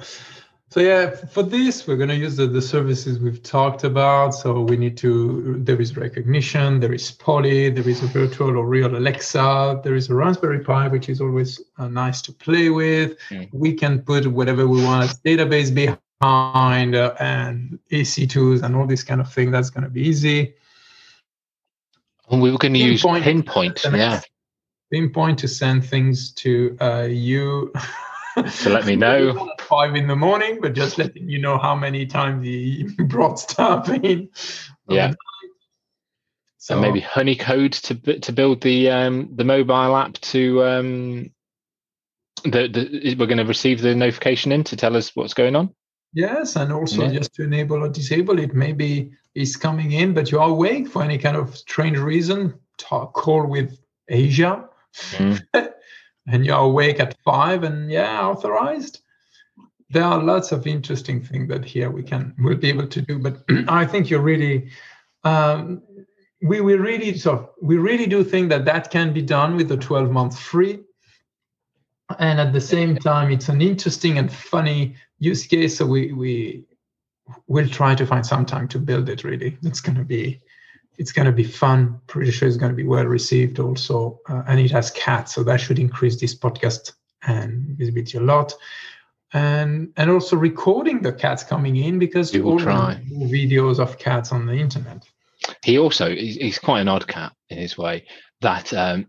so 0.71 0.79
yeah, 0.79 1.09
for 1.09 1.43
this, 1.43 1.85
we're 1.85 1.97
going 1.97 2.07
to 2.07 2.15
use 2.15 2.37
the, 2.37 2.47
the 2.47 2.61
services 2.61 3.19
we've 3.19 3.43
talked 3.43 3.83
about. 3.83 4.29
So 4.29 4.61
we 4.61 4.77
need 4.77 4.95
to, 4.99 5.57
there 5.59 5.81
is 5.81 5.91
Rekognition, 5.91 6.79
there 6.79 6.93
is 6.93 7.11
Polly, 7.11 7.69
there 7.69 7.89
is 7.89 8.01
a 8.01 8.07
virtual 8.07 8.57
or 8.57 8.65
real 8.65 8.95
Alexa, 8.95 9.81
there 9.83 9.95
is 9.95 10.09
a 10.09 10.15
Raspberry 10.15 10.61
Pi, 10.61 10.87
which 10.87 11.09
is 11.09 11.19
always 11.19 11.59
uh, 11.77 11.89
nice 11.89 12.21
to 12.21 12.31
play 12.31 12.69
with. 12.69 13.17
Mm. 13.31 13.49
We 13.51 13.73
can 13.73 14.01
put 14.01 14.25
whatever 14.27 14.65
we 14.65 14.81
want 14.81 15.03
as 15.03 15.19
database 15.19 15.75
behind 15.75 16.95
uh, 16.95 17.15
and 17.19 17.77
EC2s 17.91 18.63
and 18.63 18.73
all 18.73 18.87
this 18.87 19.03
kind 19.03 19.19
of 19.19 19.29
thing. 19.29 19.51
That's 19.51 19.69
going 19.69 19.83
to 19.83 19.89
be 19.89 20.03
easy. 20.03 20.53
And 22.29 22.41
we 22.41 22.49
were 22.49 22.57
going 22.57 22.75
to 22.75 22.79
use 22.79 23.01
Pinpoint, 23.03 23.83
yeah. 23.91 24.21
Pinpoint 24.89 25.39
to 25.39 25.49
send 25.49 25.83
things 25.83 26.31
to 26.35 26.77
uh, 26.79 27.07
you. 27.09 27.73
so 28.49 28.69
let 28.69 28.85
me 28.85 28.95
know. 28.97 29.53
Five 29.59 29.95
in 29.95 30.07
the 30.07 30.15
morning, 30.15 30.59
but 30.61 30.73
just 30.73 30.97
letting 30.97 31.29
you 31.29 31.39
know 31.39 31.57
how 31.57 31.75
many 31.75 32.05
times 32.05 32.43
he 32.43 32.87
brought 32.99 33.39
stuff 33.39 33.89
in. 33.89 34.29
Yeah. 34.89 35.13
So 36.57 36.75
and 36.75 36.81
maybe 36.81 37.01
Honeycode 37.01 37.79
to 37.83 38.19
to 38.19 38.31
build 38.31 38.61
the 38.61 38.89
um, 38.91 39.29
the 39.35 39.43
mobile 39.43 39.97
app 39.97 40.13
to 40.13 40.63
um, 40.63 41.31
the, 42.43 42.67
the 42.67 43.15
we're 43.17 43.25
going 43.25 43.37
to 43.37 43.45
receive 43.45 43.81
the 43.81 43.95
notification 43.95 44.51
in 44.51 44.63
to 44.65 44.75
tell 44.75 44.95
us 44.95 45.15
what's 45.15 45.33
going 45.33 45.55
on. 45.55 45.73
Yes, 46.13 46.55
and 46.57 46.71
also 46.73 47.03
yeah. 47.03 47.11
just 47.19 47.33
to 47.35 47.43
enable 47.43 47.83
or 47.83 47.89
disable 47.89 48.37
it. 48.39 48.53
Maybe 48.53 49.11
it's 49.33 49.55
coming 49.55 49.93
in, 49.93 50.13
but 50.13 50.31
you 50.31 50.39
are 50.39 50.49
awake 50.49 50.87
for 50.89 51.01
any 51.03 51.17
kind 51.17 51.37
of 51.37 51.57
strange 51.57 51.97
reason. 51.97 52.53
Talk, 52.77 53.13
call 53.13 53.47
with 53.47 53.79
Asia. 54.09 54.67
Mm. 55.13 55.41
and 56.27 56.45
you're 56.45 56.57
awake 56.57 56.99
at 56.99 57.17
five 57.23 57.63
and 57.63 57.91
yeah 57.91 58.27
authorized? 58.27 59.01
There 59.89 60.03
are 60.03 60.23
lots 60.23 60.51
of 60.51 60.67
interesting 60.67 61.21
things 61.21 61.49
that 61.49 61.65
here 61.65 61.89
we 61.89 62.03
can 62.03 62.33
we'll 62.39 62.57
be 62.57 62.69
able 62.69 62.87
to 62.87 63.01
do 63.01 63.19
but 63.19 63.43
i 63.67 63.85
think 63.85 64.09
you're 64.09 64.21
really 64.21 64.69
um, 65.23 65.81
we 66.41 66.59
we 66.61 66.75
really 66.75 67.17
so 67.17 67.51
we 67.61 67.77
really 67.77 68.07
do 68.07 68.23
think 68.23 68.49
that 68.49 68.65
that 68.65 68.89
can 68.89 69.13
be 69.13 69.21
done 69.21 69.55
with 69.55 69.69
the 69.69 69.77
12 69.77 70.11
months 70.11 70.39
free. 70.39 70.79
And 72.19 72.39
at 72.39 72.51
the 72.51 72.61
same 72.61 72.97
time 72.97 73.31
it's 73.31 73.49
an 73.49 73.61
interesting 73.61 74.17
and 74.17 74.31
funny 74.31 74.95
use 75.19 75.45
case 75.45 75.77
so 75.77 75.85
we 75.85 76.11
we 76.11 76.63
will 77.47 77.67
try 77.67 77.95
to 77.95 78.05
find 78.05 78.25
some 78.25 78.45
time 78.45 78.67
to 78.69 78.79
build 78.79 79.07
it 79.07 79.23
really. 79.23 79.57
It's 79.63 79.81
going 79.81 79.97
to 79.97 80.03
be 80.03 80.41
it's 81.01 81.11
going 81.11 81.25
to 81.25 81.31
be 81.31 81.43
fun. 81.43 81.99
Pretty 82.05 82.29
sure 82.29 82.47
it's 82.47 82.57
going 82.57 82.71
to 82.71 82.75
be 82.75 82.83
well 82.83 83.05
received 83.05 83.57
also, 83.57 84.19
uh, 84.29 84.43
and 84.47 84.59
it 84.59 84.69
has 84.69 84.91
cats, 84.91 85.33
so 85.33 85.43
that 85.43 85.59
should 85.59 85.79
increase 85.79 86.19
this 86.19 86.35
podcast 86.35 86.93
and 87.23 87.75
visibility 87.75 88.19
a 88.19 88.21
lot. 88.21 88.53
And 89.33 89.91
and 89.97 90.11
also 90.11 90.35
recording 90.35 91.01
the 91.01 91.11
cats 91.11 91.43
coming 91.43 91.75
in 91.77 91.97
because 91.97 92.31
you 92.33 92.43
will 92.43 92.59
try 92.59 93.01
videos 93.11 93.79
of 93.79 93.97
cats 93.97 94.31
on 94.31 94.45
the 94.45 94.53
internet. 94.53 95.03
He 95.63 95.79
also 95.79 96.13
he's 96.13 96.59
quite 96.59 96.81
an 96.81 96.87
odd 96.87 97.07
cat 97.07 97.33
in 97.49 97.57
his 97.57 97.75
way. 97.75 98.05
That 98.41 98.71
um, 98.71 99.07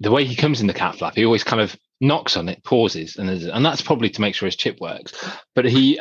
the 0.00 0.10
way 0.10 0.24
he 0.24 0.34
comes 0.34 0.60
in 0.60 0.66
the 0.66 0.74
cat 0.74 0.96
flap, 0.96 1.14
he 1.14 1.24
always 1.24 1.44
kind 1.44 1.62
of 1.62 1.76
knocks 2.02 2.36
on 2.36 2.48
it, 2.48 2.62
pauses, 2.64 3.16
and 3.16 3.30
and 3.30 3.64
that's 3.64 3.80
probably 3.80 4.10
to 4.10 4.20
make 4.20 4.34
sure 4.34 4.46
his 4.46 4.56
chip 4.56 4.78
works. 4.80 5.12
But 5.54 5.64
he, 5.64 5.98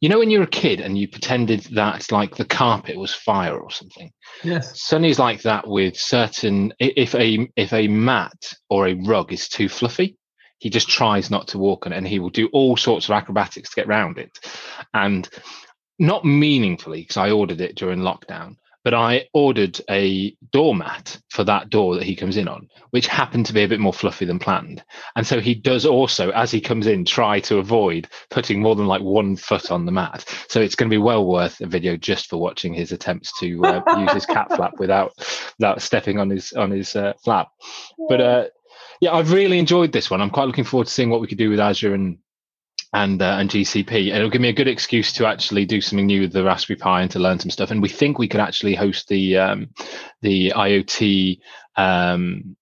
you 0.00 0.08
know, 0.08 0.20
when 0.20 0.30
you're 0.30 0.44
a 0.44 0.46
kid 0.46 0.80
and 0.80 0.96
you 0.96 1.08
pretended 1.08 1.60
that 1.74 2.10
like 2.10 2.36
the 2.36 2.44
carpet 2.44 2.96
was 2.96 3.12
fire 3.12 3.58
or 3.58 3.70
something. 3.70 4.10
Yes. 4.42 4.80
Sunny's 4.82 5.18
like 5.18 5.42
that 5.42 5.66
with 5.66 5.96
certain. 5.96 6.72
If 6.78 7.14
a 7.14 7.50
if 7.56 7.72
a 7.72 7.88
mat 7.88 8.54
or 8.70 8.86
a 8.86 8.94
rug 8.94 9.32
is 9.32 9.48
too 9.48 9.68
fluffy, 9.68 10.16
he 10.58 10.70
just 10.70 10.88
tries 10.88 11.30
not 11.30 11.48
to 11.48 11.58
walk 11.58 11.84
on 11.84 11.92
it, 11.92 11.96
and 11.96 12.08
he 12.08 12.20
will 12.20 12.30
do 12.30 12.48
all 12.52 12.76
sorts 12.76 13.08
of 13.08 13.12
acrobatics 13.12 13.70
to 13.70 13.76
get 13.76 13.88
around 13.88 14.18
it, 14.18 14.38
and 14.94 15.28
not 15.98 16.24
meaningfully 16.24 17.02
because 17.02 17.16
I 17.16 17.30
ordered 17.30 17.60
it 17.60 17.76
during 17.76 18.00
lockdown 18.00 18.56
but 18.84 18.94
I 18.94 19.26
ordered 19.32 19.80
a 19.90 20.36
doormat 20.52 21.18
for 21.30 21.42
that 21.44 21.70
door 21.70 21.94
that 21.94 22.04
he 22.04 22.14
comes 22.14 22.36
in 22.36 22.46
on, 22.46 22.68
which 22.90 23.06
happened 23.06 23.46
to 23.46 23.54
be 23.54 23.64
a 23.64 23.68
bit 23.68 23.80
more 23.80 23.94
fluffy 23.94 24.26
than 24.26 24.38
planned. 24.38 24.84
And 25.16 25.26
so 25.26 25.40
he 25.40 25.54
does 25.54 25.86
also, 25.86 26.30
as 26.30 26.50
he 26.50 26.60
comes 26.60 26.86
in, 26.86 27.06
try 27.06 27.40
to 27.40 27.58
avoid 27.58 28.08
putting 28.30 28.60
more 28.60 28.76
than 28.76 28.86
like 28.86 29.00
one 29.00 29.36
foot 29.36 29.72
on 29.72 29.86
the 29.86 29.92
mat. 29.92 30.24
So 30.48 30.60
it's 30.60 30.74
going 30.74 30.90
to 30.90 30.94
be 30.94 30.98
well 30.98 31.26
worth 31.26 31.60
a 31.62 31.66
video 31.66 31.96
just 31.96 32.28
for 32.28 32.36
watching 32.36 32.74
his 32.74 32.92
attempts 32.92 33.32
to 33.40 33.64
uh, 33.64 33.98
use 33.98 34.12
his 34.12 34.26
cat 34.26 34.54
flap 34.54 34.74
without 34.78 35.12
without 35.58 35.80
stepping 35.80 36.18
on 36.18 36.28
his 36.28 36.52
on 36.52 36.70
his 36.70 36.94
uh, 36.94 37.14
flap. 37.24 37.48
But 38.08 38.20
uh, 38.20 38.44
yeah, 39.00 39.12
I've 39.12 39.32
really 39.32 39.58
enjoyed 39.58 39.92
this 39.92 40.10
one. 40.10 40.20
I'm 40.20 40.30
quite 40.30 40.46
looking 40.46 40.64
forward 40.64 40.88
to 40.88 40.92
seeing 40.92 41.08
what 41.08 41.22
we 41.22 41.26
could 41.26 41.38
do 41.38 41.50
with 41.50 41.60
Azure 41.60 41.94
and 41.94 42.18
and 42.94 43.20
uh, 43.20 43.36
and 43.38 43.50
GCP. 43.50 44.08
And 44.08 44.16
it'll 44.16 44.30
give 44.30 44.40
me 44.40 44.48
a 44.48 44.54
good 44.54 44.68
excuse 44.68 45.12
to 45.14 45.26
actually 45.26 45.66
do 45.66 45.80
something 45.80 46.06
new 46.06 46.22
with 46.22 46.32
the 46.32 46.44
Raspberry 46.44 46.78
Pi 46.78 47.02
and 47.02 47.10
to 47.10 47.18
learn 47.18 47.40
some 47.40 47.50
stuff. 47.50 47.70
And 47.70 47.82
we 47.82 47.88
think 47.88 48.18
we 48.18 48.28
could 48.28 48.40
actually 48.40 48.74
host 48.74 49.08
the 49.08 49.36
um, 49.36 49.70
the 50.22 50.52
IoT 50.56 51.40
um, 51.76 52.56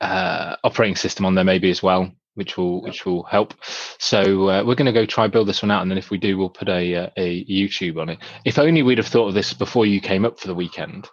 uh, 0.00 0.56
operating 0.62 0.96
system 0.96 1.24
on 1.24 1.34
there 1.34 1.44
maybe 1.44 1.70
as 1.70 1.82
well 1.82 2.12
which 2.34 2.56
will 2.56 2.82
which 2.82 3.04
will 3.04 3.22
help. 3.24 3.54
So 3.98 4.48
uh, 4.48 4.64
we're 4.64 4.74
going 4.74 4.86
to 4.86 4.92
go 4.92 5.06
try 5.06 5.26
build 5.28 5.48
this 5.48 5.62
one 5.62 5.70
out, 5.70 5.82
and 5.82 5.90
then 5.90 5.98
if 5.98 6.10
we 6.10 6.18
do, 6.18 6.38
we'll 6.38 6.50
put 6.50 6.68
a 6.68 6.94
uh, 6.94 7.10
a 7.16 7.44
YouTube 7.44 8.00
on 8.00 8.08
it. 8.08 8.18
If 8.44 8.58
only 8.58 8.82
we'd 8.82 8.98
have 8.98 9.06
thought 9.06 9.28
of 9.28 9.34
this 9.34 9.52
before 9.52 9.86
you 9.86 10.00
came 10.00 10.24
up 10.24 10.38
for 10.38 10.46
the 10.46 10.54
weekend, 10.54 11.08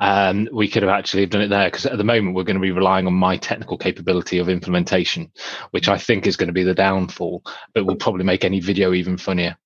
um, 0.00 0.48
we 0.52 0.68
could 0.68 0.82
have 0.82 0.90
actually 0.90 1.26
done 1.26 1.42
it 1.42 1.48
there. 1.48 1.68
Because 1.68 1.86
at 1.86 1.98
the 1.98 2.04
moment, 2.04 2.34
we're 2.34 2.44
going 2.44 2.56
to 2.56 2.60
be 2.60 2.72
relying 2.72 3.06
on 3.06 3.14
my 3.14 3.36
technical 3.36 3.78
capability 3.78 4.38
of 4.38 4.48
implementation, 4.48 5.30
which 5.70 5.88
I 5.88 5.98
think 5.98 6.26
is 6.26 6.36
going 6.36 6.48
to 6.48 6.52
be 6.52 6.64
the 6.64 6.74
downfall, 6.74 7.42
but 7.74 7.86
will 7.86 7.96
probably 7.96 8.24
make 8.24 8.44
any 8.44 8.60
video 8.60 8.92
even 8.92 9.16
funnier. 9.16 9.56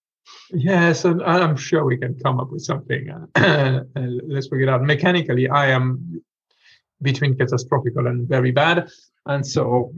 Yes, 0.55 1.05
and 1.05 1.23
I'm 1.23 1.57
sure 1.57 1.85
we 1.85 1.97
can 1.97 2.19
come 2.23 2.39
up 2.39 2.51
with 2.51 2.63
something. 2.63 3.09
Uh, 3.35 3.81
let's 4.27 4.49
figure 4.49 4.63
it 4.63 4.69
out. 4.69 4.83
Mechanically, 4.83 5.49
I 5.49 5.69
am 5.69 6.23
between 7.01 7.37
catastrophic 7.37 7.95
and 7.97 8.29
very 8.29 8.53
bad, 8.53 8.89
and 9.27 9.47
so 9.47 9.93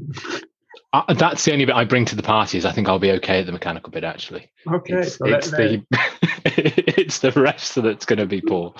uh, 0.95 1.14
that's 1.14 1.45
the 1.45 1.53
only 1.53 1.64
bit 1.64 1.74
I 1.74 1.84
bring 1.84 2.05
to 2.07 2.16
the 2.16 2.22
party. 2.22 2.59
Is 2.59 2.64
I 2.64 2.72
think 2.72 2.88
I'll 2.88 2.99
be 2.99 3.11
okay 3.12 3.40
at 3.40 3.47
the 3.47 3.53
mechanical 3.53 3.90
bit. 3.90 4.05
Actually, 4.05 4.51
okay. 4.66 5.01
It's, 5.01 5.16
so 5.16 5.26
it's 5.26 5.51
the 5.51 5.82
it's 6.45 7.18
the 7.18 7.32
rest 7.32 7.74
that's 7.82 8.05
going 8.05 8.18
to 8.18 8.26
be 8.26 8.40
poor. 8.40 8.74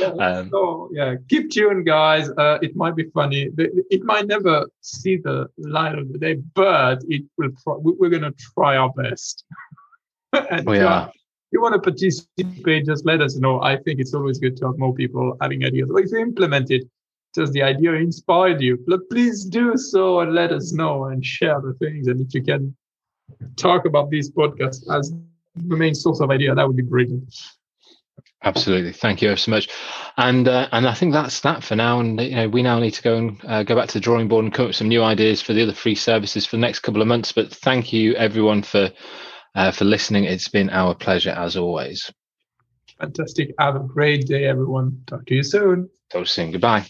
Yeah, 0.00 0.08
um, 0.08 0.50
so 0.50 0.88
yeah, 0.92 1.16
keep 1.28 1.50
tuned, 1.50 1.86
guys. 1.86 2.30
Uh, 2.30 2.58
it 2.62 2.76
might 2.76 2.94
be 2.94 3.04
funny. 3.14 3.50
It 3.56 4.04
might 4.04 4.26
never 4.26 4.68
see 4.80 5.16
the 5.16 5.48
light 5.58 5.98
of 5.98 6.12
the 6.12 6.18
day, 6.18 6.34
but 6.54 7.02
it 7.08 7.24
will. 7.36 7.50
Pro- 7.64 7.78
we're 7.78 8.10
going 8.10 8.22
to 8.22 8.34
try 8.54 8.76
our 8.76 8.92
best. 8.92 9.44
and 10.50 10.66
we 10.66 10.78
are. 10.78 11.08
If 11.08 11.52
you 11.52 11.62
want 11.62 11.74
to 11.74 11.80
participate, 11.80 12.86
just 12.86 13.06
let 13.06 13.20
us 13.20 13.36
know. 13.36 13.62
I 13.62 13.76
think 13.76 14.00
it's 14.00 14.14
always 14.14 14.38
good 14.38 14.56
to 14.58 14.66
have 14.66 14.78
more 14.78 14.94
people 14.94 15.36
having 15.40 15.64
ideas. 15.64 15.90
If 15.94 16.10
you 16.10 16.18
implement 16.18 16.70
it, 16.70 16.88
does 17.36 17.52
the 17.52 17.62
idea 17.62 17.92
inspired 17.92 18.60
you? 18.60 18.78
Please 19.10 19.44
do 19.44 19.76
so 19.76 20.20
and 20.20 20.34
let 20.34 20.52
us 20.52 20.72
know 20.72 21.04
and 21.04 21.24
share 21.24 21.60
the 21.60 21.74
things. 21.74 22.08
And 22.08 22.20
if 22.20 22.34
you 22.34 22.42
can 22.42 22.74
talk 23.56 23.84
about 23.84 24.10
these 24.10 24.30
podcasts 24.30 24.82
as 24.92 25.12
the 25.54 25.76
main 25.76 25.94
source 25.94 26.20
of 26.20 26.30
idea, 26.30 26.54
that 26.54 26.66
would 26.66 26.76
be 26.76 26.82
brilliant. 26.82 27.32
Absolutely, 28.44 28.92
thank 28.92 29.22
you 29.22 29.34
so 29.36 29.50
much, 29.50 29.68
and 30.18 30.46
uh, 30.46 30.68
and 30.70 30.86
I 30.86 30.94
think 30.94 31.12
that's 31.12 31.40
that 31.40 31.64
for 31.64 31.74
now. 31.74 32.00
And 32.00 32.20
you 32.20 32.36
know, 32.36 32.48
we 32.48 32.62
now 32.62 32.78
need 32.78 32.92
to 32.92 33.02
go 33.02 33.16
and 33.16 33.44
uh, 33.44 33.62
go 33.62 33.74
back 33.74 33.88
to 33.88 33.94
the 33.94 34.00
drawing 34.00 34.28
board 34.28 34.44
and 34.44 34.54
come 34.54 34.64
up 34.64 34.68
with 34.68 34.76
some 34.76 34.88
new 34.88 35.02
ideas 35.02 35.42
for 35.42 35.52
the 35.52 35.62
other 35.62 35.72
free 35.72 35.94
services 35.94 36.46
for 36.46 36.56
the 36.56 36.60
next 36.60 36.80
couple 36.80 37.00
of 37.00 37.08
months. 37.08 37.32
But 37.32 37.50
thank 37.50 37.92
you 37.92 38.14
everyone 38.14 38.62
for 38.62 38.92
uh, 39.54 39.70
for 39.72 39.84
listening. 39.84 40.24
It's 40.24 40.48
been 40.48 40.70
our 40.70 40.94
pleasure 40.94 41.30
as 41.30 41.56
always. 41.56 42.12
Fantastic. 42.98 43.54
Have 43.58 43.76
a 43.76 43.80
great 43.80 44.26
day, 44.26 44.46
everyone. 44.46 45.02
Talk 45.06 45.26
to 45.26 45.34
you 45.34 45.42
soon. 45.42 45.90
Talk 46.10 46.26
soon. 46.26 46.52
Goodbye. 46.52 46.86